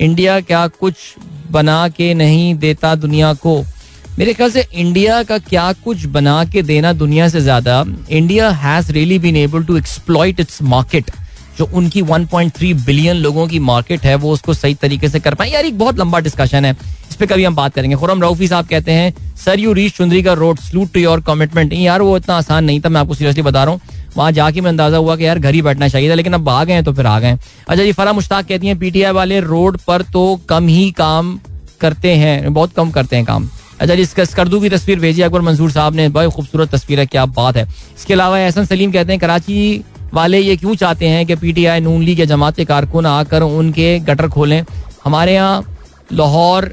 इंडिया 0.00 0.40
क्या 0.42 0.66
कुछ 0.68 0.94
बना 1.50 1.88
के 1.88 2.12
नहीं 2.14 2.54
देता 2.56 2.94
दुनिया 2.96 3.32
को? 3.36 3.62
मेरे 4.18 4.32
ख्याल 4.34 4.50
से 4.50 4.66
इंडिया 4.74 5.22
का 5.22 5.38
क्या 5.40 5.72
कुछ 5.74 6.04
बना 6.08 6.44
के 6.44 6.62
देना 6.62 6.92
दुनिया 6.94 7.28
से 7.28 7.40
ज़्यादा, 7.40 7.84
India 8.10 8.50
has 8.52 8.90
really 8.92 9.18
been 9.18 9.36
able 9.36 9.64
to 9.64 9.76
exploit 9.76 10.40
its 10.40 10.62
market 10.64 11.10
जो 11.58 11.68
उनकी 11.74 12.02
1.3 12.04 12.84
बिलियन 12.84 13.16
लोगों 13.16 13.46
की 13.48 13.58
मार्केट 13.60 14.00
है, 14.00 14.14
वो 14.14 14.32
उसको 14.32 14.54
सही 14.54 14.74
तरीके 14.76 15.08
से 15.08 15.20
कर 15.20 15.34
पाए। 15.34 15.50
यार, 15.50 15.64
एक 15.64 15.78
बहुत 15.78 15.98
लंबा 15.98 16.18
डिस्कशन 16.20 16.64
है। 16.64 16.76
इस 17.10 17.16
पर 17.16 17.26
कभी 17.26 17.44
हम 17.44 17.54
बात 17.54 17.74
करेंगे। 17.74 17.96
खुरम 17.96 18.22
रऊफी 18.22 18.48
साहब 18.48 18.66
कहते 18.66 18.92
हैं 18.92 19.14
सर 19.36 19.60
यू 19.60 19.72
रीच 19.72 19.92
चुंदरी 19.92 20.22
का 20.22 20.32
road 20.34 20.58
salute 20.60 20.92
to 20.92 21.00
your 21.00 21.20
commitment 21.20 21.72
नहीं, 21.72 21.84
यार, 21.84 22.02
वो 22.02 22.16
इतना 22.16 22.36
आसान 22.36 22.64
नहीं 22.64 22.80
था, 22.80 22.88
मैं 22.88 23.00
आपको 23.00 23.14
सीरियसली 23.14 23.42
बता 23.42 23.64
रहा 23.64 23.72
हूँ। 23.72 23.80
वहाँ 24.16 24.32
जाके 24.32 24.60
मैं 24.60 24.70
अंदाज़ा 24.70 24.96
हुआ 24.96 25.16
कि 25.16 25.24
यार, 25.24 25.38
घर 25.38 25.54
ही 25.54 25.62
बैठना 25.62 25.88
चाहिए 25.88 26.10
था, 26.10 26.14
लेकिन 26.14 26.32
अब 26.32 26.48
आ 26.48 26.62
गए 26.64 26.82
तो 26.82 26.92
फिर 26.92 27.06
आ 27.06 27.18
गए 27.20 27.32
अच्छा 27.68 27.82
जी 27.82 27.92
फरा 27.92 28.12
मुश्ताक 28.12 28.46
कहती 28.46 28.66
हैं 28.66 28.78
पीटीआई 28.78 29.12
वाले 29.12 29.40
रोड 29.40 29.78
पर 29.78 30.02
तो 30.12 30.40
कम 30.48 30.68
ही 30.68 30.90
काम 30.92 31.38
करते 31.80 32.14
हैं, 32.14 32.54
बहुत 32.54 32.72
कम 32.72 32.90
करते 32.90 33.16
हैं 33.16 33.24
काम। 33.24 33.48
अच्छा 33.80 33.94
जी 33.94 34.04
स्कर्दू 34.04 34.60
की 34.60 34.68
तस्वीर 34.68 34.98
भेजी 35.00 35.22
अकबर 35.22 35.40
मंसूर 35.40 35.70
साहब 35.70 35.94
ने। 35.94 36.08
बहुत 36.08 36.32
खूबसूरत 36.32 36.74
तस्वीर 36.74 37.00
है, 37.00 37.06
क्या 37.06 37.26
बात 37.26 37.56
है। 37.56 37.66
इसके 37.98 38.14
अलावा 38.14 38.38
एहसन 38.38 38.64
सलीम 38.64 38.92
कहते 38.92 39.12
हैं, 39.12 39.20
कराची 39.20 39.84
वाले 40.14 40.38
ये 40.40 40.56
क्यों 40.56 40.74
चाहते 40.74 41.08
हैं 41.08 41.24
कि 41.26 41.34
पीटीआई 41.36 41.80
नून 41.80 42.02
लीग 42.02 42.20
या 42.20 42.24
जमात 42.26 42.60
कारकुन 42.60 43.06
आकर 43.06 43.42
उनके 43.42 43.98
गटर 44.00 44.28
खोलें? 44.28 44.62
हमारे 45.04 45.34
यहाँ 45.34 45.64
लाहौर 46.12 46.64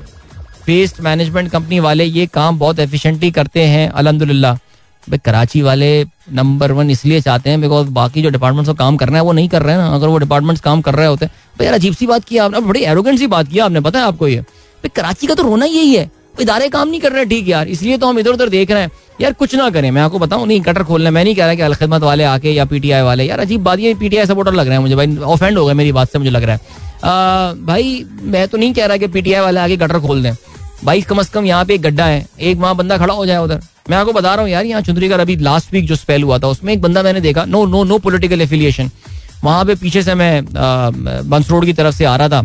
वेस्ट 0.67 1.01
मैनेजमेंट 1.01 1.49
कंपनी 1.51 1.79
वाले 1.79 2.03
ये 2.03 2.25
काम 2.27 2.59
बहुत 2.59 2.79
एफिशिएंटली 2.79 3.31
करते 3.31 3.63
हैं 3.63 3.89
अलहमदुल्ला 3.89 4.53
भाई 5.07 5.17
कराची 5.25 5.61
वाले 5.61 5.89
नंबर 6.33 6.71
वन 6.71 6.89
इसलिए 6.89 7.19
चाहते 7.21 7.49
हैं 7.49 7.61
बिकॉज़ 7.61 7.89
बाकी 7.93 8.21
जो 8.21 8.29
डिपार्टमेंट्स 8.29 8.69
को 8.69 8.73
काम 8.75 8.95
करना 8.97 9.17
है 9.17 9.23
वो 9.23 9.31
नहीं 9.31 9.49
कर 9.49 9.61
रहे 9.61 9.75
हैं 9.75 9.81
ना। 9.81 9.95
अगर 9.95 10.07
वो 10.07 10.17
डिपार्टमेंट्स 10.17 10.61
काम 10.61 10.81
कर 10.81 10.95
रहे 10.95 11.07
होते 11.07 11.25
तो 11.57 11.63
यार 11.63 11.73
अजीब 11.73 11.93
सी 11.93 12.07
बात 12.07 12.23
की 12.23 12.37
आपने, 12.37 12.59
बड़ी 12.59 12.83
एरोगेंट 12.83 13.19
सी 13.19 13.27
बात 13.27 13.47
की 13.47 13.59
आपने, 13.59 13.81
पता 13.81 13.99
है 13.99 14.05
आपको 14.05 14.27
ये? 14.27 14.39
भाई 14.39 14.89
कराची 14.95 15.27
का 15.27 15.35
तो 15.35 15.43
रोना 15.43 15.65
यही 15.65 15.95
है। 15.95 16.09
इदारे 16.41 16.67
काम 16.69 16.87
नहीं 16.89 16.99
कर 17.01 17.11
रहे, 17.11 17.25
ठीक 17.25 17.47
यार, 17.47 17.67
इसलिए 17.67 17.97
तो 17.97 18.07
हम 18.07 18.19
इधर 18.19 18.31
उधर 18.31 18.49
देख 18.49 18.71
रहे 18.71 18.81
हैं। 18.81 18.91
यार, 19.21 19.33
कुछ 19.33 19.55
ना 19.55 19.69
करें, 19.69 19.89
मैं 19.91 20.01
आपको 20.01 20.19
बताऊँ, 20.19 20.47
नहीं, 20.47 20.61
कटर 20.61 20.83
खोलना 20.83 21.11
मैं 21.11 21.23
नहीं 21.23 21.35
कह 21.35 21.45
रहा 21.45 21.55
कि 21.55 21.61
अलखदमत 21.61 22.01
वाले 22.01 22.23
आके 22.23 22.51
या 22.51 22.65
पीटीआई 22.65 23.01
वाले, 23.01 23.23
यार, 23.23 23.39
अजीब 23.39 23.63
बात, 23.63 23.79
ये 23.79 23.93
पीटीआई 23.95 24.25
सपोर्टर 24.25 24.53
लग 24.53 24.67
रहे 24.67 24.75
हैं 24.75 24.81
मुझे, 24.81 24.95
भाई 24.95 25.17
ऑफेंड 25.17 25.57
हो 25.57 25.65
गया 25.65 25.73
मेरी 25.73 25.91
बात 25.91 26.11
से, 26.11 26.19
मुझे 26.19 26.31
लग 26.31 26.43
रहा 26.43 26.55
है। 26.55 27.63
भाई, 27.65 28.05
मैं 28.23 28.47
तो 28.47 28.57
नहीं 28.57 28.73
कह 28.73 28.85
रहा 28.85 28.97
कि 28.97 29.07
पीटीआई 29.07 29.41
वाले 29.41 29.59
आके 29.59 29.77
गटर 29.77 29.99
खोल 29.99 30.23
दें। 30.23 30.33
भाई, 30.83 31.01
कम 31.01 31.19
अज 31.19 31.29
कम 31.29 31.45
यहाँ 31.45 31.65
पे 31.65 31.73
एक 31.73 31.81
गड्ढा 31.81 32.05
है, 32.05 32.25
एक 32.41 32.57
वहाँ 32.57 32.75
बंदा 32.75 32.97
खड़ा 32.97 33.13
हो 33.13 33.25
जाए 33.25 33.37
उधर। 33.37 33.61
मैं 33.89 33.97
आपको 33.97 34.13
बता 34.13 34.33
रहा 34.33 34.43
हूँ 34.43 34.51
यार, 34.51 34.65
यहाँ 34.65 34.81
चुंदरीगढ़ 34.81 35.21
अभी 35.21 35.35
लास्ट 35.37 35.73
वीक 35.73 35.85
जो 35.85 35.95
स्पेल 35.95 36.23
हुआ 36.23 36.37
था, 36.39 36.47
उसमें 36.47 36.73
एक 36.73 36.81
बंदा 36.81 37.03
मैंने 37.03 37.21
देखा 37.21 37.45
no 37.45 37.65
no 37.65 37.83
no 37.83 37.97
political 37.99 38.41
affiliation 38.41 38.89
वहाँ 39.43 39.65
पे 39.65 39.75
पीछे 39.75 40.01
से 40.03 40.13
मैं 40.15 40.45
बंस 41.29 41.49
रोड 41.49 41.65
की 41.65 41.73
तरफ़ 41.73 41.95
से 41.95 42.05
आ 42.05 42.15
रहा 42.15 42.29
था। 42.29 42.43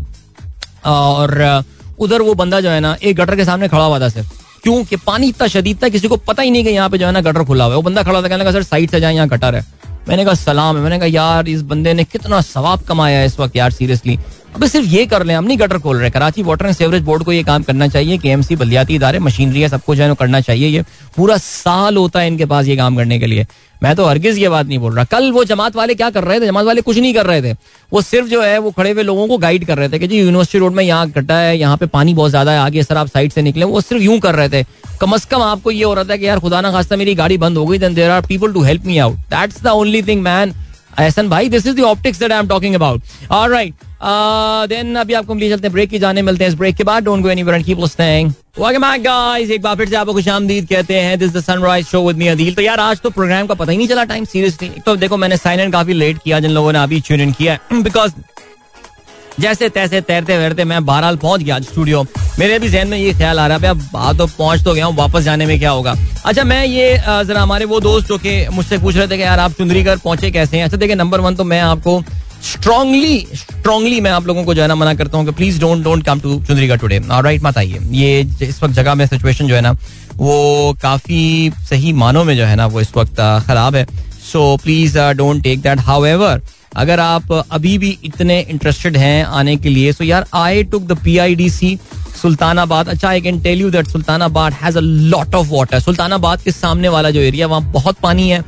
और 0.87 1.63
उधर 2.01 2.23
वो 2.23 2.35
बंदा 2.35 2.61
जो 2.61 2.71
है 2.71 2.81
ना, 2.81 2.97
एक 3.03 3.17
गटर 3.17 3.37
के 3.37 3.45
सामने 3.45 3.69
खड़ा 3.69 3.85
हुआ 3.85 4.01
था 4.01 4.09
सर। 4.09 4.25
क्योंकि 4.63 4.97
पानी 4.97 5.29
इतना 5.29 5.49
शदीद 5.49 5.83
था, 5.83 5.89
किसी 5.89 6.09
को 6.09 6.17
पता 6.17 6.43
ही 6.43 6.51
नहीं 6.51 6.65
कि 6.65 6.71
यहाँ 6.71 6.91
पे 6.91 6.99
जो 6.99 7.07
है 7.07 7.13
ना 7.13 7.21
गटर 7.21 7.45
खुला 7.45 7.65
हुआ 7.65 7.73
है। 7.73 7.77
वो 7.77 7.83
बंदा 7.83 8.03
खड़ा 8.03 8.23
था, 8.23 8.29
कहने 8.29 8.45
का 8.45 8.53
सर, 8.53 8.63
साइड 8.63 8.91
से 8.91 9.01
जाए, 9.01 9.15
यहाँ 9.15 9.29
गटर 9.29 9.55
है। 9.55 9.67
मैंने 10.09 10.25
कहा, 10.25 10.35
सलाम 10.35 10.77
है। 10.77 10.83
मैंने 10.83 10.99
कहा, 10.99 11.07
यार, 11.07 11.49
इस 11.49 11.63
बंदे 11.63 11.95
ने 11.95 12.05
कितना 12.05 12.41
सवाब 12.41 12.81
कमाया 12.81 13.19
है 13.19 13.27
इस 13.27 13.41
वक्त, 13.41 13.57
यार, 13.57 13.71
सीरियसली। 13.71 14.19
अब 14.55 14.65
सिर्फ़ 14.67 14.87
ये 14.89 15.05
कर 15.07 15.25
लें, 15.25 15.35
हम 15.35 15.45
नहीं 15.45 15.59
गटर 15.59 15.79
खोल 15.79 15.97
रहे, 15.97 16.11
Karachi 16.11 16.43
water 16.43 16.67
and 16.67 16.75
sewerage 16.75 17.03
board 17.03 17.23
को 17.25 17.33
ये 17.33 17.43
काम 17.45 17.63
करना 17.63 17.87
चाहिए 17.89 18.17
के 18.19 18.29
एम 18.29 18.43
सी 18.43 18.57
बलियाती 18.57 18.95
इदारे 18.95 19.19
मशीनरी 19.19 19.61
है, 19.61 19.69
सबको 19.69 19.87
कुछ 19.87 19.99
है 20.01 20.15
करना 20.15 20.41
चाहिए 20.41 20.69
ये। 20.69 20.83
पूरा 21.17 21.37
साल 21.39 21.97
होता 21.97 22.21
है 22.21 22.27
इनके 22.27 22.45
पास 22.45 22.67
ये 22.67 22.77
काम 22.77 22.97
करने 22.97 23.19
के 23.19 23.27
लिए। 23.27 23.47
मैं 23.83 23.95
तो 23.97 24.07
हरगिज 24.07 24.39
ये 24.39 24.49
बात 24.49 24.67
नहीं 24.67 24.79
बोल 24.79 24.95
रहा। 24.95 25.05
कल 25.11 25.31
वो 25.33 25.45
जमात 25.45 25.77
वाले 25.77 25.95
क्या 25.95 26.11
कर 26.11 26.25
रहे 26.25 26.41
थे? 26.41 26.47
जमात 26.47 26.65
वाले 26.65 26.81
कुछ 26.81 26.99
नहीं 26.99 27.13
कर 27.15 27.27
रहे 27.27 27.43
थे। 27.43 27.53
वो 27.93 28.03
सिर्फ़ 28.03 28.29
जो 28.29 28.43
है, 28.43 28.59
वो 28.59 28.71
खड़े 28.71 28.91
हुए 28.91 29.03
लोगों 29.03 29.27
को 29.29 29.39
गाइड 29.39 29.65
कर 29.67 29.79
रहे 29.79 29.89
थे 29.89 29.99
कि 29.99 30.07
जी 30.09 30.19
यूनिवर्सिटी 30.19 30.59
रोड 30.59 30.73
में 30.73 30.85
यहाँ 30.85 31.09
गड्ढा 31.11 31.39
है, 31.39 31.57
यहाँ 31.59 31.77
पे 31.77 31.87
पानी 31.89 32.15
बहुत 32.15 32.31
ज़्यादा 32.31 32.53
है, 32.53 32.59
आगे 32.59 32.83
सर 32.83 32.97
आप 32.97 33.09
साइड 33.09 33.33
से 33.33 33.43
निकले। 33.43 33.65
वो 33.65 33.81
सिर्फ़ 33.81 34.03
यूँ 34.03 34.19
कर 34.21 34.35
रहे 34.35 34.49
थे। 34.49 34.65
कम 35.01 35.13
अज 35.13 35.25
कम 35.25 35.43
आपको 35.43 35.71
ये 35.71 35.85
हो 35.85 35.93
रहा 35.95 36.05
था 36.05 36.17
कि 36.17 36.27
यार, 36.27 36.39
खुदा 36.39 36.61
ना 36.61 36.73
खास्ता, 36.73 36.97
मेरी 36.97 37.15
गाड़ी 37.15 37.39
बंद 37.39 37.57
हो 37.57 37.67
गई 37.67 37.79
then 37.79 37.95
there 37.95 38.11
are 38.11 38.27
people 38.27 38.53
to 38.53 38.63
help 38.63 38.87
me 38.87 38.99
out 38.99 39.17
that's 39.31 39.63
the 39.63 39.67
only 39.69 40.03
thing 40.03 40.23
man 40.23 40.55
Ehsan 40.99 41.29
भाई 41.29 41.49
this 41.49 41.67
is 41.67 41.77
the 41.77 41.81
optics 41.87 42.19
that 42.19 42.33
I 42.33 42.39
am 42.39 42.49
talking 42.49 42.75
about 42.75 43.03
alright 43.31 43.75
then 44.03 44.95
अभी 44.97 45.15
आपको 45.15 45.35
ले 45.35 45.49
चलते 45.49 45.67
हैं 45.67 45.73
ब्रेक 45.73 45.91
की 45.91 45.99
जाने, 45.99 46.23
मिलते 46.23 46.45
हैं 46.45 46.51
इस 46.51 46.57
ब्रेक 46.59 46.77
के 46.77 46.85
बाद। 46.85 47.05
Don't 47.05 47.23
go 47.23 47.29
anywhere 47.31 47.57
and 47.57 47.65
keep 47.65 47.79
listening 47.81 48.31
welcome 48.59 48.83
back 48.83 49.03
guys 49.03 49.51
एक 49.51 49.63
बार 49.63 49.77
फिर 49.77 49.89
से 49.89 49.97
आपको 49.97 50.13
खुशामदीद 50.13 50.69
कहते 50.69 51.01
हैं 51.01 51.19
this 51.19 51.33
the 51.33 51.41
sunrise 51.41 51.87
show 51.87 52.07
with 52.07 52.17
me 52.17 52.29
Adeel 52.29 52.55
तो 52.55 52.63
यार, 52.63 52.81
आज 52.81 53.01
तो 53.01 53.11
प्रोग्राम 53.11 53.47
का 53.47 53.55
पता 53.55 53.73
ही 53.73 53.79
नहीं 53.79 53.89
चला 53.89 54.05
टाइम 54.05 54.25
सीरियसली 54.25 54.69
तो 54.87 54.97
देखो, 54.97 55.17
मैंने 55.17 55.37
साइन 55.37 55.61
इन 55.61 55.71
काफ़ी 55.71 55.93
लेट 55.95 56.19
किया, 56.25 56.41
जिन 56.41 56.51
लोगों 56.51 56.73
ने 56.73 56.79
अभी 56.79 57.01
ट्यून 57.01 57.21
इन 57.21 57.33
किया 57.33 57.59
बिकॉज़ 57.73 58.13
जैसे 59.41 59.69
तैसे, 59.69 60.01
तैरते 60.01 60.37
वैरते 60.39 60.65
मैं 60.65 60.85
बहरहाल 60.87 61.17
पहुँच 61.17 61.43
गया 61.43 61.59
स्टूडियो 61.63 62.05
मेरे 62.39 62.59
भी 62.59 62.69
जहन 62.69 62.89
में 62.89 62.99
ये 62.99 63.13
ख्याल 63.13 63.39
आ 63.39 63.47
रहा 63.47 63.59
है, 63.59 63.69
अब 63.69 64.19
तो 64.19 64.27
पहुँच 64.29 64.65
तो 64.65 64.75
गया 64.75 64.87
हूँ, 64.87 64.97
वापस 64.97 65.23
जाने 65.23 65.47
में 65.47 65.59
क्या 65.59 65.71
होगा। 65.71 65.95
अच्छा 66.27 66.45
मैं 66.45 66.65
ये 66.65 66.97
जरा 66.99 67.43
हमारे 67.43 67.65
वो 67.65 67.81
दोस्त 67.81 68.09
जो 68.09 68.19
कि 68.19 68.47
मुझसे 68.53 68.79
पूछ 68.79 68.97
रहे 68.97 69.07
थे 69.09 69.17
कि 69.17 69.23
यार, 69.23 69.39
आप 69.39 69.53
चुंदरीगढ़ 69.53 69.99
पहुँचे 69.99 70.31
कैसे 70.31 70.57
हैं? 70.57 70.65
अच्छा 70.65 70.77
देखिए 70.77 70.97
नंबर 70.97 71.21
वन 71.21 71.35
तो 71.35 71.45
मैं 71.45 71.61
आपको 71.61 72.03
स्ट्रांगली 72.43 73.19
स्ट्रांगली 73.35 74.01
मैं 74.01 74.11
आप 74.11 74.27
लोगों 74.27 74.45
को 74.45 74.55
जो 74.55 74.63
है 74.63 74.69
ना 74.69 74.75
मना 74.75 74.95
करता 74.95 75.19
हूँ 75.19 75.27
कि 75.27 75.33
please 75.33 75.61
don't 75.61 75.83
don't 75.85 76.05
come 76.05 76.21
to 76.21 76.39
Chundrigar 76.39 76.79
today 76.81 77.01
right 77.13 77.43
मत 77.43 77.59
आइए। 77.59 77.79
ये 77.93 78.21
इस 78.43 78.63
वक्त 78.63 78.75
जगह 78.75 78.95
में 78.95 79.07
सिचुएशन 79.07 79.49
जो 79.49 79.55
है 79.55 79.61
ना, 79.61 79.73
वो 80.17 80.77
काफ़ी 80.83 81.53
सही 81.69 81.93
मानों 81.95 82.25
में 82.25 82.37
जो 82.37 82.45
है 82.45 82.57
ना, 82.57 82.67
वो 82.67 82.81
इस 82.81 82.97
वक्त 82.97 83.21
खराब 83.47 83.77
है। 83.77 83.87
So 84.33 84.57
please 84.63 84.99
don't 85.19 85.43
take 85.43 85.61
that 85.63 85.79
however 86.07 86.41
अगर 86.77 87.01
आप 87.01 87.33
अभी 87.33 87.77
भी 87.79 87.99
इतने 88.05 88.41
इंटरेस्टेड 88.41 88.97
हैं 88.97 89.25
आने 89.25 89.57
के 89.57 89.69
लिए 89.69 89.93
सो 89.93 90.05
यार 90.05 90.27
I 90.35 90.63
took 90.65 90.83
the 90.83 90.99
P 91.05 91.17
I 91.19 91.35
D 91.35 91.49
C 91.51 91.79
Sultanabad. 92.23 92.89
अच्छा 92.89 93.09
I 93.09 93.21
can 93.21 93.41
tell 93.41 93.61
you 93.61 93.71
that 93.71 93.87
Sultanabad 93.89 94.53
has 94.63 94.79
a 94.79 94.81
lot 94.81 95.35
of 95.35 95.49
water 95.51 95.81
Sultanabad 95.81 96.43
के 96.43 96.51
सामने 96.53 96.89
वाला 96.89 97.11
जो 97.11 97.21
एरिया 97.21 97.47
वहाँ 97.47 97.73
बहुत 97.73 97.97
पानी 98.03 98.29
है। 98.31 98.43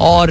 और 0.00 0.30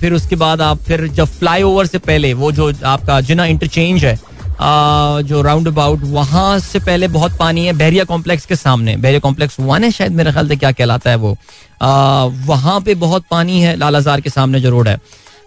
फिर 0.00 0.12
उसके 0.12 0.36
बाद 0.36 0.60
आप 0.62 0.78
फिर 0.78 1.06
जब 1.08 1.28
फ्लाई 1.28 1.62
ओवर 1.62 1.86
से 1.86 1.98
पहले 2.00 2.32
वो 2.34 2.50
जो 2.52 2.72
आपका 2.86 3.20
जिना 3.20 3.44
इंटरचेंज 3.46 4.04
है 4.04 4.18
जो 4.62 5.40
राउंड 5.42 5.68
अबाउट 5.68 6.00
वहाँ 6.04 6.58
से 6.58 6.78
पहले 6.78 7.08
बहुत 7.08 7.36
पानी 7.38 7.64
है 7.66 7.72
बहरिया 7.72 8.04
कॉम्प्लेक्स 8.04 8.46
के 8.46 8.56
सामने। 8.56 8.96
बहरिया 8.96 9.20
कॉम्प्लेक्स 9.20 9.56
वन 9.60 9.84
है 9.84 9.90
शायद 9.90 10.12
मेरे 10.12 10.32
ख्याल 10.32 10.48
से 10.48 10.56
क्या 10.56 10.72
कहलाता 10.72 11.10
है 11.10 11.16
वो। 11.16 11.32
uh, 11.32 12.46
वहाँ 12.46 12.80
पे 12.80 12.94
बहुत 12.96 13.24
पानी 13.30 13.60
है 13.60 13.76
लालाजार 13.76 14.20
के 14.20 14.30
सामने 14.30 14.60
जो 14.60 14.70
रोड 14.70 14.88
है। 14.88 14.98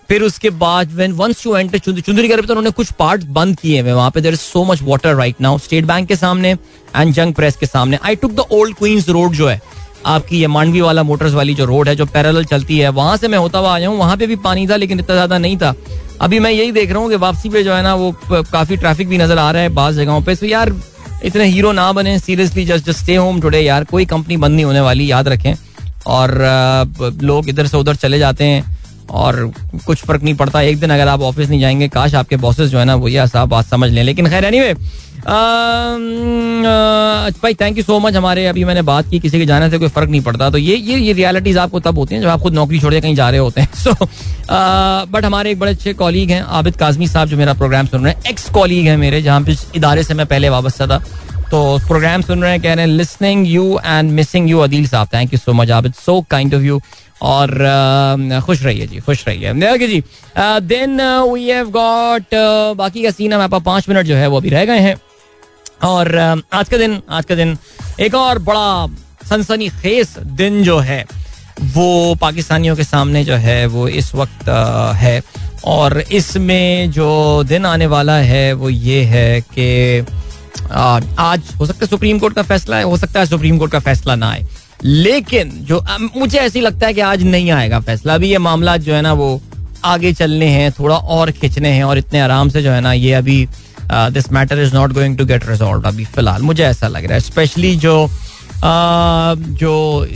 फिर 0.10 0.22
उसके 0.22 0.50
बाद 0.50 0.92
व्हेन 0.94 1.12
वंस 1.12 1.46
यू 1.46 1.56
एंटर 1.58 1.78
चुंदरी 1.80 2.28
पे 2.28 2.36
तो 2.38 2.44
उन्होंने 2.44 2.72
कुछ 2.72 2.92
पार्ट 2.92 3.24
बंद 3.36 3.60
किए 3.60 3.82
हैं। 3.82 3.94
वहाँ 3.94 4.10
पे 4.12 4.22
there 4.22 4.34
is 4.34 4.40
so 4.42 4.64
much 4.64 4.82
water 4.82 5.16
right 5.16 5.42
now 5.42 5.58
state 5.58 5.86
bank 5.86 6.08
के 6.08 6.16
सामने 6.16 6.52
एंड 6.96 7.14
जंग 7.14 7.34
प्रेस 7.34 7.58
के 7.58 7.66
सामने। 7.66 8.00
I 8.06 8.16
took 8.16 8.32
the 8.32 8.46
old 8.52 8.76
queens 8.78 9.10
road 9.10 9.32
जो 9.34 9.48
है 9.48 9.62
आपकी 10.06 10.40
ये 10.40 10.48
मांडवी 10.48 10.82
वाला 10.82 11.04
मोटर्स 11.04 11.34
वाली 11.34 11.54
जो 11.54 11.66
रोड 11.66 11.90
है, 11.90 11.96
जो 11.96 12.06
पैरल 12.06 12.44
चलती 12.46 12.78
है, 12.80 12.90
वहाँ 12.92 13.18
से 13.18 13.28
मैं 13.28 13.38
होता 13.38 13.60
हुआ 13.60 13.74
आया 13.76 13.90
हूँ। 13.90 13.98
वहाँ 13.98 14.18
पे 14.18 14.28
भी 14.28 14.36
पानी 14.38 14.68
था, 14.68 14.76
लेकिन 14.76 15.00
इतना 15.00 15.16
ज़्यादा 15.16 15.38
नहीं 15.38 15.58
था। 15.58 15.74
अभी 16.22 16.40
मैं 16.40 16.52
यही 16.52 16.72
देख 16.72 16.92
रहा 16.92 17.02
हूँ 17.02 17.10
कि 17.10 17.16
वापसी 17.18 17.50
पे 17.50 17.64
जो 17.64 17.74
है 17.74 17.82
ना, 17.84 17.94
वो 17.96 18.16
काफ़ी 18.32 18.78
ट्रैफ़िक 18.78 19.08
भी 19.10 19.18
नज़र 19.18 19.38
आ 19.38 19.50
रहा 19.52 19.62
है 19.62 19.70
बाज 19.72 19.96
जगहों 19.96 20.22
पे। 20.22 20.36
तो 20.36 20.46
यार, 20.46 20.74
इतने 21.26 21.46
हीरो 21.46 21.72
ना 21.72 21.92
बने 21.92 22.18
seriously 22.20 22.66
just 22.66 22.86
just 22.86 23.00
stay 23.00 23.16
home 23.16 23.42
today 23.42 23.60
यार। 23.60 23.84
कोई 23.84 24.06
कंपनी 24.06 24.38
बंद 24.38 24.56
नहीं 24.56 24.66
होने 24.66 24.82
वाली, 24.82 25.12
याद 25.12 25.28
रखें। 25.28 25.54
और 26.08 26.32
लोग 27.24 27.50
इधर 27.50 27.68
से 27.68 27.78
उधर 27.78 27.96
चले 27.96 28.20
जाते 28.20 28.44
हैं, 28.44 28.64
और 29.12 29.52
कुछ 29.86 30.04
फ़र्क 30.06 30.24
नहीं 30.24 30.36
पड़ता। 30.36 30.62
एक 30.62 30.80
दिन 30.80 30.90
अगर 30.90 31.08
आप 31.08 31.22
ऑफ़िस 31.22 31.50
नहीं 31.50 31.60
जाएँगे, 31.60 31.88
काश 31.88 32.14
आपके 32.16 32.36
बॉसेस 32.38 32.70
जो 32.70 32.80
है 32.80 32.86
ना, 32.86 32.96
वो 32.96 33.08
ये 33.08 33.26
बात 33.38 33.66
समझ 33.66 33.90
लें। 33.92 34.04
लेकिन 34.04 34.30
खैर 34.30 34.46
एनी 34.46 34.60
वे 34.60 34.74
भाई 37.44 37.54
थैंक 37.54 37.78
यू 37.78 37.84
सो 37.84 38.00
मच 38.00 38.16
हमारे 38.16 38.46
अभी 38.48 38.64
मैंने 38.64 38.82
बात 38.82 39.10
की, 39.10 39.20
किसी 39.20 39.40
के 39.40 39.46
जाने 39.46 39.70
से 39.70 39.78
कोई 39.78 39.88
फ़र्क 39.88 40.10
नहीं 40.10 40.22
पड़ता। 40.22 40.50
तो 40.50 40.58
ये 40.58 40.76
ये 40.76 40.98
ये 40.98 41.14
रियलिटीज 41.14 41.58
आपको 41.58 41.80
तब 41.80 41.98
होती 41.98 42.16
हैं 42.16 42.22
जब 42.22 42.28
आप 42.28 42.40
खुद 42.40 42.54
नौकरी 42.54 42.80
छोड़ 42.80 42.94
के 42.94 43.02
कहीं 43.02 43.16
जा 43.16 43.30
रहे 43.30 43.40
होते 43.40 43.62
हैं। 43.62 43.70
सो 43.78 43.96
बट 45.12 45.26
हमारे 45.26 45.52
एक 45.52 45.60
बड़े 45.60 45.72
अच्छे 45.72 45.94
कॉलीग 45.94 46.32
हैं, 46.32 46.42
आबिद 46.42 46.76
काजमी 46.78 47.08
साहब, 47.08 47.28
जो 47.28 47.38
मेरा 47.38 47.54
प्रोग्राम 47.54 47.86
सुन 47.86 48.04
रहे 48.04 48.14
हैं। 48.14 48.24
एक्स 48.30 48.50
कॉलीग 48.50 48.88
है 48.88 48.96
मेरे, 48.98 49.22
जहाँ 49.22 49.42
पे 49.42 49.56
इदारे 49.76 50.04
से 50.04 50.14
मैं 50.14 50.26
पहले 50.26 50.50
वाबस्ता 50.50 50.88
था। 50.88 50.98
तो 51.52 51.80
प्रोग्राम 51.88 52.22
सुन 52.22 52.42
रहे 52.42 52.52
हैं, 52.52 52.62
कह 52.62 52.74
रहे 52.74 52.86
हैं 52.86 52.94
listening 52.94 53.48
you 53.48 53.80
and 53.86 54.12
missing 54.12 54.50
you 54.50 54.60
Adeel 54.60 54.88
साहब. 54.88 55.08
Thank 55.14 55.34
you 55.34 55.40
so 55.40 55.54
much 55.54 55.72
Abid. 55.72 55.94
So 56.06 56.22
kind 56.32 56.56
of 56.56 56.62
you 56.62 56.82
और 57.22 58.42
खुश 58.46 58.64
रहिए 58.64 58.88
जी, 58.88 59.00
खुश 59.00 59.24
रहिए। 59.28 59.88
जी. 59.88 60.04
देन 60.38 61.02
वी 61.34 61.48
हैव 61.50 61.70
गॉट 61.70 62.24
बाकी 62.78 63.04
का 63.04 63.12
सीन 63.12 63.34
हमारे 63.34 63.50
पास 63.50 63.62
पाँच 63.66 63.90
मिनट 63.90 64.06
जो 64.06 64.16
है 64.16 64.28
वो 64.28 64.38
अभी 64.38 64.50
रह 64.50 64.66
गए 64.66 64.80
हैं। 64.80 64.96
और 65.84 66.18
आज 66.54 66.70
का 66.70 66.78
दिन, 66.78 67.02
आज 67.10 67.26
का 67.26 67.36
दिन, 67.36 67.58
एक 68.00 68.16
और 68.16 68.40
बड़ा 68.40 68.88
सनसनी 69.30 69.70
खेस 69.70 70.16
दिन 70.20 70.64
जो 70.64 70.78
है, 70.80 71.06
वो 71.64 72.16
पाकिस्तानियों 72.16 72.76
के 72.76 72.84
सामने 72.84 73.24
जो 73.24 73.36
है, 73.36 73.66
वो 73.66 73.88
इस 73.88 74.14
वक्त 74.16 74.50
है। 74.96 75.22
और 75.66 76.00
इसमें 76.02 76.92
जो 76.92 77.44
दिन 77.44 77.66
आने 77.66 77.86
वाला 77.86 78.16
है, 78.18 78.54
वो 78.54 78.70
ये 78.70 79.04
है 79.04 79.42
कि 79.42 80.00
आज 81.20 81.42
हो 81.60 81.66
सकता 81.66 81.80
है 81.82 81.88
सुप्रीम 81.88 82.20
कोर्ट 82.20 82.36
का 82.36 82.42
फैसला 82.42 82.78
है 82.78 82.84
हो 82.84 82.98
सकता 82.98 83.20
है 83.20 83.26
सुप्रीम 83.26 83.58
कोर्ट 83.58 83.72
का 83.72 83.80
फैसला 83.80 84.16
ना 84.16 84.30
आए। 84.32 84.46
लेकिन 84.84 85.52
जो 85.62 85.84
मुझे 86.18 86.38
ऐसी 86.38 86.62
लगता 86.62 86.88
है 86.88 86.94
कि 86.94 87.02
आज 87.02 87.24
नहीं 87.24 87.52
आएगा 87.52 87.80
फैसला। 87.80 88.16
अभी 88.16 88.32
ये 88.32 88.38
मामला 88.38 88.78
जो 88.78 88.94
है 88.94 89.02
ना, 89.02 89.14
वो 89.14 89.42
आगे 89.86 90.14
चलने 90.14 90.48
हैं, 90.48 90.72
थोड़ा 90.72 90.96
और 90.96 91.32
खिंचने 91.32 91.70
हैं 91.70 91.84
और 91.84 91.98
इतने 91.98 92.20
आराम 92.22 92.50
से 92.50 92.62
जो 92.64 92.72
है 92.72 92.82
ना, 92.82 92.94
ये 92.94 93.14
अभी 93.14 93.48
this 94.14 94.32
matter 94.32 94.62
is 94.62 94.74
not 94.76 94.94
going 94.94 95.18
to 95.18 95.26
get 95.26 95.50
resolve 95.50 95.88
अभी 95.88 96.06
फ़िलहाल। 96.06 96.42
मुझे 96.42 96.64
ऐसा 96.64 96.88
लग 96.88 97.06
रहा 97.06 97.14
है 97.14 97.20
स्पेशली 97.22 97.76
जो 97.78 97.96
uh, 98.06 99.36
जो 99.60 100.08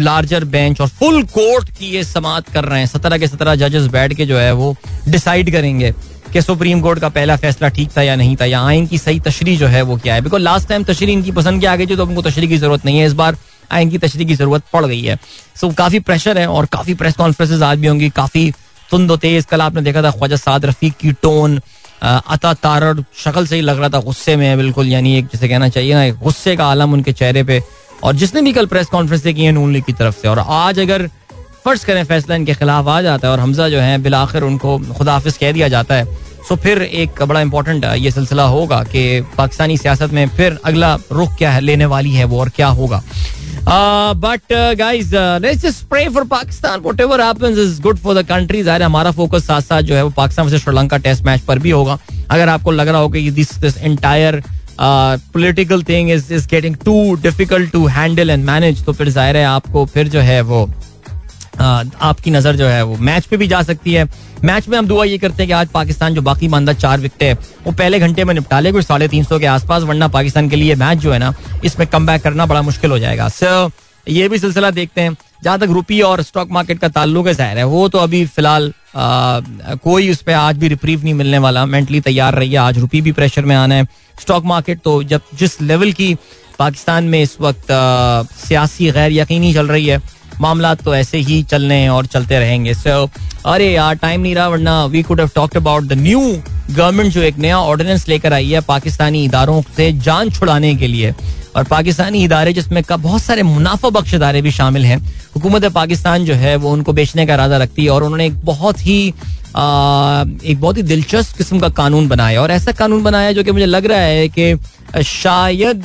लार्जर 0.00 0.44
बेंच 0.46 0.80
और 0.80 0.88
फुल 0.88 1.22
कोर्ट 1.28 1.70
की 1.70 1.86
ये 1.86 2.02
समात 2.04 2.48
कर 2.48 2.64
रहे 2.64 2.80
हैं। 2.80 2.86
सत्रह 2.86 3.18
के 3.18 3.28
सत्रह 3.28 3.54
जजेस 3.56 3.86
बैठ 3.90 4.14
के 4.14 4.26
जो 4.26 4.38
है 4.38 4.52
वो 4.52 4.74
डिसाइड 5.08 5.50
करेंगे 5.52 5.92
कि 6.32 6.42
सुप्रीम 6.42 6.80
कोर्ट 6.80 7.00
का 7.00 7.08
पहला 7.08 7.36
फैसला 7.36 7.68
ठीक 7.68 7.90
था 7.96 8.02
या 8.02 8.16
नहीं 8.16 8.36
था 8.36 8.44
या 8.44 8.60
आइन 8.62 8.86
की 8.86 8.98
सही 8.98 9.20
तशरी 9.20 9.56
जो 9.56 9.66
है 9.66 9.82
वो 9.82 9.96
क्या 9.96 10.14
है। 10.14 10.20
बिकॉज़ 10.20 10.42
लास्ट 10.42 10.68
टाइम 10.68 10.84
तशरी 10.84 11.12
इनकी 11.12 11.32
पसंद 11.32 11.60
की 11.60 11.66
आ 11.66 11.76
गई 11.76 11.86
थी 11.86 11.96
तो 11.96 12.06
उनको 12.06 12.22
तशरी 12.22 12.48
की 12.48 12.56
ज़रूरत 12.58 12.84
नहीं 12.84 12.98
है। 12.98 13.06
इस 13.06 13.12
बार 13.12 13.36
आइन 13.72 13.90
की 13.90 13.98
तशरी 13.98 14.24
की 14.24 14.34
ज़रूरत 14.34 14.62
पड़ 14.72 14.84
गई 14.86 15.02
है। 15.02 15.16
सो 15.60 15.66
so, 15.66 15.74
काफ़ी 15.74 16.00
प्रेशर 16.00 16.38
है 16.38 16.46
और 16.48 16.66
काफ़ी 16.66 16.94
प्रेस 16.94 17.14
कॉन्फ्रेंस 17.14 17.62
आज 17.62 17.78
भी 17.78 17.86
होंगी। 17.86 18.08
काफ़ी 18.10 18.50
तुंद 18.90 19.18
तेज 19.18 19.44
कल 19.44 19.60
आपने 19.60 19.82
देखा 19.82 20.02
था 20.02 20.10
ख्वाजा 20.10 20.36
साद 20.36 20.64
रफीक 20.64 20.94
की 21.00 21.12
टोन 21.22 21.60
अता 22.02 22.52
तारड़ 22.54 23.00
शक्ल 23.16 23.46
से 23.46 23.56
ही 23.56 23.62
लग 23.62 23.78
रहा 23.78 23.88
था 23.88 24.00
गुस्से 24.00 24.36
में 24.36 24.56
बिल्कुल, 24.56 24.88
यानी 24.88 25.16
एक 25.18 25.26
जैसे 25.26 25.48
कहना 25.48 25.68
चाहिए 25.68 25.94
ना 25.94 26.08
गुस्से 26.22 26.56
का 26.56 26.66
आलम 26.66 26.92
उनके 26.92 27.12
चेहरे 27.12 27.42
पे। 27.42 27.62
और 28.04 28.14
जिसने 28.14 28.42
भी 28.42 28.52
कल 28.52 28.66
प्रेस 28.66 28.86
कॉन्फ्रेंस 28.86 29.22
की 29.22 29.44
है 29.44 29.52
नून 29.52 29.72
लीग 29.72 29.84
की 29.84 29.92
तरफ़ 29.92 30.16
से। 30.16 30.28
और 30.28 30.38
आज 30.38 30.78
अगर 30.80 31.06
फ़र्ज़ 31.64 31.84
करें 31.86 32.04
फैसला 32.04 32.36
इनके 32.36 32.54
खिलाफ 32.54 32.88
आ 32.88 33.00
जाता 33.02 33.28
है 33.28 33.32
और 33.32 33.40
हमजा 33.40 33.68
जो 33.68 33.80
है, 33.80 33.98
बिलाखिर 33.98 34.42
उनको 34.42 34.78
खुदाफिज 34.94 35.36
कह 35.36 35.52
दिया 35.52 35.68
जाता 35.68 35.94
है। 35.94 36.04
सो 36.48 36.56
फिर 36.56 36.82
एक 36.82 37.22
बड़ा 37.22 37.40
इंपॉर्टेंट 37.40 37.84
ये 37.84 38.10
सिलसिला 38.10 38.42
होगा 38.42 38.82
कि 38.84 39.20
पाकिस्तानी 39.38 39.76
सियासत 39.76 40.12
में 40.12 40.28
फिर 40.28 40.58
अगला 40.64 40.94
रुख 41.12 41.36
क्या 41.38 41.50
है, 41.50 41.60
लेने 41.60 41.86
वाली 41.86 42.12
है 42.12 42.24
वो 42.24 42.40
और 42.40 42.48
क्या 42.48 42.68
होगा। 42.68 43.02
But 43.68 44.52
guys 44.78 45.14
let's 45.42 45.80
pray 45.90 46.08
for 46.08 46.24
Pakistan 46.26 46.80
what 46.80 47.00
happens 47.00 47.58
is 47.58 47.80
good 47.82 47.98
for 47.98 48.14
the 48.14 48.26
country 48.26 48.62
ज़ाहिर 48.62 48.82
हमारा 48.82 49.10
फोकस 49.12 49.46
साथ 49.46 49.60
साथ 49.62 49.82
जो 49.82 49.94
है 49.94 50.02
वो 50.02 50.10
पाकिस्तान 50.16 50.48
से 50.48 50.58
श्रीलंका 50.58 50.96
टेस्ट 50.98 51.24
मैच 51.24 51.40
पर 51.40 51.58
भी 51.58 51.70
होगा। 51.70 51.98
अगर 52.30 52.48
आपको 52.48 52.70
लग 52.70 52.88
रहा 52.88 53.00
हो 53.00 53.08
कि 53.08 53.30
this 53.30 53.54
this 53.60 53.76
entire 53.78 54.42
political 54.80 55.82
thing 55.82 56.10
is 56.10 56.32
is 56.34 56.46
getting 56.48 56.76
too 56.84 57.14
difficult 57.22 57.72
to 57.72 57.86
handle 57.88 58.30
and 58.30 58.44
manage 58.44 58.84
तो 58.84 58.92
फिर 58.92 59.08
ज़ाहिर 59.08 59.36
है 59.36 59.44
आपको 59.46 59.84
फिर 59.86 60.08
जो 60.08 60.20
है 60.20 60.40
वो 60.42 60.68
आपकी 61.60 62.30
नज़र 62.30 62.56
जो 62.56 62.66
है 62.66 62.82
वो 62.82 62.96
मैच 62.98 63.24
पे 63.26 63.36
भी 63.36 63.46
जा 63.48 63.62
सकती 63.62 63.92
है। 63.92 64.04
मैच 64.44 64.68
में 64.68 64.76
हम 64.78 64.86
दुआ 64.86 65.04
ये 65.04 65.18
करते 65.18 65.42
हैं 65.42 65.46
कि 65.46 65.52
आज 65.52 65.68
पाकिस्तान 65.68 66.14
जो 66.14 66.22
बाकी 66.22 66.48
मानदा 66.48 66.72
चार 66.74 67.00
विकटे 67.00 67.26
है, 67.26 67.34
वो 67.64 67.72
पहले 67.72 67.98
घंटे 67.98 68.24
में 68.24 68.34
निपटा 68.34 68.60
ले 68.60 68.72
कुछ 68.72 68.84
साढ़े 68.86 69.08
तीन 69.08 69.24
सौ 69.24 69.38
के 69.38 69.46
आसपास, 69.48 69.82
वरना 69.82 70.08
पाकिस्तान 70.08 70.48
के 70.48 70.56
लिए 70.56 70.74
मैच 70.76 70.98
जो 70.98 71.12
है 71.12 71.18
ना, 71.18 71.32
इसमें 71.64 71.86
कम 71.88 72.06
बैक 72.06 72.22
करना 72.22 72.46
बड़ा 72.46 72.62
मुश्किल 72.62 72.90
हो 72.90 72.98
जाएगा। 72.98 73.28
सर 73.30 73.70
ये 74.06 74.28
भी 74.28 74.38
सिलसिला 74.38 74.70
देखते 74.70 75.00
हैं। 75.00 75.16
जहाँ 75.44 75.58
तक 75.58 75.68
रुपी 75.70 76.00
और 76.00 76.22
स्टॉक 76.22 76.50
मार्केट 76.50 76.78
का 76.78 76.88
ताल्लुक 76.88 77.26
है, 77.26 77.34
ज़ाहिर 77.34 77.58
है, 77.58 77.64
वो 77.64 77.88
तो 77.88 77.98
अभी 77.98 78.24
फ़िलहाल 78.26 78.72
कोई 78.96 80.10
उस 80.10 80.22
पर 80.22 80.32
आज 80.32 80.56
भी 80.58 80.68
रिप्रीव 80.68 81.02
नहीं 81.04 81.14
मिलने 81.14 81.38
वाला। 81.38 81.64
मेंटली 81.66 82.00
तैयार 82.00 82.34
रही 82.34 82.52
है 82.52 82.58
आज 82.58 82.78
रुपी 82.78 83.00
भी 83.00 83.12
प्रेशर 83.12 83.44
में 83.44 83.54
आना 83.56 83.74
है। 83.74 83.86
स्टॉक 84.20 84.44
मार्केट 84.44 84.80
तो 84.84 85.02
जब 85.04 85.20
जिस 85.38 85.60
लेवल 85.62 85.92
की 85.92 86.14
पाकिस्तान 86.58 87.04
में 87.04 87.20
इस 87.22 87.36
वक्त 87.40 87.66
सियासी 88.38 88.90
गैर 88.92 89.12
यकीनी 89.12 89.52
चल 89.54 89.68
रही 89.68 89.86
है 89.86 90.00
मामला 90.40 90.74
तो 90.74 90.94
ऐसे 90.94 91.18
ही 91.18 91.42
चलने 91.42 91.88
और 91.88 92.06
चलते 92.06 92.38
रहेंगे। 92.38 92.74
सो 92.74 93.06
so, 93.06 93.10
अरे 93.46 93.72
यार 93.72 93.94
टाइम 93.94 94.20
नहीं 94.20 94.34
रहा 94.34 94.48
वरना 94.48 94.84
we 94.84 95.02
could 95.02 95.20
have 95.20 95.30
talked 95.34 95.56
about 95.56 95.84
the 95.84 95.92
new 95.92 96.20
government 96.70 97.12
जो 97.12 97.22
एक 97.22 97.38
नया 97.38 97.58
ऑर्डिनेंस 97.58 98.08
लेकर 98.08 98.32
आई 98.32 98.50
है 98.50 98.60
पाकिस्तानी 98.60 99.24
इदारों 99.24 99.60
से 99.76 99.92
जान 100.00 100.30
छुड़ाने 100.30 100.74
के 100.74 100.86
लिए। 100.86 101.14
और 101.56 101.64
पाकिस्तानी 101.64 102.22
इदारे 102.24 102.52
जिसमें 102.52 102.82
का 102.84 102.96
बहुत 102.96 103.22
सारे 103.22 103.42
मुनाफा 103.42 103.90
बख्श 103.90 104.14
इदारे 104.14 104.42
भी 104.42 104.50
शामिल 104.50 104.84
हैं। 104.84 104.98
हुकूमत 105.36 105.64
पाकिस्तान 105.64 106.24
जो 106.24 106.34
है 106.34 106.54
वो 106.56 106.70
उनको 106.70 106.92
बेचने 106.92 107.26
का 107.26 107.34
इरादा 107.34 107.56
रखती 107.56 107.84
है 107.84 107.90
और 107.90 108.02
उन्होंने 108.02 108.26
एक 108.26 108.44
बहुत 108.44 108.86
ही 108.86 109.14
एक 109.50 110.60
बहुत 110.60 110.76
ही 110.76 110.82
दिलचस्प 110.82 111.36
किस्म 111.36 111.58
का 111.58 111.68
कानून 111.76 112.08
बनाया 112.08 112.42
और 112.42 112.50
ऐसा 112.50 112.72
कानून 112.72 113.02
बनाया 113.02 113.32
जो 113.32 113.44
कि 113.44 113.52
मुझे 113.52 113.66
लग 113.66 113.86
रहा 113.86 113.98
है 113.98 114.28
कि 114.28 115.02
शायद 115.04 115.82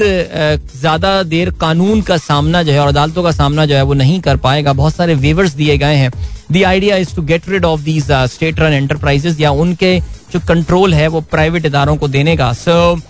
ज़्यादा 0.79 1.11
देर 1.23 1.49
कानून 1.61 2.01
का 2.01 2.17
सामना 2.17 2.63
जो 2.63 2.71
है 2.71 2.79
और 2.79 2.87
अदालतों 2.87 3.23
का 3.23 3.31
सामना 3.31 3.65
जो 3.65 3.75
है 3.75 3.81
वो 3.83 3.93
नहीं 3.93 4.19
कर 4.21 4.37
पाएगा। 4.37 4.73
बहुत 4.73 4.95
सारे 4.95 5.15
वेवर्स 5.15 5.53
दिए 5.53 5.77
गए 5.77 5.95
हैं। 5.95 6.11
The 6.51 6.63
idea 6.63 6.97
is 6.97 7.15
to 7.15 7.21
get 7.21 7.49
rid 7.49 7.65
of 7.65 7.81
these 7.81 8.11
state 8.11 8.59
run 8.59 8.73
enterprises 8.73 9.39
या 9.39 9.51
उनके 9.53 9.99
जो 10.33 10.39
कंट्रोल 10.47 10.93
है 10.93 11.07
वो 11.07 11.21
प्राइवेट 11.21 11.65
इदारों 11.65 11.95
को 11.97 12.07
देने 12.07 12.37
का। 12.37 12.51
सो 12.53 12.95
so, 12.95 13.01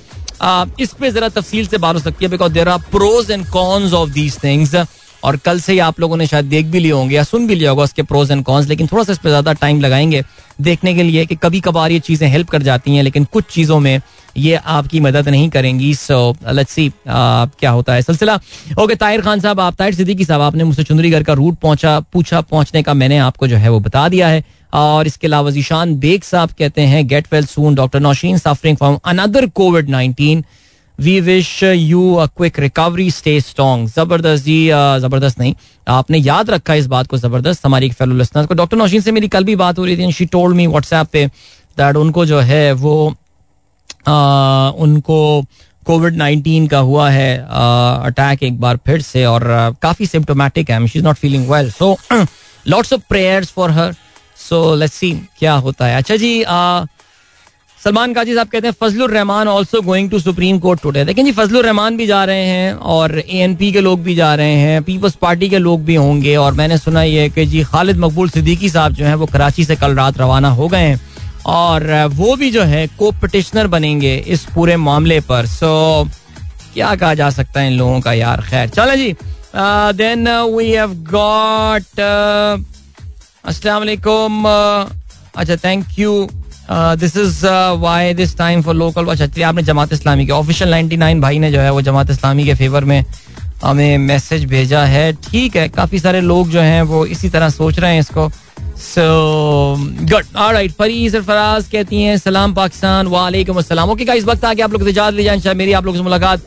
इस 0.81 0.93
पे 0.99 1.11
जरा 1.11 1.29
तफसील 1.29 1.67
से 1.67 1.77
बात 1.77 1.95
हो 1.95 2.01
सकती 2.01 2.25
है 2.25 2.31
because 2.31 2.53
there 2.53 2.69
are 2.69 2.79
pros 2.91 3.31
and 3.31 3.45
cons 3.49 3.93
of 3.93 4.09
these 4.09 4.37
things 4.43 4.75
और 5.23 5.37
कल 5.37 5.59
से 5.59 5.73
ही 5.73 5.79
आप 5.79 5.99
लोगों 5.99 6.17
ने 6.17 6.27
शायद 6.27 6.45
देख 6.45 6.65
भी 6.65 6.79
लिए 6.79 6.91
होंगे 6.91 7.15
या 7.15 7.23
सुन 7.23 7.47
भी 7.47 7.55
लिया 7.55 7.69
होगा 7.69 7.83
उसके 7.83 8.03
प्रोज 8.03 8.31
एंड 8.31 8.43
कॉन्स 8.45 8.67
लेकिन 8.67 8.87
थोड़ा 8.87 9.03
सा 9.03 9.11
इस 9.11 9.17
पर 9.17 9.29
ज़्यादा 9.29 9.53
टाइम 9.53 9.79
लगाएँगे 9.81 10.23
देखने 10.61 10.93
के 10.95 11.03
लिए 11.03 11.25
कि 11.25 11.35
कभी 11.35 11.59
कभार 11.61 11.91
ये 11.91 11.99
चीज़ें 11.99 12.27
हेल्प 12.29 12.49
कर 12.49 12.61
जाती 12.61 12.95
हैं, 12.95 13.03
लेकिन 13.03 13.23
कुछ 13.23 13.45
चीज़ों 13.51 13.79
में 13.79 14.01
ये 14.37 14.55
आपकी 14.55 14.99
मदद 14.99 15.29
नहीं 15.29 15.49
करेंगी। 15.49 15.93
सो 15.95 16.35
लेट्स 16.47 16.71
सी 16.71 16.91
क्या 17.07 17.71
होता 17.71 17.93
है 17.93 18.01
सिलसिला। 18.01 18.39
ओके 18.79 18.95
ताहिर 18.95 19.21
खान 19.21 19.39
साहब, 19.39 19.59
आप, 19.59 19.75
ताहिर 19.75 19.93
सिद्दीकी 19.95 20.25
साहब, 20.25 20.41
आपने 20.41 20.63
मुझसे 20.63 20.83
चुंदरीगढ़ 20.83 21.23
का 21.23 21.33
रूट 21.33 21.57
पहुँचा, 21.59 21.99
पूछा, 22.13 22.41
पहुँचने 22.41 22.83
का 22.83 22.93
मैंने 22.93 23.17
आपको 23.19 23.47
जो 23.47 23.57
है 23.57 23.69
वो 23.69 23.79
बता 23.79 24.07
दिया 24.09 24.27
है। 24.27 24.43
और 24.73 25.07
इसके 25.07 25.27
अलावा 25.27 25.51
जीशान 25.51 25.95
बेग 25.95 26.23
साहब 26.23 26.51
कहते 26.59 26.81
हैं 26.81 27.05
get 27.07 27.27
well 27.31 27.45
soon 27.45 27.75
doctor 27.75 27.99
Nausheen 27.99 28.37
suffering 28.37 28.77
from 28.77 28.97
another 29.05 29.45
covid 29.51 29.89
nineteen 29.89 30.43
we 30.99 31.19
wish 31.21 31.63
you 31.63 32.13
a 32.15 32.25
quick 32.27 32.59
recovery 32.59 33.09
stay 33.11 33.39
strong 33.41 33.87
ज़बरदस्त 33.89 34.43
जी 34.45 34.67
ज़बरदस्त 35.01 35.39
नहीं 35.39 35.53
आपने 35.87 36.17
याद 36.17 36.49
रखा 36.49 36.73
इस 36.73 36.87
बात 36.87 37.07
को 37.07 37.17
ज़बरदस्त 37.17 37.65
हमारी 37.65 37.85
एक 37.85 37.93
फेलो 37.93 38.15
लिसनर 38.15 38.45
को। 38.45 38.53
डॉक्टर 38.53 38.77
नौशीन 38.77 39.01
से 39.01 39.11
मेरी 39.11 39.27
कल 39.27 39.43
भी 39.43 39.55
बात 39.55 39.79
हो 39.79 39.85
रही 39.85 39.97
थी 39.97 40.11
शी 40.11 40.25
टोल्ड 40.27 40.55
मी 40.55 40.67
व्हाट्सएप 40.67 41.07
पे 41.13 41.25
दैट 41.77 41.95
उनको 41.97 42.25
जो 42.25 42.39
है 42.41 42.71
वो 42.73 42.95
आ, 44.07 44.69
उनको 44.69 45.43
कोविड 45.85 46.15
नाइन्टीन 46.17 46.67
का 46.67 46.79
हुआ 46.79 47.09
है 47.09 47.37
अटैक 47.37 48.43
एक 48.43 48.59
बार 48.59 48.77
फिर 48.85 49.01
से 49.01 49.25
और 49.25 49.43
काफ़ी 49.81 50.05
सिम्टोमेटिक 50.05 50.69
है। 50.69 50.87
She 50.87 50.99
is 50.99 51.05
not 51.05 51.15
feeling 51.17 51.49
well 51.49 51.71
so 51.71 51.97
lots 52.65 52.93
of 52.93 53.01
prayers 53.09 53.51
for 53.51 53.71
her 53.71 53.95
so 54.39 54.63
let's 54.75 54.93
see 54.95 55.11
क्या 55.39 55.53
होता 55.65 55.85
है। 55.85 55.97
अच्छा 55.97 56.15
जी 56.15 56.41
सलमान 57.83 58.13
काजी 58.13 58.33
साहब 58.35 58.47
कहते 58.47 58.67
हैं 58.67 58.73
Fazlur 58.81 59.11
Rehman 59.11 59.47
also 59.47 59.81
going 59.81 60.09
to 60.11 60.19
supreme 60.19 60.59
court 60.59 60.81
today 60.81 61.03
लेकिन 61.03 61.25
जी 61.25 61.31
फजलुर 61.39 61.65
रहमान 61.65 61.97
भी 61.97 62.05
जा 62.07 62.23
रहे 62.25 62.43
हैं 62.45 62.73
और 62.95 63.17
ए 63.19 63.39
एन 63.43 63.55
पी 63.55 63.71
के 63.71 63.81
लोग 63.81 64.03
भी 64.03 64.13
जा 64.15 64.33
रहे 64.35 64.53
हैं 64.57 64.83
पीपल्स 64.83 65.15
पार्टी 65.21 65.49
के 65.49 65.57
लोग 65.57 65.83
भी 65.85 65.95
होंगे 65.95 66.35
और 66.35 66.53
मैंने 66.53 66.77
सुना 66.77 67.03
ये 67.03 67.29
कि 67.29 67.45
जी, 67.45 67.63
खालिद 67.63 67.97
मकबूल 67.97 68.29
सिद्दीकी 68.29 68.69
साहब 68.69 68.93
जो 68.93 69.05
हैं, 69.05 69.15
वो 69.15 69.25
कराची 69.25 69.65
से 69.65 69.75
कल 69.75 69.95
रात 69.95 70.17
रवाना 70.17 70.49
हो 70.49 70.67
गए 70.67 70.79
हैं 70.79 70.99
और 71.45 71.91
वो 72.13 72.35
भी 72.35 72.51
जो 72.51 72.63
है 72.63 72.85
को 72.99 73.11
पटिशनर 73.21 73.67
बनेंगे 73.67 74.15
इस 74.27 74.45
पूरे 74.55 74.77
मामले 74.77 75.19
पर। 75.29 75.45
सो 75.45 75.71
क्या 76.73 76.95
कहा 76.95 77.13
जा 77.13 77.29
सकता 77.29 77.59
है 77.59 77.71
इन 77.71 77.77
लोगों 77.77 77.99
का 78.01 78.13
यार? 78.13 78.41
खैर, 78.49 78.69
चलो 78.69 78.95
जी। 78.95 79.15
देन 79.97 80.27
वी 80.55 80.69
हैव 80.71 80.93
गॉट 81.11 81.99
अस्सलाम 83.45 83.79
वालेकुम 83.79 84.43
अच्छा 84.47 85.55
thank 85.65 85.99
you 85.99 86.11
this 86.99 87.17
is 87.17 87.45
why 87.79 88.13
this 88.13 88.37
time 88.37 88.61
for 88.61 88.75
local 88.75 89.05
अच्छा 89.07 89.47
आपने 89.47 89.63
जमात 89.63 89.93
इस्लामी 89.93 90.25
के 90.25 90.31
ऑफिशियल 90.31 90.73
99 90.73 91.21
भाई 91.21 91.39
ने 91.39 91.51
जो 91.51 91.59
है 91.59 91.71
वो 91.71 91.81
जमात 91.81 92.09
इस्लामी 92.11 92.45
के 92.45 92.53
फेवर 92.55 92.85
में 92.85 93.03
हमें 93.63 93.97
मैसेज 93.97 94.45
भेजा 94.45 94.83
है। 94.85 95.11
ठीक 95.23 95.55
है, 95.55 95.67
काफ़ी 95.69 95.99
सारे 95.99 96.21
लोग 96.21 96.49
जो 96.49 96.59
हैं 96.61 96.81
वो 96.83 97.05
इसी 97.05 97.29
तरह 97.29 97.49
सोच 97.49 97.79
रहे 97.79 97.93
हैं 97.93 97.99
इसको। 97.99 98.29
सो 98.79 99.03
गुड 100.11 100.25
ऑलराइट 100.35 100.71
फरीज 100.71 101.15
और 101.15 101.21
फराज 101.23 101.67
कहती 101.71 102.01
हैं, 102.01 102.17
सलाम 102.17 102.53
पाकिस्तान, 102.53 103.07
वालेकुम 103.07 103.57
अस्सलाम. 103.57 103.89
ओके 103.89 104.05
का 104.05 104.13
इस 104.13 104.23
वक्त 104.25 104.45
आके 104.45 104.61
आप 104.61 104.71
लोग 104.73 104.87
इजाज़त 104.89 105.15
ले 105.15 105.23
जाए 105.23 105.53
मेरी, 105.53 105.73
आप 105.73 105.85
लोगों 105.85 105.97
से 105.97 106.03
मुलाकात। 106.03 106.41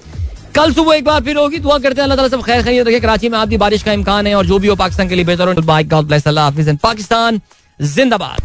कल 0.55 0.72
सुबह 0.72 0.95
एक 0.95 1.05
बार 1.05 1.20
फिर 1.22 1.37
होगी, 1.37 1.59
दुआ 1.59 1.79
करते 1.79 2.01
हैं, 2.01 2.03
अल्लाह 2.03 2.16
ताला 2.16 2.29
सब 2.29 2.43
खैर 2.45 2.62
खैरियत 2.62 2.87
रखे। 2.87 3.01
कराची 3.01 3.29
में 3.29 3.39
आधी 3.39 3.57
बारिश 3.57 3.83
का 3.83 3.93
इम्कान 3.93 4.27
है 4.27 4.35
और 4.35 4.47
जो 4.47 4.59
भी 4.59 4.68
हो 4.68 4.74
पाकिस्तान 4.77 5.09
के 5.09 5.14
लिए 5.14 5.24
बेहतर 5.24 5.49
हो 5.49 5.55
पाकिस्तान, 6.83 7.41
जिंदाबाद। 7.81 8.41